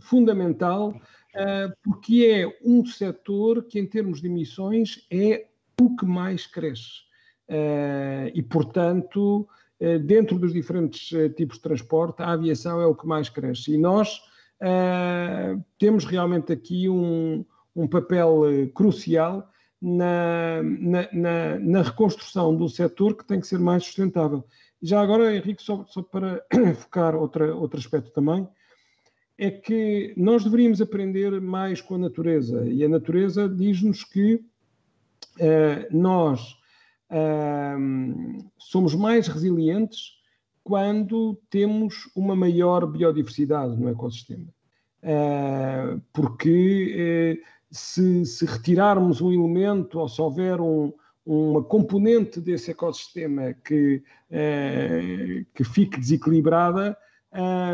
fundamental, 0.00 0.88
uh, 0.90 1.72
porque 1.82 2.26
é 2.26 2.68
um 2.68 2.84
setor 2.84 3.64
que, 3.64 3.78
em 3.78 3.86
termos 3.86 4.20
de 4.20 4.26
emissões, 4.26 5.06
é 5.10 5.46
o 5.80 5.94
que 5.96 6.04
mais 6.04 6.46
cresce. 6.46 7.02
Uh, 7.48 8.30
e, 8.34 8.42
portanto, 8.42 9.46
dentro 10.04 10.38
dos 10.38 10.52
diferentes 10.52 11.08
tipos 11.34 11.56
de 11.56 11.62
transporte, 11.62 12.22
a 12.22 12.32
aviação 12.32 12.80
é 12.80 12.86
o 12.86 12.94
que 12.94 13.04
mais 13.04 13.28
cresce. 13.28 13.74
E 13.74 13.76
nós 13.76 14.22
temos 15.76 16.04
realmente 16.04 16.52
aqui 16.52 16.88
um, 16.88 17.44
um 17.74 17.86
papel 17.86 18.42
crucial 18.74 19.48
na, 19.80 20.62
na, 20.62 21.08
na, 21.12 21.58
na 21.58 21.82
reconstrução 21.82 22.54
do 22.54 22.68
setor 22.68 23.16
que 23.16 23.26
tem 23.26 23.40
que 23.40 23.46
ser 23.46 23.58
mais 23.58 23.84
sustentável. 23.84 24.44
Já 24.80 25.00
agora, 25.00 25.34
Henrique, 25.34 25.62
só, 25.62 25.84
só 25.86 26.02
para 26.02 26.44
focar 26.76 27.14
outra, 27.16 27.54
outro 27.54 27.78
aspecto 27.78 28.12
também, 28.12 28.48
é 29.36 29.50
que 29.50 30.14
nós 30.16 30.44
deveríamos 30.44 30.80
aprender 30.80 31.40
mais 31.40 31.80
com 31.80 31.96
a 31.96 31.98
natureza. 31.98 32.64
E 32.68 32.84
a 32.84 32.88
natureza 32.88 33.48
diz-nos 33.48 34.04
que 34.04 34.34
uh, 34.34 35.96
nós 35.96 36.56
uh, 37.10 38.50
somos 38.58 38.94
mais 38.94 39.26
resilientes 39.26 40.12
quando 40.62 41.40
temos 41.50 42.08
uma 42.14 42.36
maior 42.36 42.86
biodiversidade 42.86 43.76
no 43.76 43.88
ecossistema. 43.88 44.46
Uh, 45.02 46.00
porque 46.12 47.42
se, 47.72 48.24
se 48.26 48.44
retirarmos 48.44 49.20
um 49.22 49.32
elemento 49.32 49.98
ou 49.98 50.08
se 50.08 50.20
houver 50.20 50.60
um, 50.60 50.92
uma 51.24 51.64
componente 51.64 52.40
desse 52.40 52.70
ecossistema 52.70 53.54
que, 53.64 54.02
eh, 54.30 55.44
que 55.54 55.64
fique 55.64 55.98
desequilibrada, 55.98 56.96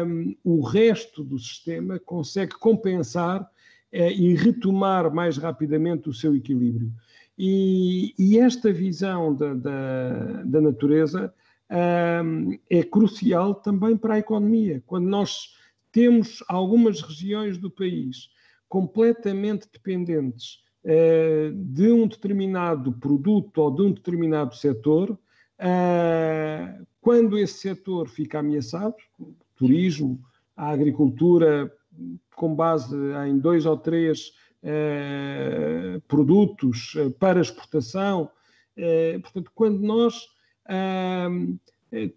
um, 0.07 0.36
o 0.44 0.61
resto 0.62 1.24
do 1.24 1.38
sistema 1.38 1.99
consegue 1.99 2.53
compensar 2.53 3.51
eh, 3.90 4.12
e 4.12 4.34
retomar 4.34 5.12
mais 5.12 5.36
rapidamente 5.36 6.09
o 6.09 6.14
seu 6.14 6.36
equilíbrio. 6.36 6.92
E, 7.36 8.14
e 8.18 8.38
esta 8.38 8.72
visão 8.72 9.34
da, 9.34 9.55
da, 9.55 10.42
da 10.44 10.61
natureza 10.61 11.34
um, 12.24 12.57
é 12.70 12.82
crucial 12.82 13.55
também 13.55 13.96
para 13.96 14.14
a 14.14 14.18
economia. 14.18 14.82
Quando 14.86 15.09
nós 15.09 15.55
temos 15.90 16.42
algumas 16.49 17.01
regiões 17.01 17.59
do 17.59 17.70
país 17.70 18.30
completamente 18.68 19.66
dependentes 19.72 20.58
uh, 20.84 21.52
de 21.52 21.90
um 21.90 22.06
determinado 22.06 22.92
produto 22.92 23.58
ou 23.58 23.70
de 23.74 23.82
um 23.82 23.92
determinado 23.92 24.54
setor, 24.54 25.10
uh, 25.10 26.86
quando 27.00 27.38
esse 27.38 27.54
setor 27.54 28.08
fica 28.08 28.40
ameaçado, 28.40 28.94
turismo, 29.56 30.20
a 30.56 30.70
agricultura, 30.70 31.72
com 32.36 32.54
base 32.54 32.94
em 33.26 33.38
dois 33.38 33.64
ou 33.66 33.76
três 33.76 34.32
uh, 34.62 36.00
produtos 36.06 36.94
para 37.18 37.40
exportação, 37.40 38.30
portanto, 39.22 39.50
quando 39.56 39.80
nós 39.80 40.28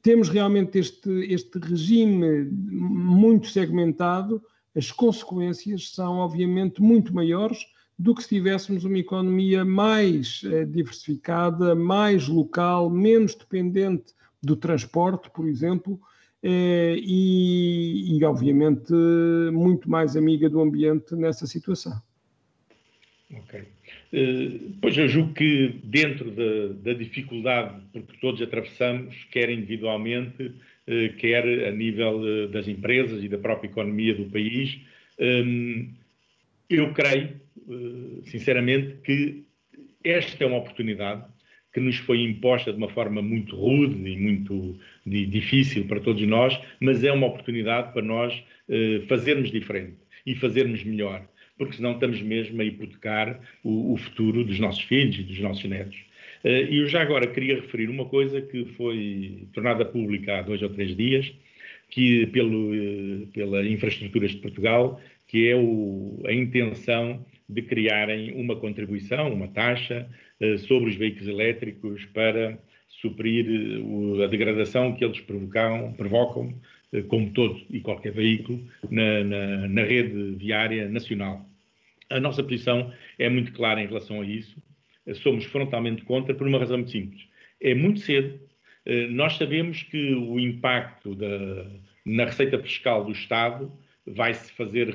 temos 0.03 0.29
realmente 0.29 0.77
este, 0.77 1.09
este 1.33 1.57
regime 1.57 2.45
muito 2.51 3.47
segmentado, 3.47 4.43
as 4.76 4.91
consequências 4.91 5.89
são, 5.89 6.17
obviamente, 6.17 6.82
muito 6.82 7.13
maiores 7.13 7.59
do 7.97 8.15
que 8.15 8.24
se 8.24 8.30
tivéssemos 8.30 8.84
uma 8.84 8.97
economia 8.97 9.63
mais 9.63 10.41
eh, 10.45 10.65
diversificada, 10.65 11.76
mais 11.76 12.28
local, 12.28 12.89
menos 12.89 13.36
dependente 13.36 14.13
do 14.41 14.55
transporte, 14.55 15.30
por 15.30 15.47
exemplo, 15.47 15.99
eh, 16.41 16.95
e, 16.99 18.17
e, 18.17 18.24
obviamente, 18.24 18.91
muito 19.53 19.89
mais 19.89 20.17
amiga 20.17 20.49
do 20.49 20.59
ambiente 20.61 21.15
nessa 21.15 21.45
situação. 21.45 22.01
Ok. 23.34 23.61
Uh, 24.13 24.74
pois 24.82 24.97
eu 24.97 25.07
julgo 25.07 25.34
que 25.34 25.80
dentro 25.86 26.32
da, 26.32 26.91
da 26.91 26.93
dificuldade 26.93 27.82
porque 27.93 28.17
todos 28.19 28.41
atravessamos, 28.41 29.24
quer 29.32 29.49
individualmente, 29.49 30.47
eh, 30.47 30.51
quer 31.17 31.67
a 31.67 31.71
nível 31.71 32.21
eh, 32.25 32.47
das 32.47 32.67
empresas 32.67 33.23
e 33.23 33.27
da 33.27 33.37
própria 33.37 33.67
economia 33.67 34.13
do 34.13 34.25
país. 34.25 34.79
Hum, 35.19 35.89
eu 36.69 36.93
creio, 36.93 37.29
eh, 37.69 38.21
sinceramente, 38.25 38.97
que 39.03 39.43
esta 40.03 40.43
é 40.43 40.47
uma 40.47 40.57
oportunidade 40.57 41.23
que 41.73 41.79
nos 41.79 41.97
foi 41.97 42.21
imposta 42.21 42.71
de 42.71 42.77
uma 42.77 42.89
forma 42.89 43.21
muito 43.21 43.55
rude 43.55 43.95
e 44.09 44.17
muito 44.17 44.77
difícil 45.05 45.85
para 45.87 46.01
todos 46.01 46.21
nós, 46.27 46.59
mas 46.81 47.03
é 47.03 47.11
uma 47.11 47.27
oportunidade 47.27 47.93
para 47.93 48.01
nós 48.01 48.43
fazermos 49.07 49.49
diferente 49.51 49.95
e 50.25 50.35
fazermos 50.35 50.83
melhor, 50.83 51.25
porque 51.57 51.77
senão 51.77 51.93
estamos 51.93 52.21
mesmo 52.21 52.61
a 52.61 52.65
hipotecar 52.65 53.39
o, 53.63 53.95
futuro 53.95 54.43
dos 54.43 54.59
nossos 54.59 54.83
filhos 54.83 55.17
e 55.19 55.23
dos 55.23 55.39
nossos 55.39 55.63
netos. 55.63 55.97
Eh, 56.43 56.67
e 56.69 56.77
eu 56.79 56.87
já 56.87 57.01
agora 57.01 57.27
queria 57.27 57.55
referir 57.55 57.89
uma 57.89 58.05
coisa 58.05 58.41
que 58.41 58.65
foi 58.77 59.47
tornada 59.53 59.85
pública 59.85 60.39
há 60.39 60.41
dois 60.41 60.61
ou 60.61 60.69
três 60.69 60.95
dias, 60.95 61.31
que 61.89 62.25
pelo, 62.27 62.73
eh, 62.73 63.27
pela 63.33 63.65
Infraestruturas 63.65 64.31
de 64.31 64.37
Portugal, 64.37 64.99
que 65.27 65.47
é 65.47 65.55
o, 65.55 66.21
a 66.25 66.33
intenção 66.33 67.25
de 67.47 67.61
criarem 67.61 68.33
uma 68.33 68.55
contribuição, 68.55 69.33
uma 69.33 69.47
taxa 69.47 70.07
eh, 70.39 70.57
sobre 70.57 70.89
os 70.89 70.95
veículos 70.95 71.27
elétricos 71.27 72.05
para 72.05 72.57
suprir 72.89 73.45
a 74.23 74.27
degradação 74.27 74.93
que 74.93 75.03
eles 75.03 75.19
provocam, 75.21 75.93
provocam 75.93 76.53
como 77.07 77.31
todo 77.31 77.59
e 77.69 77.79
qualquer 77.79 78.11
veículo, 78.11 78.61
na, 78.89 79.23
na, 79.23 79.67
na 79.69 79.83
rede 79.83 80.35
viária 80.35 80.89
nacional. 80.89 81.49
A 82.09 82.19
nossa 82.19 82.43
posição 82.43 82.91
é 83.17 83.29
muito 83.29 83.53
clara 83.53 83.81
em 83.81 83.87
relação 83.87 84.21
a 84.21 84.25
isso 84.25 84.61
somos 85.15 85.45
frontalmente 85.45 86.03
contra 86.03 86.33
por 86.33 86.47
uma 86.47 86.59
razão 86.59 86.77
muito 86.77 86.91
simples. 86.91 87.27
É 87.59 87.73
muito 87.73 87.99
cedo. 87.99 88.39
Eh, 88.85 89.07
nós 89.07 89.37
sabemos 89.37 89.83
que 89.83 90.13
o 90.15 90.39
impacto 90.39 91.15
da, 91.15 91.67
na 92.05 92.25
receita 92.25 92.57
fiscal 92.59 93.05
do 93.05 93.11
Estado 93.11 93.71
vai 94.05 94.33
se 94.33 94.51
fazer, 94.53 94.93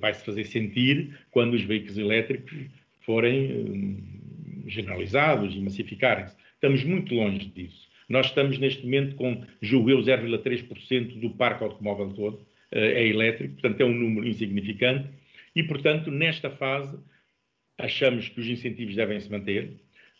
vai 0.00 0.14
-se 0.14 0.24
fazer 0.24 0.44
sentir 0.44 1.18
quando 1.30 1.54
os 1.54 1.62
veículos 1.62 1.98
elétricos 1.98 2.54
forem 3.00 3.52
hum, 3.52 4.64
generalizados 4.66 5.54
e 5.54 5.60
massificarem-se. 5.60 6.36
Estamos 6.54 6.84
muito 6.84 7.14
longe 7.14 7.46
disso. 7.46 7.88
Nós 8.08 8.26
estamos 8.26 8.58
neste 8.58 8.84
momento 8.84 9.16
com, 9.16 9.44
julgo 9.60 9.90
eu, 9.90 9.98
0,3% 9.98 11.20
do 11.20 11.30
parque 11.30 11.62
automóvel 11.62 12.10
todo 12.14 12.46
eh, 12.72 13.02
é 13.02 13.06
elétrico, 13.06 13.54
portanto 13.54 13.80
é 13.80 13.84
um 13.84 13.94
número 13.94 14.26
insignificante 14.26 15.08
e, 15.54 15.62
portanto, 15.62 16.10
nesta 16.10 16.50
fase 16.50 16.98
achamos 17.78 18.28
que 18.28 18.40
os 18.40 18.46
incentivos 18.46 18.94
devem 18.94 19.20
se 19.20 19.30
manter, 19.30 19.72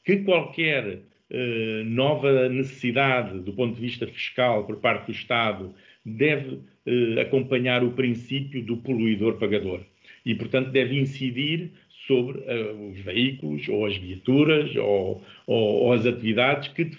que 0.04 0.18
qualquer 0.18 1.00
eh, 1.30 1.82
nova 1.84 2.48
necessidade 2.48 3.40
do 3.40 3.52
ponto 3.52 3.74
de 3.74 3.80
vista 3.80 4.06
fiscal 4.06 4.64
por 4.64 4.76
parte 4.76 5.06
do 5.06 5.12
Estado 5.12 5.74
deve 6.04 6.60
eh, 6.86 7.20
acompanhar 7.20 7.84
o 7.84 7.92
princípio 7.92 8.62
do 8.62 8.78
poluidor-pagador 8.78 9.80
e, 10.24 10.34
portanto, 10.34 10.70
deve 10.70 10.98
incidir 10.98 11.72
sobre 12.06 12.38
uh, 12.38 12.90
os 12.90 13.00
veículos 13.00 13.68
ou 13.68 13.84
as 13.84 13.96
viaturas 13.96 14.74
ou, 14.76 15.22
ou, 15.46 15.82
ou 15.84 15.92
as 15.92 16.06
atividades 16.06 16.68
que 16.68 16.84
de, 16.84 16.96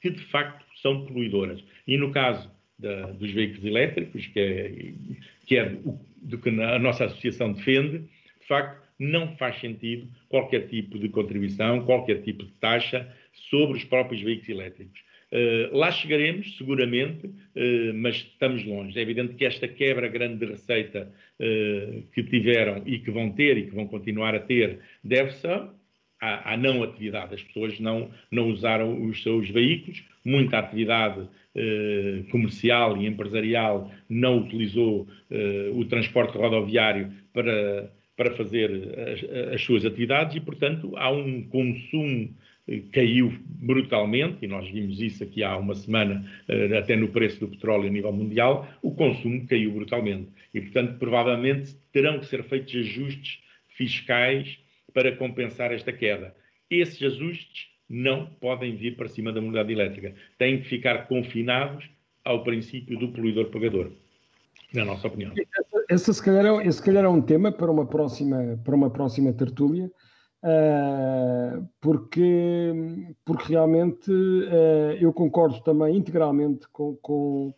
que 0.00 0.10
de, 0.10 0.22
facto 0.24 0.64
são 0.80 1.04
poluidoras. 1.04 1.62
E 1.86 1.98
no 1.98 2.10
caso 2.10 2.50
da, 2.78 3.12
dos 3.12 3.30
veículos 3.30 3.64
elétricos, 3.64 4.26
que 4.28 4.40
é, 4.40 4.72
que 5.46 5.56
é 5.58 5.72
o, 5.84 6.00
do 6.22 6.38
que 6.38 6.48
a 6.48 6.78
nossa 6.78 7.04
associação 7.04 7.52
defende, 7.52 7.98
de 7.98 8.46
facto, 8.46 8.85
não 8.98 9.36
faz 9.36 9.60
sentido 9.60 10.08
qualquer 10.28 10.68
tipo 10.68 10.98
de 10.98 11.08
contribuição, 11.08 11.84
qualquer 11.84 12.22
tipo 12.22 12.44
de 12.44 12.52
taxa 12.52 13.06
sobre 13.32 13.78
os 13.78 13.84
próprios 13.84 14.22
veículos 14.22 14.48
elétricos. 14.48 15.06
Uh, 15.32 15.76
lá 15.76 15.90
chegaremos, 15.90 16.56
seguramente, 16.56 17.26
uh, 17.26 17.94
mas 17.94 18.16
estamos 18.16 18.64
longe. 18.64 18.96
É 18.96 19.02
evidente 19.02 19.34
que 19.34 19.44
esta 19.44 19.66
quebra 19.66 20.08
grande 20.08 20.38
de 20.38 20.46
receita 20.46 21.12
uh, 21.40 22.02
que 22.12 22.22
tiveram 22.22 22.82
e 22.86 23.00
que 23.00 23.10
vão 23.10 23.32
ter 23.32 23.58
e 23.58 23.66
que 23.66 23.74
vão 23.74 23.88
continuar 23.88 24.36
a 24.36 24.40
ter 24.40 24.78
deve-se 25.02 25.48
à, 25.48 26.52
à, 26.52 26.56
não 26.56 26.82
atividade. 26.82 27.34
As 27.34 27.42
pessoas 27.42 27.80
não, 27.80 28.10
não 28.30 28.48
usaram 28.50 29.04
os 29.04 29.20
seus 29.22 29.50
veículos, 29.50 30.04
muita 30.24 30.58
atividade 30.58 31.28
comercial 32.30 32.98
e 32.98 33.06
empresarial 33.06 33.90
não 34.10 34.40
utilizou 34.40 35.08
o 35.72 35.86
transporte 35.86 36.36
rodoviário 36.36 37.10
para 37.32 37.90
para 38.16 38.34
fazer 38.34 38.70
as, 38.98 39.54
as, 39.54 39.62
suas 39.62 39.84
atividades 39.84 40.36
e, 40.36 40.40
portanto, 40.40 40.92
há 40.96 41.10
um 41.10 41.42
consumo 41.42 42.34
que 42.64 42.80
caiu 42.92 43.32
brutalmente, 43.44 44.38
e 44.44 44.48
nós 44.48 44.68
vimos 44.68 45.00
isso 45.00 45.22
aqui 45.22 45.44
há 45.44 45.56
uma 45.56 45.74
semana, 45.74 46.24
eh, 46.48 46.76
até 46.76 46.96
no 46.96 47.08
preço 47.08 47.38
do 47.38 47.48
petróleo 47.48 47.86
a 47.86 47.90
nível 47.90 48.12
mundial, 48.12 48.68
o 48.82 48.92
consumo 48.92 49.46
caiu 49.46 49.70
brutalmente. 49.70 50.28
E, 50.52 50.60
portanto, 50.60 50.98
provavelmente 50.98 51.76
terão 51.92 52.18
que 52.18 52.26
ser 52.26 52.42
feitos 52.42 52.74
ajustes 52.74 53.38
fiscais 53.68 54.58
para 54.92 55.14
compensar 55.14 55.72
esta 55.72 55.92
queda. 55.92 56.34
Esses 56.68 57.00
ajustes 57.02 57.68
não 57.88 58.26
podem 58.26 58.74
vir 58.74 58.96
para 58.96 59.08
cima 59.08 59.32
da 59.32 59.40
modalidade 59.40 59.72
elétrica. 59.72 60.14
Têm 60.36 60.60
que 60.60 60.68
ficar 60.68 61.06
confinados 61.06 61.88
ao 62.24 62.42
princípio 62.42 62.98
do 62.98 63.08
poluidor-pagador, 63.08 63.92
na 64.74 64.84
nossa 64.84 65.06
opinião. 65.06 65.32
Esse, 65.88 66.12
se 66.12 66.22
calhar, 66.22 66.44
é, 66.44 66.66
esse, 66.66 66.78
se 66.78 66.82
calhar, 66.82 67.04
é 67.04 67.08
um 67.08 67.22
tema 67.22 67.52
para 67.52 67.70
uma 67.70 67.86
próxima, 67.86 68.60
para 68.64 68.74
uma 68.74 68.90
próxima 68.90 69.32
tertúlia, 69.32 69.90
uh, 70.42 71.68
porque, 71.80 72.72
porque 73.24 73.52
realmente 73.52 74.10
uh, 74.10 74.92
eu 75.00 75.12
concordo 75.12 75.60
também 75.62 75.96
integralmente 75.96 76.66
com, 76.72 76.96
com, 76.96 77.54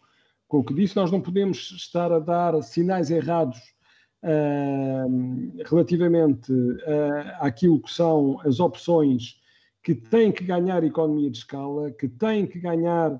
com 0.46 0.58
o 0.58 0.64
que 0.64 0.74
disse. 0.74 0.96
Nós 0.96 1.10
não 1.10 1.22
podemos 1.22 1.70
estar 1.72 2.12
a 2.12 2.18
dar 2.18 2.62
sinais 2.62 3.10
errados 3.10 3.58
uh, 4.22 5.62
relativamente 5.64 6.52
àquilo 7.40 7.80
que 7.80 7.90
são 7.90 8.38
as 8.44 8.60
opções 8.60 9.36
que 9.82 9.94
têm 9.94 10.30
que 10.30 10.44
ganhar 10.44 10.84
economia 10.84 11.30
de 11.30 11.38
escala, 11.38 11.90
que 11.92 12.08
têm 12.08 12.46
que 12.46 12.58
ganhar, 12.58 13.18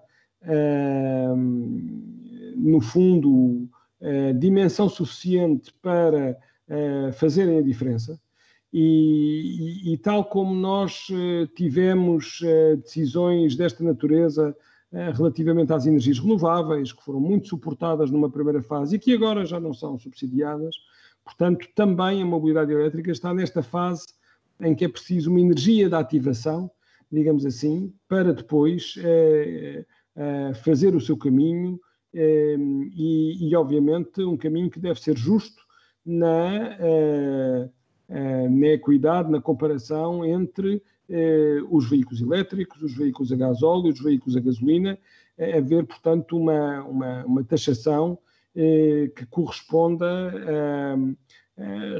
no 2.56 2.80
fundo, 2.80 3.70
dimensão 4.38 4.88
suficiente 4.88 5.72
para 5.82 6.38
fazerem 7.14 7.58
a 7.58 7.62
diferença. 7.62 8.20
E, 8.72 9.86
e, 9.88 9.94
e, 9.94 9.98
tal 9.98 10.24
como 10.24 10.54
nós 10.54 11.06
tivemos 11.56 12.40
decisões 12.82 13.56
desta 13.56 13.82
natureza 13.82 14.54
relativamente 15.16 15.72
às 15.72 15.86
energias 15.86 16.18
renováveis, 16.18 16.92
que 16.92 17.02
foram 17.02 17.20
muito 17.20 17.48
suportadas 17.48 18.10
numa 18.10 18.30
primeira 18.30 18.62
fase 18.62 18.96
e 18.96 18.98
que 18.98 19.14
agora 19.14 19.44
já 19.44 19.58
não 19.58 19.72
são 19.72 19.98
subsidiadas, 19.98 20.76
portanto, 21.24 21.66
também 21.74 22.22
a 22.22 22.26
mobilidade 22.26 22.72
elétrica 22.72 23.10
está 23.10 23.32
nesta 23.32 23.62
fase 23.62 24.06
em 24.60 24.74
que 24.74 24.84
é 24.84 24.88
preciso 24.88 25.30
uma 25.30 25.40
energia 25.40 25.88
de 25.88 25.94
ativação, 25.94 26.70
digamos 27.10 27.46
assim, 27.46 27.92
para 28.08 28.34
depois 28.34 28.94
eh, 28.98 29.84
eh, 30.16 30.54
fazer 30.54 30.94
o 30.94 31.00
seu 31.00 31.16
caminho 31.16 31.74
eh, 31.74 31.87
e, 32.14 33.48
e, 33.48 33.56
obviamente, 33.56 34.22
um 34.22 34.36
caminho 34.36 34.70
que 34.70 34.80
deve 34.80 35.00
ser 35.00 35.16
justo 35.16 35.62
na, 36.04 36.78
na 38.08 38.66
equidade, 38.68 39.30
na 39.30 39.40
comparação 39.40 40.24
entre 40.24 40.82
os 41.70 41.88
veículos 41.88 42.20
elétricos, 42.20 42.82
os 42.82 42.94
veículos 42.94 43.32
a 43.32 43.36
gasóleo, 43.36 43.92
os 43.92 44.00
veículos 44.00 44.36
a 44.36 44.40
gasolina, 44.40 44.98
haver, 45.56 45.84
portanto, 45.86 46.36
uma, 46.36 46.82
uma, 46.84 47.24
uma 47.24 47.44
taxação 47.44 48.18
que 48.54 49.26
corresponda 49.30 50.32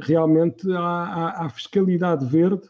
realmente 0.01 0.71
à, 0.73 1.45
à, 1.45 1.49
fiscalidade 1.49 2.25
verde, 2.25 2.67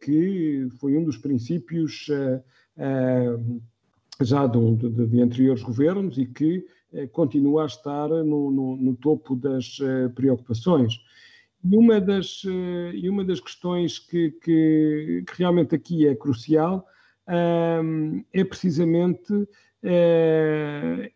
que 0.00 0.68
foi 0.78 0.96
um 0.96 1.04
dos 1.04 1.16
princípios 1.16 2.08
já 4.20 4.46
de, 4.46 4.76
de, 4.76 5.06
de, 5.06 5.20
anteriores 5.20 5.62
governos 5.62 6.16
e 6.18 6.26
que 6.26 6.64
continua 7.12 7.64
a 7.64 7.66
estar 7.66 8.08
no, 8.08 8.50
no, 8.50 8.76
no 8.76 8.96
topo 8.96 9.36
das 9.36 9.78
preocupações. 10.14 10.94
E 11.62 11.76
uma 11.76 12.00
das, 12.00 12.42
e 12.94 13.08
uma 13.08 13.24
das 13.24 13.40
questões 13.40 13.98
que, 13.98 14.30
que, 14.42 15.24
que 15.26 15.38
realmente 15.38 15.74
aqui 15.74 16.06
é 16.06 16.14
crucial 16.14 16.86
é 18.32 18.44
precisamente 18.44 19.48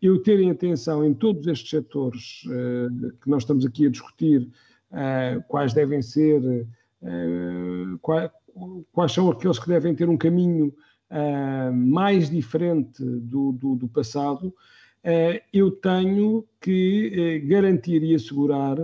eu 0.01 0.21
ter 0.21 0.39
em 0.39 0.51
atenção 0.51 1.05
em 1.05 1.13
todos 1.13 1.47
estes 1.47 1.69
setores 1.69 2.41
que 3.21 3.29
nós 3.29 3.43
estamos 3.43 3.65
aqui 3.65 3.87
a 3.87 3.89
discutir, 3.89 4.49
quais 5.47 5.73
devem 5.73 6.01
ser, 6.01 6.67
quais, 8.01 8.29
quais, 8.91 9.11
são 9.11 9.29
aqueles 9.29 9.59
que 9.59 9.67
devem 9.67 9.95
ter 9.95 10.09
um 10.09 10.17
caminho 10.17 10.73
mais 11.73 12.29
diferente 12.29 13.03
do, 13.03 13.51
do, 13.51 13.75
do 13.75 13.87
passado, 13.87 14.53
eu 15.51 15.71
tenho 15.71 16.45
que 16.59 17.39
garantir 17.45 18.03
e 18.03 18.15
assegurar 18.15 18.77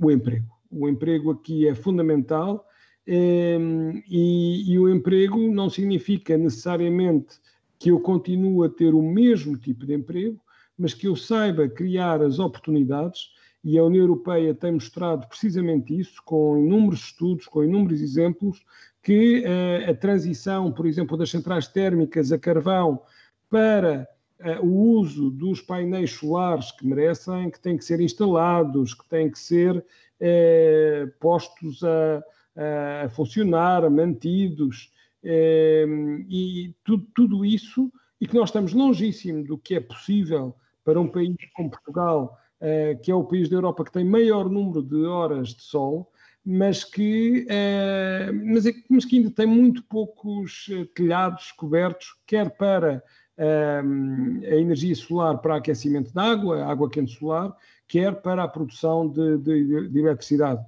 o 0.00 0.10
emprego. 0.10 0.46
O 0.70 0.88
emprego 0.88 1.30
aqui 1.30 1.66
é 1.66 1.74
fundamental 1.74 2.66
e, 3.06 4.64
e 4.66 4.78
o 4.78 4.88
emprego 4.88 5.50
não 5.50 5.70
significa 5.70 6.36
necessariamente 6.36 7.36
que 7.78 7.90
eu 7.90 8.00
continue 8.00 8.66
a 8.66 8.70
ter 8.70 8.94
o 8.94 9.02
mesmo 9.02 9.56
tipo 9.56 9.86
de 9.86 9.94
emprego, 9.94 10.40
mas 10.78 10.94
que 10.94 11.06
eu 11.06 11.16
saiba 11.16 11.68
criar 11.68 12.22
as 12.22 12.38
oportunidades, 12.38 13.30
e 13.64 13.78
a 13.78 13.84
União 13.84 14.02
Europeia 14.04 14.54
tem 14.54 14.72
mostrado 14.72 15.26
precisamente 15.26 15.98
isso, 15.98 16.22
com 16.24 16.56
inúmeros 16.56 17.00
estudos, 17.00 17.46
com 17.46 17.64
inúmeros 17.64 18.00
exemplos, 18.00 18.64
que 19.06 19.44
uh, 19.44 19.88
a 19.88 19.94
transição, 19.94 20.72
por 20.72 20.84
exemplo, 20.84 21.16
das 21.16 21.30
centrais 21.30 21.68
térmicas 21.68 22.32
a 22.32 22.38
carvão 22.40 23.00
para 23.48 24.08
uh, 24.40 24.66
o 24.66 24.98
uso 24.98 25.30
dos 25.30 25.60
painéis 25.62 26.10
solares 26.10 26.72
que 26.72 26.84
merecem, 26.84 27.48
que 27.48 27.60
têm 27.60 27.76
que 27.76 27.84
ser 27.84 28.00
instalados, 28.00 28.94
que 28.94 29.08
têm 29.08 29.30
que 29.30 29.38
ser 29.38 29.76
uh, 29.76 31.08
postos 31.20 31.84
a, 31.84 33.04
a 33.04 33.08
funcionar, 33.10 33.88
mantidos, 33.88 34.90
e 35.22 36.72
tudo, 36.84 37.06
tudo 37.14 37.44
isso, 37.44 37.92
e 38.20 38.26
que 38.26 38.34
nós 38.34 38.48
estamos 38.48 38.72
longíssimo 38.72 39.44
do 39.44 39.58
que 39.58 39.74
é 39.74 39.80
possível 39.80 40.54
para 40.84 41.00
um 41.00 41.08
país 41.08 41.34
como 41.54 41.70
Portugal, 41.70 42.38
eh, 42.60 42.94
que 43.02 43.10
é 43.10 43.14
o 43.14 43.24
país 43.24 43.48
da 43.48 43.56
Europa 43.56 43.84
que 43.84 43.92
tem 43.92 44.04
maior 44.04 44.48
número 44.48 44.82
de 44.82 45.04
horas 45.04 45.48
de 45.48 45.62
sol, 45.62 46.10
mas 46.48 46.84
que, 46.84 47.44
eh, 47.50 48.30
mas, 48.32 48.66
é, 48.66 48.72
mas 48.88 49.04
que 49.04 49.16
ainda 49.16 49.32
tem 49.32 49.46
muito 49.46 49.82
poucos 49.82 50.68
eh, 50.70 50.86
telhados 50.94 51.50
cobertos, 51.50 52.14
quer 52.24 52.50
para 52.50 53.02
ehm, 53.36 54.44
a 54.44 54.54
energia 54.54 54.94
solar 54.94 55.38
para 55.38 55.56
aquecimento 55.56 56.12
de 56.12 56.20
água, 56.20 56.64
água 56.64 56.88
quente 56.88 57.18
solar, 57.18 57.52
quer 57.88 58.22
para 58.22 58.44
a 58.44 58.48
produção 58.48 59.08
de, 59.08 59.38
de, 59.38 59.88
de 59.88 59.98
eletricidade. 59.98 60.64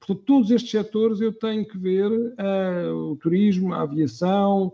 Portanto, 0.00 0.24
todos 0.24 0.50
estes 0.50 0.70
setores 0.70 1.20
eu 1.20 1.34
tenho 1.34 1.68
que 1.68 1.76
ver 1.76 2.10
uh, 2.10 3.12
o 3.12 3.16
turismo, 3.16 3.74
a 3.74 3.82
aviação, 3.82 4.72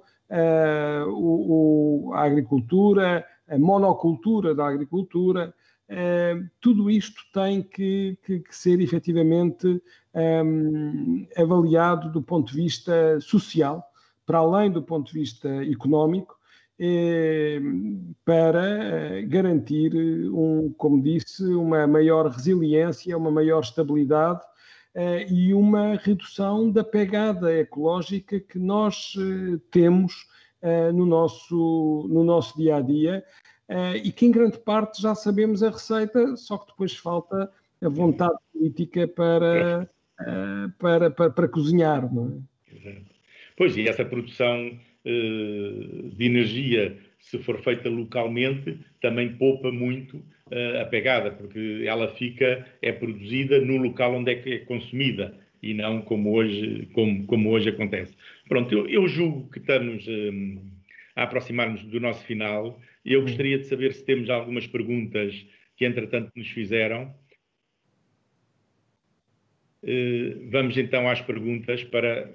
o, 1.08 2.08
o, 2.08 2.14
a 2.14 2.24
agricultura, 2.24 3.24
a 3.48 3.58
monocultura 3.58 4.54
da 4.54 4.68
agricultura, 4.68 5.52
tudo 6.60 6.90
isto 6.90 7.22
tem 7.32 7.62
que, 7.62 8.18
que, 8.24 8.40
que 8.40 8.56
ser 8.56 8.80
efetivamente 8.80 9.82
um, 10.14 11.26
avaliado 11.36 12.10
do 12.10 12.22
ponto 12.22 12.50
de 12.52 12.56
vista 12.56 13.20
social, 13.20 13.84
para 14.24 14.38
além 14.38 14.70
do 14.70 14.82
ponto 14.82 15.12
de 15.12 15.20
vista 15.20 15.48
económico, 15.64 16.36
para 18.24 19.22
garantir, 19.28 19.94
um, 19.94 20.72
como 20.76 21.02
disse, 21.02 21.44
uma 21.54 21.86
maior 21.86 22.28
resiliência, 22.28 23.16
uma 23.16 23.30
maior 23.30 23.60
estabilidade 23.60 24.40
e 25.28 25.52
uma 25.52 25.96
redução 25.96 26.70
da 26.70 26.82
pegada 26.82 27.52
ecológica 27.52 28.40
que 28.40 28.58
nós 28.58 29.14
temos 29.70 30.26
no, 30.92 31.04
nosso, 31.04 32.08
no 32.08 32.24
nosso 32.24 32.56
dia 32.56 32.76
a 32.76 32.80
dia 32.80 33.24
e 34.02 34.12
que 34.12 34.26
em 34.26 34.30
grande 34.30 34.58
parte 34.58 35.00
já 35.00 35.14
sabemos 35.14 35.62
a 35.62 35.70
receita, 35.70 36.36
só 36.36 36.58
que 36.58 36.70
depois 36.70 36.96
falta 36.96 37.50
a 37.82 37.88
vontade 37.88 38.36
política 38.52 39.08
para, 39.08 39.88
para, 40.78 41.10
para, 41.10 41.30
para, 41.30 41.48
cozinhar. 41.48 42.12
Não 42.12 42.42
é? 42.84 42.96
Pois, 43.56 43.76
e 43.76 43.88
essa 43.88 44.04
produção 44.04 44.78
de 45.04 46.24
energia, 46.24 46.96
se 47.20 47.38
for 47.38 47.60
feita 47.62 47.88
localmente, 47.88 48.78
também 49.00 49.36
poupa 49.36 49.70
muito 49.70 50.22
a 50.80 50.84
pegada, 50.86 51.30
porque 51.30 51.84
ela 51.86 52.08
fica, 52.08 52.66
é 52.80 52.92
produzida 52.92 53.60
no 53.60 53.76
local 53.76 54.14
onde 54.14 54.32
é 54.32 54.34
que 54.36 54.52
é 54.52 54.58
consumida 54.60 55.34
e 55.62 55.72
não 55.72 56.02
como 56.02 56.34
hoje, 56.34 56.88
como, 56.92 57.24
como 57.26 57.50
hoje 57.50 57.70
acontece. 57.70 58.14
Pronto, 58.48 58.72
eu, 58.72 58.86
eu 58.86 59.08
julgo 59.08 59.50
que 59.50 59.58
estamos 59.58 60.06
a 61.14 61.22
aproximar-nos 61.22 61.84
do 61.84 62.00
nosso 62.00 62.24
final 62.24 62.80
eu 63.04 63.22
gostaria 63.22 63.58
de 63.58 63.64
saber 63.64 63.92
se 63.92 64.04
temos 64.04 64.30
algumas 64.30 64.66
perguntas 64.66 65.46
que 65.76 65.84
entretanto 65.84 66.32
nos 66.34 66.48
fizeram. 66.48 67.14
Uh, 69.82 70.50
vamos 70.50 70.76
então 70.78 71.08
às 71.08 71.20
perguntas 71.20 71.84
para 71.84 72.32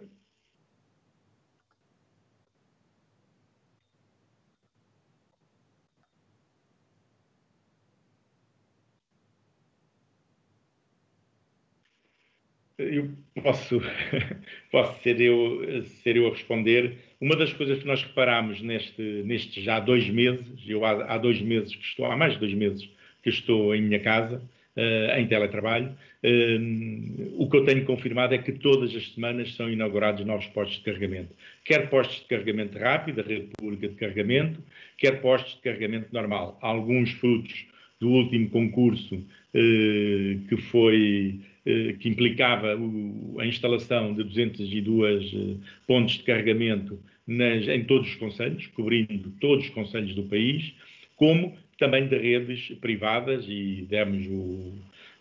eu 12.79 13.09
posso, 13.43 13.79
posso 14.71 15.01
ser, 15.03 15.19
eu, 15.19 15.83
ser 15.83 16.17
eu 16.17 16.27
a 16.27 16.31
responder. 16.31 17.08
Uma 17.19 17.35
das 17.35 17.51
coisas 17.53 17.79
que 17.79 17.87
nós 17.87 18.01
reparámos 18.03 18.61
neste, 18.61 19.01
nestes 19.25 19.63
já 19.63 19.79
dois 19.79 20.09
meses, 20.09 20.45
eu 20.67 20.85
há, 20.85 21.13
há, 21.13 21.17
dois 21.17 21.41
meses 21.41 21.75
que 21.75 21.83
estou, 21.83 22.05
há 22.05 22.15
mais 22.15 22.33
de 22.33 22.39
dois 22.39 22.53
meses 22.53 22.89
que 23.21 23.29
estou 23.29 23.75
em 23.75 23.81
minha 23.81 23.99
casa, 23.99 24.41
em 25.17 25.27
teletrabalho. 25.27 25.91
o 27.37 27.49
que 27.49 27.57
eu 27.57 27.65
tenho 27.65 27.83
confirmado 27.85 28.33
é 28.33 28.37
que 28.37 28.53
todas 28.53 28.95
as 28.95 29.13
semanas 29.13 29.53
são 29.55 29.69
inaugurados 29.69 30.25
novos 30.25 30.45
postos 30.47 30.77
de 30.77 30.83
carregamento. 30.83 31.33
Quer 31.65 31.89
postos 31.89 32.19
de 32.21 32.25
carregamento 32.25 32.77
rápido, 32.77 33.19
a 33.19 33.23
rede 33.23 33.49
pública 33.57 33.89
de 33.89 33.95
carregamento, 33.95 34.63
quer 34.97 35.21
postos 35.21 35.55
de 35.55 35.61
carregamento 35.61 36.07
normal. 36.13 36.57
Alguns 36.61 37.11
frutos 37.11 37.65
do 37.99 38.09
último 38.09 38.49
concurso 38.49 39.21
que 39.51 40.57
foi 40.71 41.41
que 41.99 42.09
implicava 42.09 42.77
a 43.39 43.45
instalação 43.45 44.13
de 44.13 44.23
202 44.23 45.57
pontos 45.87 46.13
de 46.13 46.23
carregamento 46.23 46.99
nas, 47.27 47.67
em 47.67 47.83
todos 47.83 48.07
os 48.07 48.15
conselhos, 48.15 48.67
cobrindo 48.67 49.31
todos 49.39 49.65
os 49.65 49.69
conselhos 49.69 50.15
do 50.15 50.23
país, 50.23 50.73
como 51.15 51.55
também 51.77 52.07
de 52.07 52.17
redes 52.17 52.75
privadas 52.81 53.45
e 53.47 53.85
demos 53.89 54.25
o, 54.27 54.73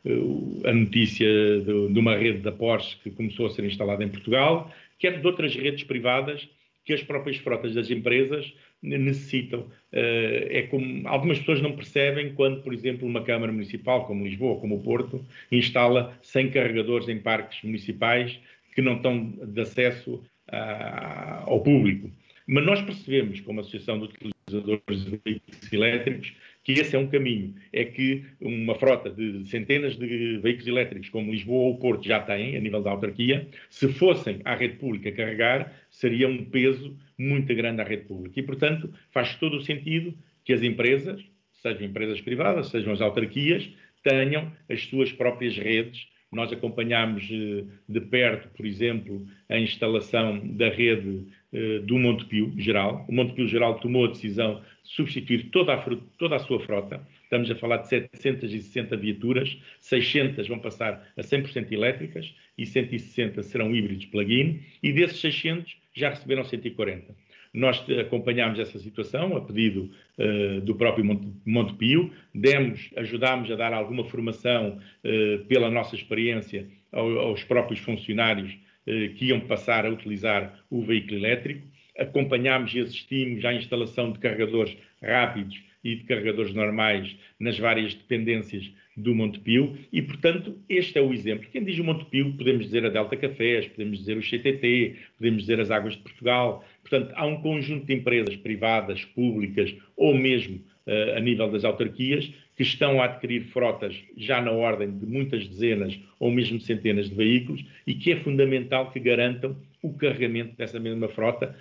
o, 0.04 0.62
a 0.64 0.72
notícia 0.72 1.26
de, 1.60 1.92
de, 1.92 1.98
uma 1.98 2.16
rede 2.16 2.38
da 2.38 2.52
Porsche 2.52 2.96
que 3.02 3.10
começou 3.10 3.46
a 3.46 3.50
ser 3.50 3.64
instalada 3.64 4.02
em 4.02 4.08
Portugal, 4.08 4.72
quer 4.98 5.20
de 5.20 5.26
outras 5.26 5.54
redes 5.54 5.84
privadas 5.84 6.48
que 6.84 6.94
as 6.94 7.02
próprias 7.02 7.36
frotas 7.36 7.74
das 7.74 7.90
empresas 7.90 8.52
necessitam. 8.82 9.60
Uh, 9.92 10.46
é 10.50 10.62
como 10.70 11.06
algumas 11.08 11.38
pessoas 11.38 11.60
não 11.60 11.72
percebem 11.72 12.34
quando, 12.34 12.62
por 12.62 12.72
exemplo, 12.72 13.06
uma 13.06 13.22
Câmara 13.22 13.52
Municipal, 13.52 14.06
como 14.06 14.24
Lisboa, 14.24 14.60
como 14.60 14.76
o 14.76 14.82
Porto, 14.82 15.24
instala 15.50 16.16
100 16.22 16.50
carregadores 16.50 17.08
em 17.08 17.18
parques 17.18 17.62
municipais 17.62 18.38
que 18.74 18.82
não 18.82 18.96
estão 18.96 19.30
de 19.30 19.60
acesso 19.60 20.22
a, 20.50 21.42
ao 21.46 21.60
público. 21.60 22.10
Mas 22.46 22.64
nós 22.64 22.80
percebemos, 22.80 23.40
como 23.40 23.60
Associação 23.60 23.98
de 23.98 24.04
Utilizadores 24.04 25.04
de 25.04 25.20
Veículos 25.22 25.72
Elétricos, 25.72 26.34
que 26.64 26.72
esse 26.72 26.94
é 26.94 26.98
um 26.98 27.06
caminho. 27.06 27.54
É 27.72 27.84
que 27.84 28.24
uma 28.40 28.74
frota 28.74 29.10
de 29.10 29.46
centenas 29.48 29.96
de 29.96 30.38
veículos 30.38 30.66
elétricos, 30.66 31.08
como 31.08 31.32
Lisboa 31.32 31.68
ou 31.68 31.78
Porto 31.78 32.06
já 32.06 32.20
têm, 32.20 32.56
a 32.56 32.60
nível 32.60 32.82
da 32.82 32.90
autarquia, 32.90 33.48
se 33.70 33.88
fossem 33.88 34.40
à 34.44 34.54
rede 34.54 34.76
pública 34.76 35.10
carregar, 35.12 35.72
seria 35.98 36.28
um 36.28 36.44
peso 36.44 36.96
muito 37.18 37.52
grande 37.54 37.80
à 37.82 37.84
rede 37.84 38.04
pública. 38.04 38.38
E, 38.38 38.42
portanto, 38.42 38.92
faz 39.10 39.34
todo 39.34 39.56
o 39.56 39.60
sentido 39.60 40.14
que 40.44 40.52
as 40.52 40.62
empresas, 40.62 41.20
sejam 41.54 41.84
empresas 41.84 42.20
privadas, 42.20 42.68
sejam 42.68 42.92
as 42.92 43.00
autarquias, 43.00 43.68
tenham 44.04 44.52
as 44.68 44.82
suas 44.84 45.10
próprias 45.12 45.56
redes 45.56 46.06
nós 46.30 46.52
acompanhámos 46.52 47.26
eh, 47.30 47.64
de 47.88 48.00
perto, 48.00 48.48
por 48.54 48.66
exemplo, 48.66 49.26
a 49.48 49.58
instalação 49.58 50.38
da 50.56 50.68
rede 50.68 51.26
eh, 51.52 51.78
do 51.78 51.98
Montepio 51.98 52.52
Geral. 52.58 53.06
O 53.08 53.14
Montepio 53.14 53.48
Geral 53.48 53.80
tomou 53.80 54.04
a 54.04 54.08
decisão 54.08 54.62
de 54.84 54.90
substituir 54.90 55.48
toda 55.50 55.72
a, 55.72 55.96
toda 56.18 56.36
a 56.36 56.38
sua 56.38 56.60
frota. 56.60 57.00
Estamos 57.22 57.50
a 57.50 57.54
falar 57.54 57.78
de 57.78 57.88
760 57.88 58.96
viaturas, 58.96 59.56
600 59.80 60.46
vão 60.48 60.58
passar 60.58 61.10
a 61.16 61.22
100% 61.22 61.72
elétricas 61.72 62.34
e 62.58 62.66
160 62.66 63.42
serão 63.42 63.74
híbridos 63.74 64.04
plug-in, 64.06 64.60
e 64.82 64.92
desses 64.92 65.20
600 65.20 65.76
já 65.98 66.10
receberam 66.10 66.44
140. 66.44 67.14
Nós 67.52 67.84
acompanhámos 68.00 68.58
essa 68.58 68.78
situação 68.78 69.36
a 69.36 69.40
pedido 69.40 69.90
uh, 70.18 70.60
do 70.60 70.74
próprio 70.74 71.04
Monte, 71.04 71.28
Montepio, 71.46 72.12
demos, 72.34 72.90
ajudámos 72.96 73.50
a 73.50 73.56
dar 73.56 73.72
alguma 73.72 74.04
formação 74.04 74.78
uh, 74.78 75.44
pela 75.46 75.70
nossa 75.70 75.94
experiência 75.94 76.68
ao, 76.92 77.18
aos 77.18 77.42
próprios 77.44 77.80
funcionários 77.80 78.52
uh, 78.52 79.14
que 79.14 79.26
iam 79.26 79.40
passar 79.40 79.86
a 79.86 79.90
utilizar 79.90 80.60
o 80.70 80.82
veículo 80.82 81.16
elétrico, 81.16 81.66
acompanhámos 81.98 82.74
e 82.74 82.80
assistimos 82.80 83.44
à 83.44 83.52
instalação 83.52 84.12
de 84.12 84.18
carregadores 84.18 84.76
rápidos 85.02 85.60
e 85.92 85.96
de 85.96 86.04
carregadores 86.04 86.52
normais 86.54 87.16
nas 87.38 87.58
várias 87.58 87.94
dependências 87.94 88.70
do 88.96 89.14
Montepio 89.14 89.78
e, 89.92 90.02
portanto, 90.02 90.58
este 90.68 90.98
é 90.98 91.02
o 91.02 91.12
exemplo. 91.12 91.48
Quem 91.50 91.64
diz 91.64 91.78
o 91.78 91.84
Montepio, 91.84 92.32
podemos 92.36 92.66
dizer 92.66 92.84
a 92.84 92.88
Delta 92.88 93.16
Cafés, 93.16 93.66
podemos 93.68 93.98
dizer 93.98 94.16
o 94.16 94.22
CTT, 94.22 94.96
podemos 95.16 95.42
dizer 95.42 95.60
as 95.60 95.70
Águas 95.70 95.94
de 95.94 96.02
Portugal. 96.02 96.64
Portanto, 96.82 97.12
há 97.14 97.24
um 97.24 97.40
conjunto 97.40 97.86
de 97.86 97.94
empresas 97.94 98.36
privadas, 98.36 99.04
públicas 99.04 99.74
ou 99.96 100.14
mesmo 100.14 100.56
uh, 100.86 101.16
a 101.16 101.20
nível 101.20 101.50
das 101.50 101.64
autarquias 101.64 102.32
que 102.56 102.64
estão 102.64 103.00
a 103.00 103.04
adquirir 103.04 103.44
frotas 103.44 103.96
já 104.16 104.42
na 104.42 104.50
ordem 104.50 104.90
de 104.98 105.06
muitas 105.06 105.46
dezenas 105.46 105.96
ou 106.18 106.30
mesmo 106.30 106.60
centenas 106.60 107.08
de 107.08 107.14
veículos 107.14 107.64
e 107.86 107.94
que 107.94 108.10
é 108.10 108.16
fundamental 108.16 108.90
que 108.90 108.98
garantam 108.98 109.56
o 109.80 109.92
carregamento 109.94 110.56
dessa 110.56 110.80
mesma 110.80 111.08
frota 111.08 111.56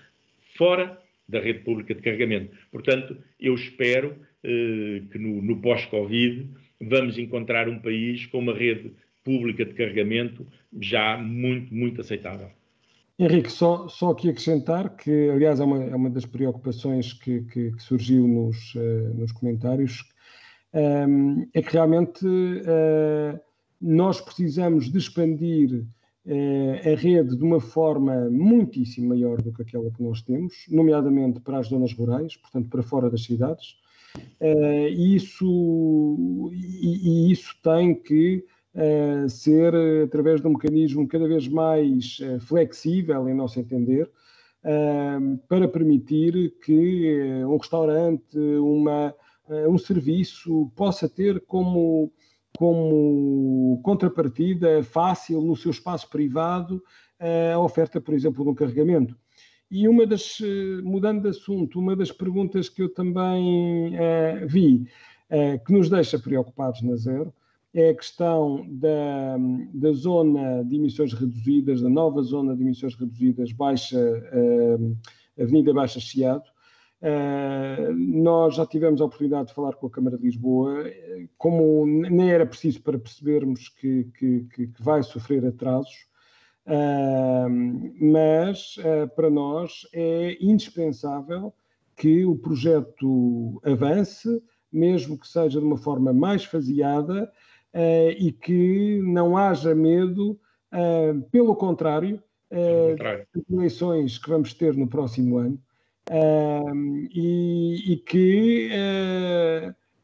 fora 0.55 0.99
da 1.27 1.39
rede 1.39 1.59
pública 1.59 1.93
de 1.93 2.01
carregamento. 2.01 2.55
Portanto, 2.71 3.17
eu 3.39 3.53
espero 3.53 4.11
uh, 4.11 5.07
que 5.09 5.17
no, 5.17 5.41
no 5.41 5.61
pós-Covid 5.61 6.49
vamos 6.81 7.17
encontrar 7.17 7.67
um 7.67 7.79
país 7.79 8.25
com 8.27 8.39
uma 8.39 8.53
rede 8.53 8.93
pública 9.23 9.65
de 9.65 9.73
carregamento 9.73 10.47
já 10.79 11.17
muito, 11.17 11.73
muito 11.73 12.01
aceitável. 12.01 12.49
Henrique, 13.19 13.51
só, 13.51 13.87
só 13.87 14.11
aqui 14.11 14.29
acrescentar 14.29 14.95
que, 14.95 15.29
aliás, 15.29 15.59
é 15.59 15.63
uma, 15.63 15.83
é 15.83 15.95
uma 15.95 16.09
das 16.09 16.25
preocupações 16.25 17.13
que, 17.13 17.41
que, 17.45 17.71
que 17.71 17.83
surgiu 17.83 18.27
nos, 18.27 18.75
uh, 18.75 19.13
nos 19.15 19.31
comentários, 19.31 20.05
um, 20.73 20.79
ehm, 20.79 21.49
é 21.53 21.61
que 21.61 21.73
realmente 21.73 22.25
uh, 22.25 23.39
nós 23.81 24.21
precisamos 24.21 24.91
de 24.91 24.99
expandir 24.99 25.83
a 26.29 26.95
rede 26.95 27.37
de 27.37 27.43
uma 27.43 27.59
forma 27.59 28.29
muitíssimo 28.29 29.09
maior 29.09 29.41
do 29.41 29.53
que 29.53 29.61
aquela 29.61 29.89
que 29.89 30.03
nós 30.03 30.21
temos, 30.21 30.65
nomeadamente 30.69 31.39
para 31.39 31.59
as 31.59 31.67
zonas 31.67 31.93
rurais, 31.93 32.35
portanto, 32.35 32.69
para 32.69 32.83
fora 32.83 33.09
das 33.09 33.23
cidades, 33.23 33.77
Uh, 34.39 34.87
isso, 34.89 36.49
e, 36.53 37.27
e, 37.27 37.31
isso 37.31 37.55
tem 37.63 37.95
que 37.95 38.43
uh, 38.75 39.29
ser 39.29 39.73
através 40.05 40.41
de 40.41 40.47
um 40.47 40.51
mecanismo 40.51 41.07
cada 41.07 41.27
vez 41.27 41.47
mais 41.47 42.19
flexível, 42.41 43.27
em 43.27 43.33
nosso 43.33 43.59
entender, 43.59 44.09
para 45.47 45.67
permitir 45.67 46.55
que 46.61 47.43
um 47.47 47.55
restaurante, 47.55 48.37
uma, 48.37 49.15
um 49.69 49.77
serviço 49.77 50.69
possa 50.75 51.07
ter 51.07 51.39
como, 51.47 52.11
como 52.57 53.79
contrapartida 53.83 54.81
fácil 54.81 55.41
no 55.41 55.55
seu 55.55 55.69
espaço 55.69 56.09
privado 56.09 56.81
a 57.53 57.59
oferta, 57.59 58.01
por 58.01 58.15
exemplo, 58.15 58.43
de 58.43 58.49
um 58.49 58.55
carregamento. 58.55 59.15
E 59.69 59.87
uma 59.87 60.07
das, 60.07 60.39
eh, 60.41 60.81
mudando 60.81 61.21
de 61.21 61.29
assunto, 61.29 61.77
uma 61.77 61.95
das 61.95 62.11
perguntas 62.11 62.67
que 62.67 62.81
eu 62.81 62.89
também 62.89 63.93
uh, 63.95 64.47
vi, 64.47 64.87
uh, 65.29 65.63
que 65.63 65.73
nos 65.73 65.89
deixa 65.89 66.17
preocupados 66.17 66.81
na 66.81 66.95
Zero, 66.95 67.33
é 67.73 67.89
a 67.89 67.93
questão 67.93 68.65
da, 68.71 69.37
da 69.73 69.91
zona 69.91 70.63
de 70.63 70.77
emissões 70.77 71.13
reduzidas, 71.13 71.81
da 71.81 71.89
nova 71.89 72.23
zona 72.23 72.55
de 72.55 72.63
emissões 72.63 72.95
reduzidas, 72.95 73.51
Baixa, 73.51 73.99
uh, 73.99 74.97
Avenida 75.39 75.73
Baixa 75.73 75.99
Chiado. 75.99 76.49
Nós 77.95 78.55
já 78.55 78.65
tivemos 78.65 78.99
a 79.01 79.05
oportunidade 79.05 79.49
de 79.49 79.53
falar 79.53 79.73
com 79.75 79.87
a 79.87 79.91
Câmara 79.91 80.17
de 80.17 80.23
Lisboa, 80.23 80.83
como 81.37 81.85
nem 81.85 82.31
era 82.31 82.45
preciso 82.45 82.81
para 82.81 82.97
percebermos 82.97 83.69
que, 83.69 84.05
que, 84.17 84.47
que 84.53 84.71
vai 84.79 85.03
sofrer 85.03 85.45
atrasos, 85.45 86.07
Uh, 86.67 87.49
mas 88.01 88.75
uh, 88.77 89.07
para 89.15 89.29
nós 89.29 89.87
é 89.93 90.37
indispensável 90.41 91.53
que 91.95 92.25
o 92.25 92.37
projeto 92.37 93.61
avance, 93.63 94.43
mesmo 94.69 95.17
que 95.17 95.25
seja 95.25 95.61
de 95.61 95.65
uma 95.65 95.77
forma 95.77 96.11
mais 96.11 96.43
faseada 96.43 97.31
uh, 97.73 98.09
e 98.19 98.33
que 98.33 98.99
não 99.01 99.37
haja 99.37 99.73
medo, 99.73 100.37
pelo 101.31 101.55
contrário, 101.55 102.21
das 102.51 103.49
eleições 103.49 104.17
que 104.17 104.29
vamos 104.29 104.53
ter 104.53 104.75
no 104.75 104.85
próximo 104.85 105.37
ano 105.37 105.57
e, 107.13 107.93
e, 107.93 107.97
que 107.97 108.69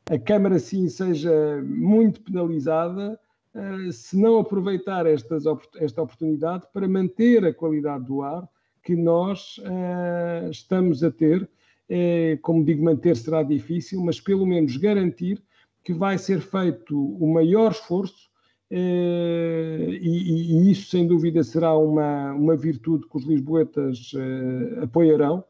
a 0.10 0.20
Câmara 0.20 0.60
sim 0.60 0.90
seja 0.90 1.64
muito 1.66 2.22
penalizada 2.22 3.20
eh, 3.56 3.92
se 3.92 4.18
não 4.18 4.40
aproveitar 4.40 5.06
estas, 5.06 5.44
esta 5.78 6.02
oportunidade 6.02 6.66
para 6.74 6.88
manter 6.88 7.46
a 7.46 7.54
qualidade 7.54 8.06
do 8.06 8.22
ar 8.22 8.50
que 8.84 8.96
nós 8.96 9.60
uh, 9.60 10.50
estamos 10.50 11.04
a 11.04 11.12
ter. 11.12 11.50
É, 11.88 12.38
como 12.42 12.66
digo, 12.66 12.84
manter 12.84 13.16
será 13.16 13.44
difícil, 13.44 14.02
mas 14.02 14.20
pelo 14.20 14.46
menos 14.46 14.76
garantir 14.78 15.42
que 15.84 15.94
vai 15.94 16.18
ser 16.18 16.40
feito 16.42 16.98
o 16.98 17.32
maior 17.34 17.72
esforço 17.72 18.30
e, 18.72 20.00
e, 20.02 20.72
isso, 20.72 20.90
sem 20.90 21.06
dúvida, 21.06 21.44
será 21.44 21.78
uma, 21.78 22.34
uma 22.34 22.56
virtude 22.56 23.08
que 23.08 23.18
os 23.18 23.26
lisboetas 23.26 24.12
apoiarão 24.82 25.44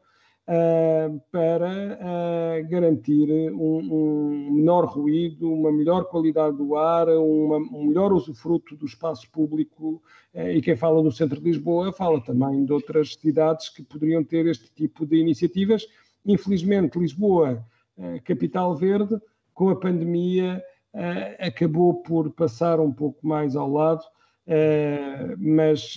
uh, 0.48 1.22
para 1.32 1.70
uh, 1.70 2.70
garantir 2.70 3.30
um, 3.52 3.80
um, 3.80 4.52
menor 4.52 4.86
ruído, 4.86 5.52
uma 5.52 5.72
melhor 5.72 6.06
qualidade 6.06 6.58
do 6.58 6.76
ar, 6.76 7.08
uma, 7.10 7.58
um 7.58 7.88
melhor 7.88 8.12
usufruto 8.12 8.76
do 8.76 8.86
espaço 8.86 9.30
público. 9.32 10.02
Uh, 10.34 10.50
e 10.50 10.62
quem 10.62 10.76
fala 10.76 11.02
do 11.02 11.12
centro 11.12 11.40
de 11.40 11.46
Lisboa 11.46 11.94
fala 11.94 12.22
também 12.22 12.66
de 12.66 12.74
outras 12.74 13.14
cidades 13.14 13.70
que 13.70 13.84
poderiam 13.84 14.24
ter 14.24 14.46
este 14.48 14.72
tipo 14.72 15.06
de 15.06 15.18
iniciativas. 15.18 15.88
Infelizmente, 16.26 16.98
Lisboa, 16.98 17.66
capital 18.24 18.74
verde, 18.78 19.20
com 19.54 19.68
a 19.68 19.76
pandemia, 19.76 20.64
acabou 21.38 21.96
por 21.96 22.32
passar 22.32 22.80
um 22.80 22.94
pouco 22.94 23.28
mais 23.28 23.58
ao 23.58 23.70
lado, 23.70 24.02
mas, 25.38 25.96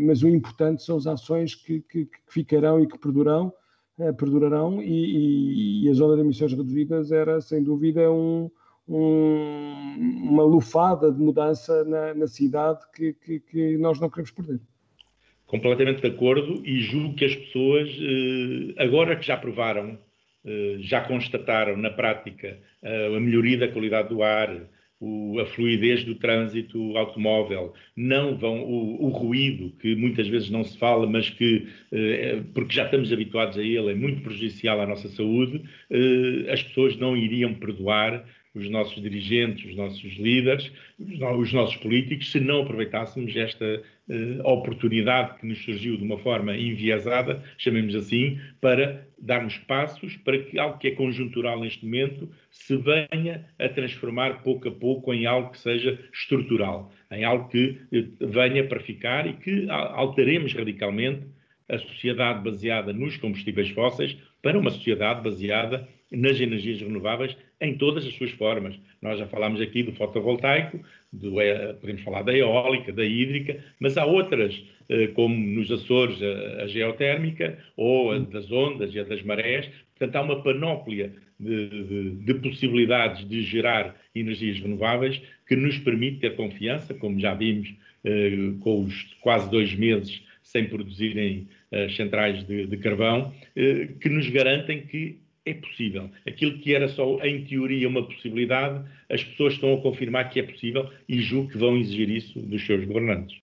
mas 0.00 0.22
o 0.22 0.28
importante 0.28 0.82
são 0.82 0.96
as 0.96 1.06
ações 1.06 1.54
que, 1.54 1.80
que, 1.80 2.06
que 2.06 2.18
ficarão 2.28 2.80
e 2.82 2.86
que 2.88 2.98
perdurarão, 2.98 3.52
perdurarão 4.18 4.82
e, 4.82 4.86
e, 4.86 5.84
e, 5.84 5.88
a 5.88 5.92
zona 5.92 6.16
de 6.16 6.22
emissões 6.22 6.52
reduzidas 6.52 7.12
era, 7.12 7.40
sem 7.40 7.62
dúvida, 7.62 8.10
um, 8.10 8.50
um, 8.88 10.28
uma 10.30 10.42
lufada 10.42 11.10
de 11.12 11.20
mudança 11.20 11.84
na, 11.84 12.14
na 12.14 12.26
cidade 12.26 12.80
que, 12.94 13.12
que, 13.12 13.40
que 13.40 13.76
nós 13.78 14.00
não 14.00 14.10
queremos 14.10 14.30
perder. 14.30 14.60
Completamente 15.46 16.00
de 16.00 16.08
acordo 16.08 16.62
e 16.64 16.80
julgo 16.80 17.14
que 17.14 17.26
as 17.26 17.36
pessoas, 17.36 17.88
eh, 17.90 18.82
agora 18.82 19.16
que 19.16 19.26
já 19.26 19.36
provaram, 19.36 19.98
eh, 20.44 20.76
já 20.80 21.02
constataram 21.02 21.76
na 21.76 21.90
prática 21.90 22.58
eh, 22.82 23.14
a 23.14 23.20
melhoria 23.20 23.58
da 23.58 23.68
qualidade 23.68 24.08
do 24.08 24.22
ar, 24.22 24.48
a 25.40 25.46
fluidez 25.46 26.04
do 26.04 26.14
trânsito 26.14 26.96
automóvel, 26.96 27.74
não 27.96 28.36
vão 28.36 28.62
o, 28.62 29.06
o, 29.06 29.08
ruído 29.08 29.72
que 29.80 29.96
muitas 29.96 30.28
vezes 30.28 30.50
não 30.50 30.62
se 30.62 30.78
fala, 30.78 31.06
mas 31.06 31.28
que 31.28 31.66
porque 32.54 32.74
já 32.74 32.84
estamos 32.84 33.12
habituados 33.12 33.58
a 33.58 33.62
ele 33.62 33.90
é 33.90 33.94
muito 33.94 34.22
prejudicial 34.22 34.80
à 34.80 34.86
nossa 34.86 35.08
saúde, 35.08 35.62
as 36.50 36.62
pessoas 36.62 36.96
não 36.96 37.16
iriam 37.16 37.54
perdoar 37.54 38.24
os 38.54 38.68
nossos 38.68 39.00
dirigentes, 39.02 39.70
os 39.70 39.76
nossos 39.76 40.12
líderes, 40.16 40.70
os 40.98 41.52
nossos 41.52 41.76
políticos, 41.76 42.30
se 42.30 42.38
não 42.38 42.62
aproveitássemos 42.62 43.34
esta 43.34 43.82
uh, 44.08 44.48
oportunidade 44.48 45.38
que 45.38 45.46
nos 45.46 45.62
surgiu 45.64 45.96
de 45.96 46.04
uma 46.04 46.18
forma 46.18 46.56
enviesada, 46.56 47.42
chamemos 47.56 47.94
assim, 47.94 48.38
para 48.60 49.06
darmos 49.18 49.56
passos 49.58 50.16
para 50.18 50.38
que 50.38 50.58
algo 50.58 50.78
que 50.78 50.88
é 50.88 50.90
conjuntural 50.90 51.60
neste 51.60 51.84
momento 51.84 52.30
se 52.50 52.76
venha 52.76 53.46
a 53.58 53.68
transformar 53.68 54.42
pouco 54.42 54.68
a 54.68 54.72
pouco 54.72 55.14
em 55.14 55.24
algo 55.24 55.50
que 55.50 55.58
seja 55.58 55.98
estrutural, 56.12 56.92
em 57.10 57.24
algo 57.24 57.48
que 57.48 57.78
uh, 57.90 58.26
venha 58.28 58.64
para 58.64 58.80
ficar 58.80 59.26
e 59.26 59.32
que 59.32 59.66
alteremos 59.70 60.52
radicalmente 60.52 61.26
a 61.70 61.78
sociedade 61.78 62.44
baseada 62.44 62.92
nos 62.92 63.16
combustíveis 63.16 63.70
fósseis 63.70 64.16
para 64.42 64.58
uma 64.58 64.70
sociedade 64.70 65.22
baseada 65.22 65.88
nas 66.10 66.38
energias 66.38 66.80
renováveis 66.80 67.34
em 67.62 67.74
todas 67.78 68.04
as 68.04 68.12
suas 68.14 68.32
formas. 68.32 68.74
Nós 69.00 69.18
já 69.18 69.26
falámos 69.26 69.60
aqui 69.60 69.84
do 69.84 69.92
fotovoltaico, 69.92 70.80
do, 71.12 71.36
podemos 71.80 72.02
falar 72.02 72.22
da 72.22 72.36
eólica, 72.36 72.92
da 72.92 73.04
hídrica, 73.04 73.64
mas 73.78 73.96
há 73.96 74.04
outras, 74.04 74.60
eh, 74.88 75.06
como 75.08 75.34
nos 75.34 75.70
Açores 75.70 76.20
a, 76.20 76.64
a 76.64 76.66
geotérmica, 76.66 77.56
ou 77.76 78.12
a 78.12 78.18
das 78.18 78.50
ondas 78.50 78.92
e 78.92 78.98
a 78.98 79.04
das 79.04 79.22
marés. 79.22 79.70
Portanto, 79.96 80.16
há 80.16 80.22
uma 80.22 80.42
panóplia 80.42 81.12
de, 81.38 81.68
de, 81.68 82.10
de, 82.10 82.34
possibilidades 82.34 83.26
de 83.28 83.42
gerar 83.42 83.96
energias 84.14 84.58
renováveis 84.58 85.22
que 85.46 85.54
nos 85.54 85.78
permite 85.78 86.18
ter 86.18 86.34
confiança, 86.34 86.92
como 86.92 87.18
já 87.20 87.32
vimos 87.32 87.72
eh, 88.04 88.54
com 88.60 88.84
os 88.84 89.14
quase 89.20 89.48
dois 89.48 89.72
meses 89.74 90.20
sem 90.42 90.64
produzirem 90.64 91.46
as 91.70 91.94
centrais 91.94 92.44
de, 92.46 92.66
de 92.66 92.76
carvão, 92.76 93.32
eh, 93.56 93.88
que 94.00 94.08
nos 94.08 94.28
garantem 94.28 94.82
que 94.82 95.21
é 95.44 95.54
possível. 95.54 96.10
Aquilo 96.26 96.58
que 96.60 96.74
era 96.74 96.88
só, 96.88 97.18
em 97.24 97.44
teoria, 97.44 97.88
uma 97.88 98.06
possibilidade, 98.06 98.88
as 99.10 99.22
pessoas 99.24 99.54
estão 99.54 99.74
a 99.74 99.82
confirmar 99.82 100.30
que 100.30 100.40
é 100.40 100.42
possível 100.42 100.90
e 101.08 101.20
julgo 101.20 101.50
que 101.50 101.58
vão 101.58 101.76
exigir 101.76 102.08
isso 102.10 102.40
dos 102.40 102.64
seus 102.64 102.84
governantes. 102.84 103.38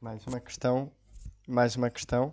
Mais 0.00 0.24
uma 0.26 0.40
questão. 0.40 0.92
Mais 1.46 1.76
uma 1.76 1.90
questão. 1.90 2.32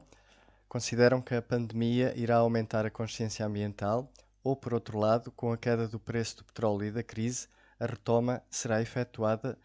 Consideram 0.67 1.21
que 1.21 1.33
a 1.33 1.41
pandemia 1.41 2.13
irá 2.15 2.37
aumentar 2.37 2.85
a 2.85 2.91
consciência 2.91 3.45
ambiental 3.45 4.11
ou, 4.43 4.55
por 4.55 4.73
outro 4.73 4.99
lado, 4.99 5.31
com 5.31 5.51
a 5.51 5.57
queda 5.57 5.87
do 5.87 5.99
preço 5.99 6.37
do 6.37 6.45
petróleo 6.45 6.85
e 6.85 6.91
da 6.91 7.01
crise, 7.01 7.47
a 7.79 7.87
retoma 7.87 8.43
será 8.49 8.81
efetuada, 8.81 9.57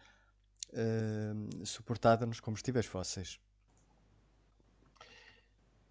uh, 0.69 1.65
suportada 1.65 2.25
nos 2.25 2.39
combustíveis 2.39 2.87
fósseis? 2.87 3.39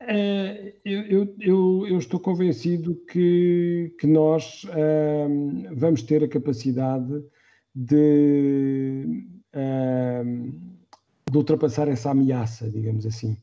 É, 0.03 0.75
eu, 0.85 1.35
eu, 1.39 1.87
eu, 1.87 1.99
estou 1.99 2.19
convencido 2.19 2.97
que, 3.11 3.95
que 3.99 4.07
nós 4.07 4.67
vamos 5.77 6.03
ter 6.03 6.25
a 6.25 6.29
capacidade 6.29 7.23
de, 7.75 9.27
de 11.31 11.37
ultrapassar 11.37 11.87
essa 11.89 12.11
ameaça, 12.11 12.69
digamos 12.71 13.05
assim. 13.05 13.37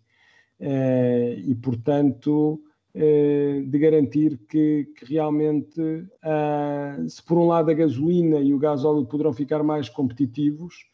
Uh, 0.60 1.38
e, 1.38 1.56
portanto, 1.62 2.60
uh, 2.96 3.66
de 3.66 3.80
garantir 3.80 4.40
que, 4.50 4.92
que 4.98 5.06
realmente, 5.06 5.80
uh, 5.80 7.08
se 7.08 7.22
por 7.24 7.38
um 7.38 7.48
lado 7.48 7.70
a 7.70 7.74
gasolina 7.74 8.40
e 8.40 8.54
o 8.54 8.60
gás 8.60 8.84
óleo 8.84 9.06
poderão 9.06 9.32
ficar 9.32 9.64
mais 9.64 9.88
competitivos, 9.90 10.86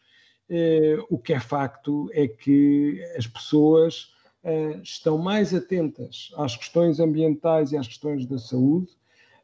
o 1.09 1.17
que 1.17 1.33
é 1.33 1.39
facto 1.39 2.09
é 2.13 2.27
que 2.27 3.01
as 3.17 3.25
pessoas 3.25 4.12
uh, 4.43 4.81
estão 4.81 5.17
mais 5.17 5.53
atentas 5.53 6.31
às 6.35 6.55
questões 6.55 6.99
ambientais 6.99 7.71
e 7.71 7.77
às 7.77 7.87
questões 7.87 8.25
da 8.25 8.37
saúde 8.37 8.91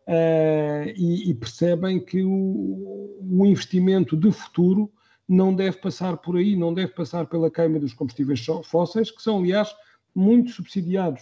uh, 0.08 0.90
e, 0.96 1.30
e, 1.30 1.34
percebem 1.34 2.00
que 2.00 2.24
o, 2.24 3.18
o, 3.22 3.46
investimento 3.46 4.16
de 4.16 4.32
futuro 4.32 4.92
não 5.28 5.54
deve 5.54 5.78
passar 5.78 6.18
por 6.18 6.38
aí, 6.38 6.56
não 6.56 6.74
deve 6.74 6.94
passar 6.94 7.26
pela 7.28 7.52
queima 7.52 7.80
dos 7.80 7.94
combustíveis 7.94 8.46
fósseis, 8.64 9.12
que 9.12 9.22
são, 9.22 9.40
aliás, 9.40 9.74
muito 10.16 10.52
subsidiados. 10.52 11.22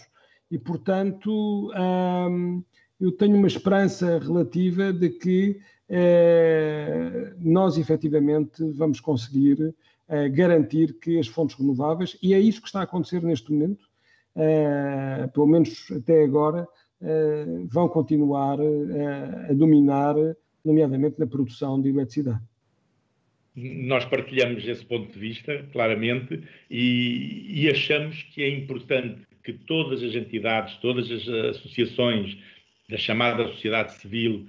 E, 0.50 0.58
portanto, 0.58 1.70
um, 1.70 2.62
eu 2.98 3.12
tenho 3.12 3.36
uma 3.36 3.46
esperança 3.46 4.18
relativa 4.18 4.92
de 4.92 5.10
que 5.10 5.60
eh, 5.88 7.32
nós 7.38 7.78
efetivamente 7.78 8.62
vamos 8.72 9.00
conseguir 9.00 9.74
garantir 10.32 10.98
que 11.00 11.18
as 11.18 11.26
fontes 11.26 11.56
renováveis, 11.56 12.16
e 12.22 12.32
é 12.32 12.40
isso 12.40 12.60
que 12.60 12.68
está 12.68 12.80
a 12.80 12.84
acontecer 12.84 13.22
neste 13.22 13.52
momento, 13.52 13.84
uh, 14.34 15.30
pelo 15.32 15.46
menos 15.46 15.86
até 15.90 16.24
agora, 16.24 16.66
uh, 17.00 17.66
vão 17.68 17.88
continuar 17.88 18.58
a 19.48 19.52
dominar, 19.52 20.14
nomeadamente 20.64 21.18
na 21.18 21.26
produção 21.26 21.80
de 21.80 21.90
eletricidade. 21.90 22.40
Nós 23.54 24.04
partilhamos 24.04 24.66
esse 24.66 24.84
ponto 24.84 25.12
de 25.12 25.18
vista, 25.18 25.66
claramente, 25.72 26.42
e, 26.70 27.62
e 27.62 27.68
achamos 27.68 28.22
que 28.32 28.42
é 28.42 28.48
importante 28.48 29.26
que 29.42 29.52
todas 29.52 30.02
as 30.02 30.14
entidades, 30.14 30.76
todas 30.76 31.10
as 31.10 31.26
associações 31.56 32.38
da 32.88 32.96
chamada 32.96 33.46
sociedade 33.48 33.94
civil, 33.94 34.46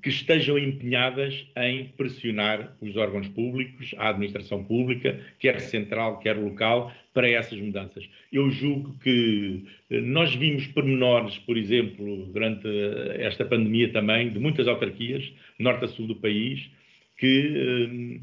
que 0.00 0.08
estejam 0.08 0.58
empenhadas 0.58 1.46
em 1.56 1.86
pressionar 1.96 2.76
os 2.80 2.96
órgãos 2.96 3.28
públicos, 3.28 3.94
a 3.98 4.10
administração 4.10 4.64
pública, 4.64 5.20
quer 5.38 5.60
central, 5.60 6.18
quer 6.20 6.36
local, 6.36 6.92
para 7.12 7.28
essas 7.28 7.58
mudanças. 7.58 8.08
Eu 8.32 8.50
julgo 8.50 8.96
que 9.00 9.64
eh, 9.90 10.00
nós 10.00 10.34
vimos 10.34 10.66
pormenores, 10.68 11.38
por 11.38 11.56
exemplo, 11.56 12.26
durante 12.26 12.66
eh, 12.66 13.18
esta 13.20 13.44
pandemia 13.44 13.92
também, 13.92 14.30
de 14.30 14.38
muitas 14.38 14.66
autarquias, 14.66 15.30
norte 15.58 15.84
a 15.84 15.88
sul 15.88 16.06
do 16.06 16.16
país, 16.16 16.70
que 17.18 17.52
eh, 17.54 18.20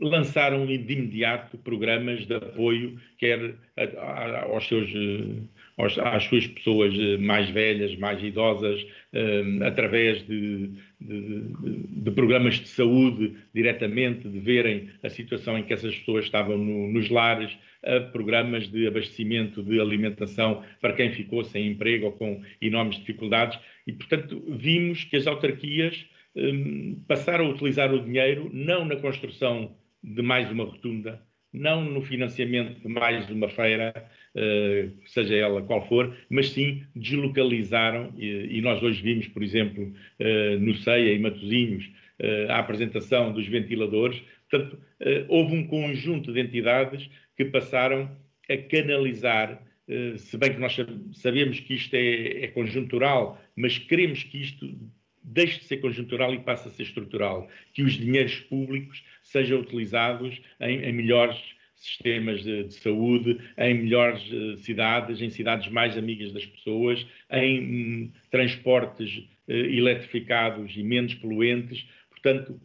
lançaram 0.00 0.66
de 0.66 0.74
imediato 0.74 1.56
programas 1.58 2.26
de 2.26 2.34
apoio, 2.34 2.98
quer 3.18 3.54
aos 4.48 4.66
seus, 4.66 4.90
eh, 4.90 5.42
aos, 5.76 5.98
às 5.98 6.24
suas 6.24 6.46
pessoas 6.46 6.92
eh, 6.94 7.16
mais 7.16 7.48
velhas, 7.50 7.96
mais 7.96 8.22
idosas, 8.22 8.84
eh, 9.12 9.42
através 9.62 10.26
de, 10.26 10.70
de, 11.00 11.42
de, 12.02 12.10
programas 12.10 12.56
de 12.56 12.68
saúde 12.68 13.36
diretamente, 13.54 14.28
de 14.28 14.40
verem 14.40 14.90
a 15.02 15.08
situação 15.08 15.58
em 15.58 15.62
que 15.62 15.72
essas 15.72 15.94
pessoas 15.96 16.24
estavam 16.24 16.58
no, 16.58 16.92
nos 16.92 17.08
lares, 17.08 17.56
a 17.84 18.00
programas 18.00 18.68
de 18.68 18.86
abastecimento 18.88 19.62
de 19.62 19.80
alimentação 19.80 20.62
para 20.80 20.94
quem 20.94 21.12
ficou 21.12 21.44
sem 21.44 21.68
emprego 21.68 22.06
ou 22.06 22.12
com 22.12 22.42
enormes 22.60 22.96
dificuldades. 22.96 23.58
E, 23.86 23.92
portanto, 23.92 24.42
vimos 24.48 25.04
que 25.04 25.16
as 25.16 25.26
autarquias 25.26 26.06
passaram 27.06 27.46
a 27.46 27.50
utilizar 27.50 27.94
o 27.94 28.02
dinheiro 28.02 28.50
não 28.52 28.84
na 28.84 28.96
construção 28.96 29.70
de 30.04 30.20
mais 30.20 30.50
uma 30.50 30.64
rotunda, 30.64 31.20
não 31.54 31.84
no 31.84 32.02
financiamento 32.02 32.80
de 32.80 32.88
mais 32.88 33.30
uma 33.30 33.48
feira, 33.48 33.94
uh, 34.34 34.92
seja 35.06 35.36
ela 35.36 35.62
qual 35.62 35.88
for, 35.88 36.14
mas 36.28 36.50
sim 36.50 36.82
deslocalizaram, 36.94 38.12
e, 38.18 38.60
nós 38.60 38.82
hoje 38.82 39.00
vimos, 39.00 39.28
por 39.28 39.42
exemplo, 39.42 39.84
uh, 39.84 40.58
no 40.58 40.74
CEIA 40.74 41.14
e 41.14 41.18
Matosinhos, 41.18 41.84
uh, 42.20 42.50
a 42.50 42.58
apresentação 42.58 43.32
dos 43.32 43.46
ventiladores. 43.46 44.20
Portanto, 44.50 44.78
houve 45.28 45.56
um 45.56 45.66
conjunto 45.66 46.32
de 46.32 46.40
entidades 46.40 47.10
que 47.36 47.46
passaram 47.46 48.10
a 48.48 48.56
canalizar, 48.56 49.60
se 50.16 50.36
bem 50.36 50.52
que 50.52 50.60
nós 50.60 50.76
sabemos 51.14 51.58
que 51.58 51.74
isto 51.74 51.94
é, 51.94 52.44
é 52.44 52.48
conjuntural, 52.48 53.42
mas 53.56 53.78
queremos 53.78 54.22
que 54.22 54.40
isto 54.40 54.78
deixe 55.34 55.58
de 55.58 55.64
ser 55.64 55.78
conjuntural 55.78 56.32
e 56.32 56.38
passe 56.38 56.68
a 56.68 56.70
ser 56.70 56.84
estrutural, 56.84 57.48
que 57.72 57.82
os 57.82 57.94
dinheiros 57.94 58.36
públicos 58.40 59.02
sejam 59.22 59.60
utilizados 59.60 60.40
em, 60.60 60.84
em 60.84 60.92
melhores 60.92 61.36
sistemas 61.74 62.42
de, 62.42 62.64
de, 62.64 62.74
saúde, 62.74 63.38
em 63.58 63.74
melhores 63.74 64.22
uh, 64.30 64.56
cidades, 64.58 65.20
em 65.20 65.28
cidades 65.28 65.70
mais 65.70 65.98
amigas 65.98 66.32
das 66.32 66.46
pessoas, 66.46 67.04
em 67.30 67.60
um, 67.60 68.12
transportes 68.30 69.28
eletrificados 69.46 70.74
e 70.74 70.82
menos 70.82 71.14
poluentes. 71.14 71.86
Portanto, 72.08 72.58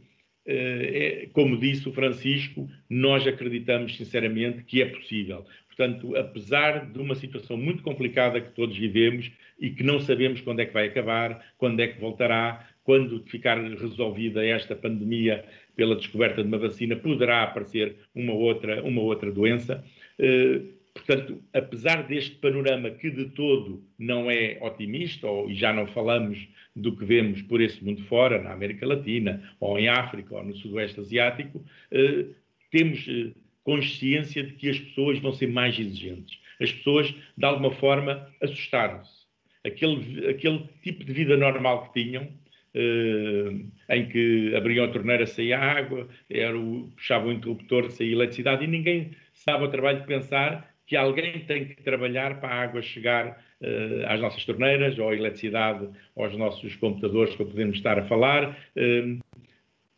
é, 0.46 1.28
como 1.34 1.60
disse 1.60 1.88
o 1.90 1.92
Francisco, 1.92 2.70
nós 2.90 3.28
acreditamos 3.28 3.98
sinceramente 3.98 4.64
que 4.64 4.82
é 4.82 4.86
possível. 4.86 5.46
Portanto, 5.80 6.14
apesar 6.18 6.92
de 6.92 7.00
uma 7.00 7.16
situação 7.16 7.56
muito 7.56 7.82
complicada 7.82 8.42
que 8.42 8.52
todos 8.52 8.78
vivemos 8.78 9.32
e 9.58 9.70
que 9.70 9.82
não 9.82 9.98
sabemos 10.02 10.42
quando 10.42 10.60
é 10.60 10.66
que 10.66 10.74
vai 10.74 10.88
acabar, 10.88 11.54
quando 11.58 11.80
é 11.80 11.88
que 11.88 12.02
voltará, 12.02 12.68
quando 12.84 13.24
ficar 13.24 13.58
resolvida 13.58 14.46
esta 14.46 14.76
pandemia 14.76 15.46
pela 15.78 15.96
descoberta 15.96 16.42
de 16.42 16.50
uma 16.50 16.58
vacina, 16.58 16.98
poderá 16.98 17.44
aparecer 17.44 17.96
uma 18.14 18.34
outra, 18.34 18.84
uma 18.84 19.00
outra 19.00 19.32
doença. 19.32 19.82
Eh, 20.20 20.64
portanto, 20.94 21.42
apesar 21.54 22.06
deste 22.06 22.36
panorama 22.36 22.92
que 22.92 23.10
de 23.10 23.30
todo 23.30 23.82
não 23.98 24.30
é 24.30 24.58
otimista, 24.62 25.28
ou, 25.28 25.50
e 25.50 25.56
já 25.56 25.72
não 25.72 25.88
falamos 25.88 26.46
do 26.76 26.94
que 26.94 27.06
vemos 27.06 27.42
por 27.44 27.62
esse 27.62 27.82
mundo 27.82 28.04
fora, 28.04 28.42
na 28.42 28.52
América 28.52 28.86
Latina, 28.86 29.42
ou 29.62 29.80
em 29.80 29.88
África, 29.88 30.36
ou 30.36 30.44
no 30.44 30.54
Sudoeste 30.58 31.00
Asiático, 31.00 31.64
eh, 31.90 32.26
temos 32.70 33.08
eh, 33.08 33.32
consciência 33.70 34.44
de 34.44 34.54
que 34.54 34.68
as 34.68 34.80
pessoas 34.80 35.20
vão 35.20 35.32
ser 35.32 35.48
mais 35.48 35.78
exigentes. 35.78 36.40
As 36.60 36.72
pessoas, 36.72 37.14
de 37.38 37.46
alguma 37.46 37.72
forma, 37.72 38.28
assustaram-se. 38.42 39.28
Aquele, 39.64 40.28
aquele 40.28 40.68
tipo 40.82 41.04
de 41.04 41.14
vida 41.14 41.38
normal 41.38 41.92
que 41.92 42.04
tinham, 42.04 42.28
Uh, 42.72 43.66
em 43.90 44.08
que 44.08 44.54
abriam 44.56 44.86
a 44.86 44.90
torneira, 44.90 45.26
saía 45.26 45.58
água, 45.58 46.08
era 46.30 46.56
o, 46.56 46.88
puxavam 46.96 47.30
o 47.30 47.34
interruptor, 47.34 47.90
saía 47.90 48.12
eletricidade, 48.12 48.64
e 48.64 48.68
ninguém 48.68 49.10
sabe 49.34 49.64
o 49.64 49.70
trabalho 49.70 50.02
de 50.02 50.06
pensar 50.06 50.72
que 50.86 50.96
alguém 50.96 51.40
tem 51.46 51.66
que 51.66 51.82
trabalhar 51.82 52.40
para 52.40 52.50
a 52.50 52.62
água 52.62 52.80
chegar 52.84 53.44
uh, 53.60 54.06
às 54.06 54.22
nossas 54.22 54.46
torneiras, 54.46 55.00
ou 55.00 55.10
a 55.10 55.16
eletricidade 55.16 55.90
aos 56.16 56.38
nossos 56.38 56.76
computadores, 56.76 57.36
para 57.36 57.48
podermos 57.48 57.78
estar 57.78 57.98
a 57.98 58.06
falar. 58.06 58.56
Uh, 58.78 59.20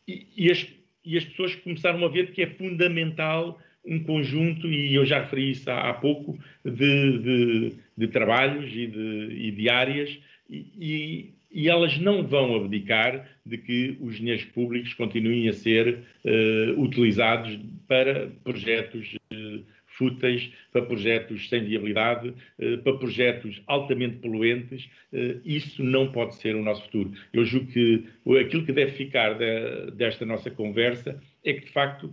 e, 0.08 0.26
e, 0.38 0.50
as, 0.50 0.66
e, 1.04 1.18
as, 1.18 1.26
pessoas 1.26 1.56
começaram 1.56 2.04
a 2.06 2.10
ver 2.10 2.32
que 2.32 2.42
é 2.42 2.48
fundamental 2.48 3.60
um 3.86 4.00
conjunto, 4.04 4.68
e 4.68 4.94
eu 4.94 5.06
já 5.06 5.22
referi 5.22 5.52
isso 5.52 5.70
há, 5.70 5.90
há 5.90 5.94
pouco, 5.94 6.38
de, 6.64 7.18
de, 7.20 7.74
de, 7.98 8.08
trabalhos 8.08 8.72
e 8.72 8.88
de, 8.88 9.48
e 9.48 9.52
de 9.52 9.70
áreas, 9.70 10.20
e, 10.50 11.34
e, 11.52 11.70
elas 11.70 11.98
não 11.98 12.24
vão 12.24 12.56
abdicar 12.56 13.28
de 13.46 13.58
que 13.58 13.98
os 14.00 14.18
dinheiros 14.18 14.46
públicos 14.46 14.94
continuem 14.94 15.48
a 15.50 15.54
ser 15.54 16.00
uh, 16.26 16.82
utilizados 16.82 17.58
para 17.88 18.30
projetos 18.44 19.16
fúteis, 20.02 20.52
para 20.74 20.82
projetos 20.82 21.48
sem 21.48 21.64
viabilidade, 21.64 22.30
uh, 22.30 22.78
para 22.80 22.98
projetos 22.98 23.62
altamente 23.68 24.18
poluentes. 24.18 24.90
isso 25.46 25.84
não 25.84 26.12
pode 26.12 26.36
ser 26.36 26.56
o 26.56 26.64
nosso 26.64 26.84
futuro. 26.86 27.12
Eu 27.32 27.46
julgo 27.46 27.72
que 27.72 28.04
aquilo 28.40 28.66
que 28.66 28.72
deve 28.72 28.94
ficar 28.94 29.36
de, 29.36 29.92
desta 29.92 30.26
nossa 30.26 30.50
conversa 30.50 31.22
é 31.46 31.54
que, 31.54 31.66
de 31.66 31.72
facto, 31.72 32.12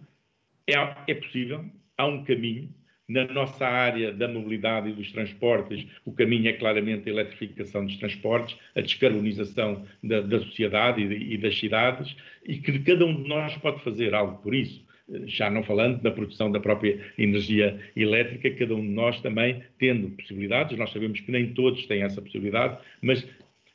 é, 0.68 0.74
é 1.07 1.14
possível, 1.14 1.64
há 1.97 2.07
um 2.07 2.24
caminho. 2.24 2.68
Na 3.09 3.24
nossa 3.24 3.66
área 3.66 4.12
da 4.12 4.28
mobilidade 4.28 4.91
e 4.91 4.93
dos 4.93 5.11
transportes, 5.11 5.86
o 6.05 6.12
caminho 6.12 6.47
é 6.51 6.53
claramente 6.53 7.09
a 7.09 7.12
eletrificação 7.12 7.86
dos 7.86 7.97
transportes, 7.97 8.55
a 8.74 8.82
descarbonização 8.82 9.86
da, 10.05 10.20
da 10.20 10.39
sociedade 10.41 11.01
e, 11.01 11.32
e 11.32 11.39
das 11.39 11.59
cidades, 11.59 12.14
e 12.45 12.59
que 12.59 12.78
cada 12.80 13.07
um 13.07 13.22
de 13.22 13.26
nós 13.26 13.57
pode 13.57 13.82
fazer 13.82 14.14
algo 14.14 14.43
por 14.43 14.55
isso 14.55 14.86
já 15.26 15.50
não 15.50 15.62
falando 15.62 16.00
da 16.02 16.11
produção 16.11 16.50
da 16.50 16.61
própria 16.61 17.00
energia 17.16 17.78
elétrica, 17.96 18.50
cada 18.50 18.74
um 18.74 18.82
de 18.82 18.92
nós 18.92 19.20
também 19.20 19.62
tendo 19.78 20.11
possibilidades, 20.11 20.76
nós 20.78 20.92
sabemos 20.92 21.20
que 21.20 21.32
nem 21.32 21.52
todos 21.54 21.86
têm 21.86 22.02
essa 22.02 22.20
possibilidade, 22.20 22.78
mas 23.00 23.26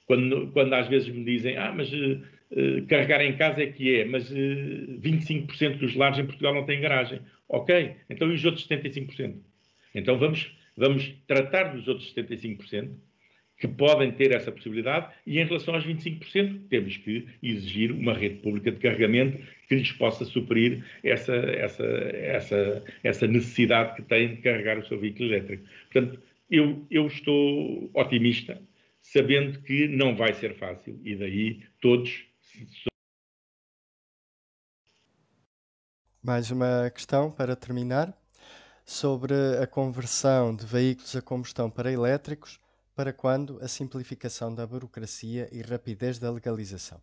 quando, 0.05 0.47
quando 0.51 0.73
às 0.73 0.88
vezes 0.88 1.09
me 1.09 1.23
dizem, 1.23 1.57
ah, 1.57 1.73
mas 1.75 1.91
uh, 1.91 2.86
carregar 2.88 3.21
em 3.21 3.36
casa 3.36 3.63
é 3.63 3.67
que 3.67 3.95
é, 3.95 4.05
mas 4.05 4.29
uh, 4.29 4.36
eh, 4.36 4.99
25% 5.01 5.77
dos 5.77 5.95
lares 5.95 6.19
em 6.19 6.25
Portugal 6.25 6.53
não 6.53 6.65
têm 6.65 6.81
garagem. 6.81 7.19
Ok, 7.47 7.95
então 8.09 8.29
e 8.29 8.36
os 8.36 8.45
outros 8.45 8.67
75%? 8.67 9.36
Então 9.95 10.17
vamos, 10.17 10.55
vamos 10.75 11.13
tratar 11.27 11.75
dos 11.75 11.88
outros 11.88 12.13
75%, 12.13 12.89
que 13.64 13.68
podem 13.70 14.11
ter 14.11 14.36
essa 14.36 14.51
possibilidade, 14.51 15.07
e 15.26 15.39
em 15.39 15.45
relação 15.45 15.74
aos 15.74 15.86
25%, 15.86 16.68
temos 16.68 16.97
que 16.97 17.26
exigir 17.41 17.93
uma 17.93 18.14
rede 18.14 18.41
pública 18.41 18.70
de 18.70 18.78
carregamento 18.78 19.41
que 19.70 19.76
lhes 19.76 19.89
possa 19.93 20.26
suprir 20.26 20.84
essa, 21.01 21.34
essa, 21.34 21.86
essa, 21.86 22.84
essa 23.01 23.26
necessidade 23.26 23.95
que 23.95 24.01
têm 24.01 24.36
de 24.36 24.41
carregar 24.41 24.78
o 24.78 24.86
seu 24.86 24.99
veículo 24.99 25.30
elétrico. 25.30 25.64
Portanto, 25.89 26.22
eu, 26.51 26.86
eu 26.91 27.07
estou 27.07 27.89
otimista, 27.93 28.61
sabendo 28.99 29.61
que 29.61 29.88
não 29.88 30.14
vai 30.14 30.34
ser 30.34 30.55
fácil, 30.55 30.99
e 31.01 31.16
daí 31.16 31.61
todos. 31.80 32.26
Mais 36.22 36.51
uma 36.51 36.91
questão 36.93 37.32
para 37.32 37.55
terminar 37.55 38.14
sobre 38.84 39.34
a 39.61 39.66
conversão 39.66 40.53
de 40.53 40.66
veículos 40.66 41.16
a 41.16 41.22
combustão 41.22 41.70
para 41.70 41.89
elétricos 41.89 42.61
para 42.95 43.11
quando 43.11 43.59
a 43.61 43.67
simplificação 43.67 44.53
da 44.53 44.67
burocracia 44.67 45.49
e 45.51 45.61
rapidez 45.61 46.19
da 46.19 46.31
legalização? 46.31 47.01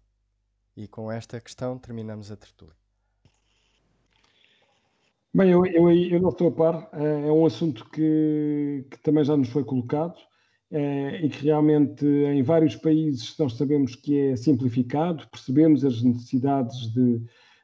E 0.76 0.86
com 0.86 1.11
esta 1.11 1.41
questão 1.41 1.78
terminamos 1.78 2.30
a 2.30 2.36
tertúlia. 2.36 2.74
Bem, 5.32 5.51
eu, 5.51 5.64
eu, 5.66 5.93
eu 5.93 6.20
não 6.20 6.30
estou 6.30 6.49
a 6.49 6.53
par, 6.53 6.91
é, 6.93 7.28
é 7.28 7.32
um 7.32 7.47
assunto 7.47 7.88
que, 7.91 8.84
que 8.91 8.99
também 8.99 9.24
já 9.24 9.36
nos 9.36 9.49
foi 9.49 9.62
colocado 9.62 10.16
é, 10.72 11.24
e 11.24 11.28
que 11.28 11.45
realmente 11.45 12.05
em 12.05 12.43
vários 12.43 12.76
países 12.76 13.36
nós 13.38 13.55
sabemos 13.55 13.95
que 13.95 14.18
é 14.18 14.36
simplificado, 14.36 15.28
percebemos 15.28 15.84
as 15.84 16.03
necessidades 16.03 16.93
de, 16.93 17.22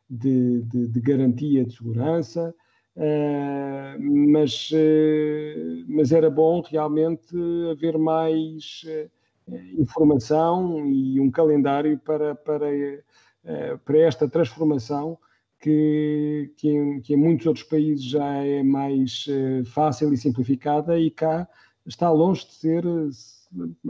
de, 0.09 0.63
de, 0.63 0.89
de 0.89 1.01
garantia 1.01 1.65
de 1.65 1.75
segurança, 1.75 2.55
Uh, 2.97 4.01
mas, 4.01 4.71
uh, 4.71 5.85
mas 5.87 6.13
era 6.13 6.31
bom 6.31 6.63
realmente 6.63 7.37
haver 7.71 7.99
mais 7.99 8.87
uh, 8.87 9.55
informação 9.79 10.87
e 10.87 11.21
um 11.21 11.31
calendário 11.31 11.99
para, 11.99 12.35
para, 12.35 12.67
para 13.85 13.99
esta 13.99 14.27
transformação 14.27 15.19
que, 15.61 16.51
que 16.57 16.71
em, 16.71 17.01
que, 17.03 17.13
em, 17.13 17.17
muitos 17.17 17.47
outros 17.47 17.67
países 17.67 18.03
já 18.03 18.25
é 18.43 18.63
mais 18.63 19.27
fácil 19.67 20.13
e 20.13 20.17
simplificada 20.17 20.99
e 20.99 21.11
cá 21.11 21.47
está 21.87 22.11
longe 22.11 22.47
de 22.47 22.55
ser, 22.55 22.85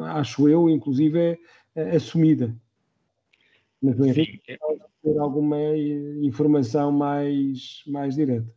acho 0.00 0.48
eu, 0.48 0.68
inclusive 0.68 1.38
é, 1.74 1.96
assumida. 1.96 2.54
Mas, 3.80 3.98
é 4.00 4.58
ter 5.02 5.18
alguma 5.18 5.56
informação 6.22 6.92
mais, 6.92 7.82
mais 7.86 8.14
direta. 8.16 8.55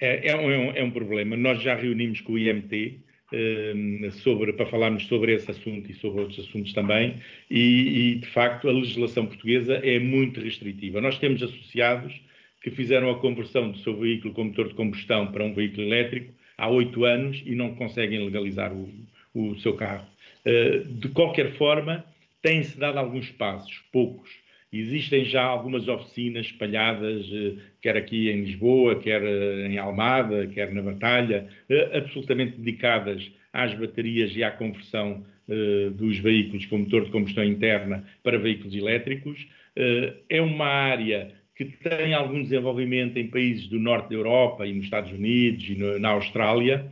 É, 0.00 0.28
é, 0.28 0.36
um, 0.36 0.72
é 0.72 0.82
um 0.82 0.90
problema. 0.90 1.36
Nós 1.36 1.60
já 1.62 1.74
reunimos 1.74 2.20
com 2.20 2.32
o 2.32 2.38
IMT 2.38 3.00
um, 3.32 4.10
sobre, 4.10 4.52
para 4.52 4.66
falarmos 4.66 5.06
sobre 5.06 5.34
esse 5.34 5.50
assunto 5.50 5.90
e 5.90 5.94
sobre 5.94 6.22
outros 6.22 6.46
assuntos 6.46 6.72
também, 6.72 7.16
e, 7.50 7.60
e, 7.60 8.14
de 8.16 8.26
facto 8.26 8.68
a 8.68 8.72
legislação 8.72 9.26
portuguesa 9.26 9.74
é 9.74 9.98
muito 9.98 10.40
restritiva. 10.40 11.00
Nós 11.00 11.18
temos 11.18 11.42
associados 11.42 12.12
que 12.62 12.70
fizeram 12.70 13.10
a 13.10 13.18
conversão 13.18 13.70
do 13.70 13.78
seu 13.78 13.96
veículo 13.96 14.34
com 14.34 14.44
motor 14.44 14.68
de 14.68 14.74
combustão 14.74 15.30
para 15.30 15.44
um 15.44 15.54
veículo 15.54 15.82
elétrico 15.82 16.32
há 16.58 16.68
oito 16.68 17.04
anos 17.04 17.42
e 17.46 17.54
não 17.54 17.74
conseguem 17.74 18.22
legalizar 18.24 18.72
o, 18.72 18.88
o 19.34 19.58
seu 19.60 19.74
carro. 19.74 20.06
Uh, 20.44 20.84
de 20.84 21.08
qualquer 21.08 21.52
forma, 21.52 22.04
têm-se 22.42 22.78
dado 22.78 22.98
alguns 22.98 23.30
passos, 23.30 23.82
poucos, 23.92 24.30
Existem 24.72 25.24
já 25.24 25.42
algumas 25.42 25.88
oficinas 25.88 26.46
espalhadas, 26.46 27.28
eh, 27.32 27.54
quer 27.82 27.96
aqui 27.96 28.30
em 28.30 28.42
Lisboa, 28.42 29.00
quer 29.00 29.20
eh, 29.20 29.66
em 29.66 29.78
Almada, 29.78 30.46
quer 30.46 30.72
na 30.72 30.80
Batalha, 30.80 31.48
eh, 31.68 31.98
absolutamente 31.98 32.56
dedicadas 32.56 33.32
às 33.52 33.74
baterias 33.74 34.34
e 34.36 34.44
à 34.44 34.50
conversão 34.50 35.24
dos 35.96 36.16
veículos 36.18 36.64
com 36.66 36.78
motor 36.78 37.06
de 37.06 37.10
combustão 37.10 37.42
interna 37.42 38.04
para 38.22 38.38
veículos 38.38 38.72
elétricos. 38.72 39.48
É 40.28 40.40
uma 40.40 40.64
área 40.64 41.32
que 41.56 41.64
tem 41.64 42.14
algum 42.14 42.40
desenvolvimento 42.40 43.16
em 43.16 43.26
países 43.26 43.66
do 43.66 43.80
norte 43.80 44.10
da 44.10 44.14
Europa 44.14 44.64
e 44.64 44.72
nos 44.72 44.84
Estados 44.84 45.10
Unidos 45.10 45.68
e 45.68 45.74
na 45.98 46.10
Austrália, 46.10 46.86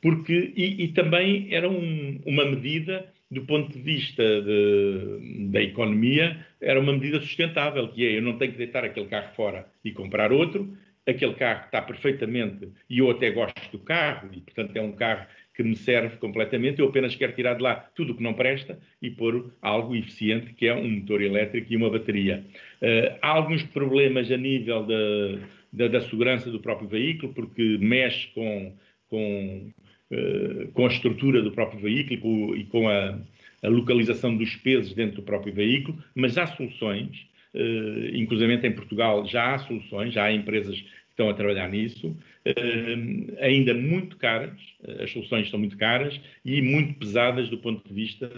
porque, 0.00 0.54
e, 0.56 0.84
e 0.84 0.88
também 0.88 1.48
era 1.50 1.68
um, 1.68 2.22
uma 2.24 2.46
medida 2.46 3.12
do 3.32 3.42
ponto 3.46 3.72
de 3.72 3.82
vista 3.82 4.22
de, 4.42 5.48
da 5.50 5.62
economia, 5.62 6.36
era 6.62 6.80
uma 6.80 6.92
medida 6.92 7.20
sustentável, 7.20 7.88
que 7.88 8.06
é 8.06 8.18
eu 8.18 8.22
não 8.22 8.38
tenho 8.38 8.52
que 8.52 8.58
deitar 8.58 8.84
aquele 8.84 9.06
carro 9.06 9.34
fora 9.34 9.66
e 9.84 9.90
comprar 9.92 10.32
outro, 10.32 10.76
aquele 11.06 11.34
carro 11.34 11.64
está 11.64 11.82
perfeitamente, 11.82 12.68
e 12.88 12.98
eu 12.98 13.10
até 13.10 13.30
gosto 13.30 13.70
do 13.72 13.78
carro, 13.80 14.30
e 14.32 14.40
portanto 14.40 14.76
é 14.76 14.80
um 14.80 14.92
carro 14.92 15.26
que 15.54 15.62
me 15.62 15.76
serve 15.76 16.16
completamente, 16.16 16.80
eu 16.80 16.88
apenas 16.88 17.14
quero 17.14 17.34
tirar 17.34 17.54
de 17.54 17.62
lá 17.62 17.74
tudo 17.94 18.12
o 18.12 18.16
que 18.16 18.22
não 18.22 18.32
presta 18.32 18.78
e 19.02 19.10
pôr 19.10 19.52
algo 19.60 19.94
eficiente, 19.94 20.54
que 20.54 20.66
é 20.66 20.74
um 20.74 20.88
motor 20.88 21.20
elétrico 21.20 21.72
e 21.72 21.76
uma 21.76 21.90
bateria. 21.90 22.44
Uh, 22.80 23.18
há 23.20 23.28
alguns 23.28 23.62
problemas 23.64 24.30
a 24.30 24.36
nível 24.36 24.86
da, 24.86 25.38
da, 25.72 25.88
da, 25.88 26.00
segurança 26.08 26.50
do 26.50 26.60
próprio 26.60 26.88
veículo, 26.88 27.34
porque 27.34 27.76
mexe 27.78 28.28
com, 28.28 28.74
com 29.10 29.72
eh, 30.12 30.68
com 30.74 30.84
a 30.84 30.90
estrutura 30.90 31.40
do 31.40 31.52
próprio 31.52 31.80
veículo 31.80 32.54
e 32.54 32.64
com 32.64 32.86
a, 32.86 33.18
a 33.62 33.68
localização 33.68 34.36
dos 34.36 34.56
pesos 34.56 34.92
dentro 34.92 35.16
do 35.16 35.22
próprio 35.22 35.52
veículo, 35.52 36.02
mas 36.14 36.36
há 36.36 36.46
soluções, 36.46 37.26
uh, 37.54 38.14
inclusive 38.16 38.54
em 38.54 38.72
Portugal 38.72 39.26
já 39.26 39.54
há 39.54 39.58
soluções, 39.58 40.12
já 40.12 40.24
há 40.24 40.32
empresas 40.32 40.80
que 40.80 40.88
estão 41.10 41.28
a 41.28 41.34
trabalhar 41.34 41.68
nisso, 41.68 42.08
uh, 42.08 43.36
ainda 43.40 43.74
muito 43.74 44.16
caras, 44.16 44.58
as 45.00 45.10
soluções 45.10 45.48
são 45.48 45.58
muito 45.58 45.76
caras 45.76 46.20
e 46.44 46.60
muito 46.60 46.94
pesadas 46.94 47.48
do 47.48 47.58
ponto 47.58 47.86
de 47.86 47.94
vista 47.94 48.30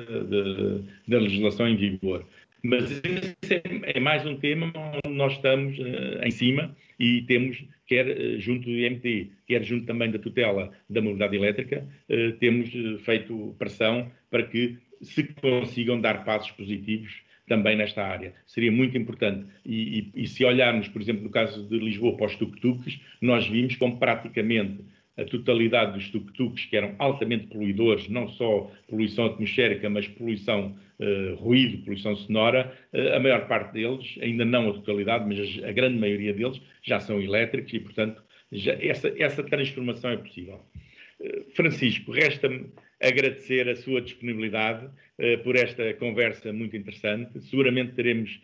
da 1.09 1.19
legislação 1.19 1.69
em 1.69 1.77
vigor. 1.77 2.27
Mas 2.65 2.91
esse 2.91 3.57
é, 3.57 3.99
é 3.99 4.01
mais 4.01 4.25
um 4.25 4.37
tema 4.37 4.73
onde 5.05 5.15
nós 5.15 5.35
estamos 5.35 5.79
uh, 5.79 6.25
em 6.25 6.31
cima 6.31 6.75
e 6.99 7.21
temos, 7.23 7.63
quer 7.87 8.07
uh, 8.07 8.41
junto 8.41 8.65
do 8.65 8.71
IMT, 8.71 9.31
quer 9.47 9.63
junto 9.63 9.85
também 9.85 10.11
da 10.11 10.19
tutela 10.19 10.73
da 10.89 11.03
mobilidade 11.03 11.37
elétrica, 11.37 11.87
temos 12.41 12.71
feito 13.05 13.55
pressão 13.59 14.11
para 14.31 14.45
que 14.45 14.79
se 15.05 15.25
consigam 15.41 16.01
dar 16.01 16.25
passos 16.25 16.51
positivos 16.53 17.23
também 17.47 17.77
nesta 17.77 18.03
área. 18.03 18.35
Seria 18.47 18.73
muito 18.73 18.97
importante. 18.97 19.47
E, 19.65 20.11
e, 20.15 20.23
e 20.23 20.27
se 20.27 20.45
olharmos, 20.45 20.89
por 20.89 21.01
exemplo, 21.01 21.23
no 21.23 21.31
caso 21.31 21.63
de 21.69 21.79
Lisboa 21.79 22.17
para 22.17 22.27
os 22.27 22.37
tuk-tuks, 22.37 22.99
nós 23.21 23.47
vimos 23.47 23.77
como 23.77 23.99
praticamente 23.99 24.83
a 25.17 25.25
totalidade 25.25 25.93
dos 25.93 26.11
tuk-tuks, 26.11 26.65
que 26.67 26.77
eram 26.77 26.95
altamente 26.99 27.47
poluidores, 27.47 28.09
não 28.09 28.29
só 28.29 28.71
poluição 28.89 29.27
atmosférica, 29.27 29.89
mas 29.89 30.09
poluição 30.09 30.77
uh, 30.99 31.35
ruído, 31.37 31.85
poluição 31.85 32.17
sonora, 32.17 32.73
uh, 32.93 33.15
a 33.15 33.21
maior 33.21 33.47
parte 33.47 33.75
deles, 33.75 34.19
ainda 34.21 34.45
não 34.45 34.71
a 34.71 34.73
totalidade, 34.73 35.25
mas 35.27 35.63
a 35.65 35.71
grande 35.71 35.99
maioria 35.99 36.33
deles, 36.33 36.61
já 36.83 36.99
são 36.99 37.21
elétricos 37.21 37.73
e, 37.73 37.79
portanto, 37.79 38.23
já, 38.51 38.73
essa, 38.81 39.15
essa 39.17 39.43
transformação 39.45 40.11
é 40.11 40.17
possível. 40.17 40.65
Uh, 41.21 41.45
Francisco, 41.55 42.11
resta-me 42.11 42.67
agradecer 43.07 43.69
a 43.69 43.77
sua 43.77 44.01
disponibilidade 44.01 44.89
por 45.45 45.55
esta 45.55 45.95
conversa 45.95 46.53
muito 46.53 46.77
interessante. 46.77 47.41
Seguramente 47.43 47.93
teremos 47.93 48.41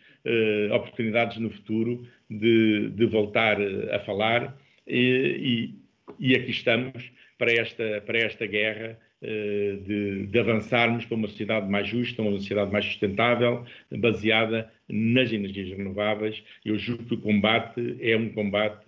oportunidades 0.73 1.39
no 1.39 1.51
futuro 1.51 2.07
de, 2.29 2.91
de 2.91 3.07
voltar 3.07 3.59
a 3.93 3.99
falar 4.01 4.57
e, 4.87 5.75
e 6.19 6.35
aqui 6.35 6.51
estamos 6.51 7.11
para 7.39 7.53
esta, 7.53 8.03
para 8.05 8.19
esta 8.19 8.47
guerra 8.47 8.99
uh, 9.23 9.77
de, 9.83 10.27
de, 10.27 10.39
avançarmos 10.39 11.05
para 11.07 11.17
uma 11.17 11.29
sociedade 11.29 11.69
mais 11.71 11.89
justa, 11.89 12.21
uma 12.23 12.33
sociedade 12.33 12.71
mais 12.71 12.85
sustentável, 12.85 13.65
baseada 13.99 14.71
nas 14.89 15.33
energias 15.33 15.71
renováveis. 15.71 16.43
Eu 16.65 16.79
julgo 16.79 17.05
que 17.05 17.15
o 17.15 17.21
combate 17.21 17.97
é 18.01 18.17
um 18.17 18.29
combate 18.31 18.85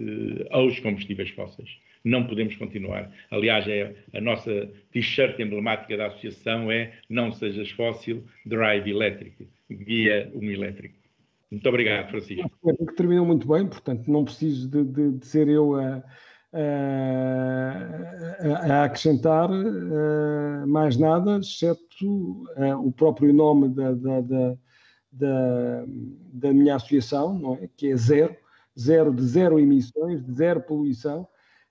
aos 0.51 0.79
combustíveis 0.81 1.31
fósseis. 1.31 1.71
Não 2.05 2.27
podemos 2.27 2.57
continuar. 2.57 3.11
Aliás, 3.31 3.67
é 3.69 3.95
a 4.13 4.21
nossa 4.21 4.69
t-shirt 4.91 5.39
emblemática 5.39 5.97
da 5.97 6.07
associação 6.07 6.71
é 6.71 6.93
não 7.09 7.33
sejas 7.33 7.71
fóssil, 7.71 8.25
drive 8.45 8.91
elétrico, 8.91 9.45
guia 9.71 10.31
um 10.35 10.51
elétrico. 10.51 10.97
Muito 11.51 11.69
obrigado, 11.69 12.11
Francisco. 12.11 12.51
Que 12.65 12.95
terminou 12.95 13.27
muito 13.27 13.47
bem, 13.47 13.67
portanto, 13.67 14.11
não 14.11 14.25
preciso 14.25 14.69
de, 14.69 14.85
de, 14.85 15.19
de 15.19 15.27
ser 15.27 15.49
eu 15.49 15.77
a 15.77 16.03
a 18.69 18.85
acrescentar 18.85 19.49
mais 20.67 20.97
nada, 20.99 21.39
exceto 21.39 22.45
o 22.85 22.93
próprio 22.93 23.33
nome 23.33 23.71
da, 23.71 23.93
da, 23.93 24.21
da, 25.13 25.85
da, 26.33 26.53
minha 26.53 26.77
associação, 26.77 27.59
é? 27.61 27.69
que 27.75 27.91
é 27.91 27.97
zero, 27.97 28.37
zero 28.79 29.15
de 29.15 29.23
zero 29.23 29.59
emissões, 29.59 30.23
de 30.23 30.33
zero 30.33 30.61
poluição, 30.61 31.27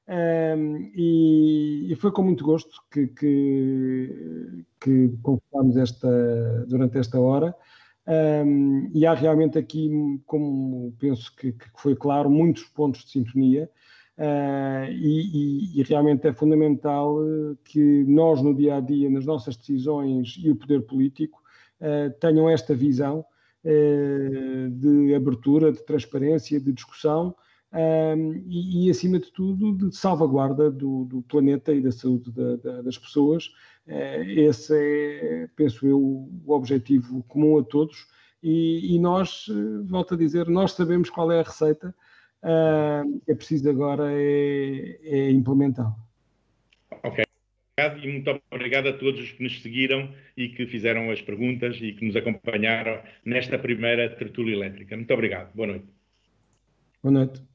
um, 0.08 0.92
e, 0.96 1.92
e, 1.92 1.96
foi 1.96 2.12
com 2.12 2.24
muito 2.24 2.44
gosto 2.44 2.82
que, 2.92 3.08
que, 3.08 4.66
que 4.80 5.18
conversámos 5.22 5.78
esta, 5.78 6.66
durante 6.68 6.98
esta 6.98 7.20
hora. 7.20 7.56
Um, 8.08 8.90
e 8.94 9.06
há 9.06 9.14
realmente 9.14 9.58
aqui, 9.58 9.90
como 10.26 10.94
penso 11.00 11.34
que, 11.36 11.54
que, 11.54 11.66
foi 11.78 11.96
claro, 11.96 12.30
muitos 12.30 12.64
pontos 12.64 13.06
de 13.06 13.12
sintonia. 13.12 13.70
Uh, 14.18 14.92
e, 14.92 15.80
e, 15.80 15.84
realmente 15.84 16.28
é 16.28 16.34
fundamental 16.34 17.18
eh, 17.24 17.56
que 17.64 18.04
nós, 18.04 18.42
no 18.42 18.54
dia 18.54 18.76
a 18.76 18.80
dia, 18.80 19.10
nas 19.10 19.26
nossas 19.26 19.56
decisões 19.56 20.36
e 20.38 20.52
o 20.52 20.56
poder 20.56 20.82
político, 20.82 21.42
uh, 21.80 22.12
tenham 22.20 22.48
esta 22.50 22.76
visão 22.76 23.26
uh, 23.64 24.70
de 24.70 25.16
abertura, 25.16 25.72
de 25.72 25.84
transparência, 25.86 26.60
de 26.60 26.72
discussão 26.72 27.36
e, 28.48 28.88
e, 28.88 28.90
acima 28.90 29.20
de 29.20 29.32
tudo, 29.32 29.74
de 29.74 29.96
salvaguarda 29.96 30.70
do, 30.70 31.06
do 31.06 31.22
planeta 31.22 31.74
e 31.74 31.82
da 31.82 31.92
saúde 31.92 32.32
da, 32.32 32.56
da, 32.58 32.82
das 32.82 32.98
pessoas. 32.98 33.50
esse 34.36 34.74
é, 34.76 35.48
penso 35.56 35.88
eu, 35.88 36.00
o 36.00 36.52
objetivo 36.52 37.24
comum 37.24 37.60
a 37.60 37.64
todos. 37.64 38.08
E, 38.44 38.96
e 38.96 39.00
nós, 39.00 39.46
volto 39.86 40.16
a 40.16 40.18
dizer, 40.18 40.48
nós 40.48 40.74
sabemos 40.74 41.10
qual 41.10 41.32
é 41.32 41.40
a 41.40 41.44
receita 41.44 41.96
uh, 42.44 43.22
é 43.28 43.36
preciso 43.36 43.70
agora 43.70 44.12
é, 44.12 45.00
é 45.04 45.32
implementá-lo. 45.32 45.96
Ok. 47.04 47.24
E 47.80 48.08
muito 48.08 48.40
obrigado 48.52 48.90
a 48.90 48.94
todos 48.94 49.20
os 49.20 49.32
que 49.32 49.42
nos 49.42 49.60
seguiram 49.62 50.14
e 50.38 50.50
que 50.50 50.68
fizeram 50.68 51.10
as 51.10 51.22
perguntas 51.22 51.78
e 51.82 51.94
que 51.94 52.06
nos 52.06 52.16
acompanharam 52.16 53.02
nesta 53.26 53.58
primeira 53.58 54.08
tertúlia 54.16 54.56
elétrica. 54.56 54.96
Muito 54.96 55.12
obrigado. 55.12 55.52
Boa 55.56 55.68
noite. 55.68 55.88
Boa 57.02 57.12
noite. 57.12 57.51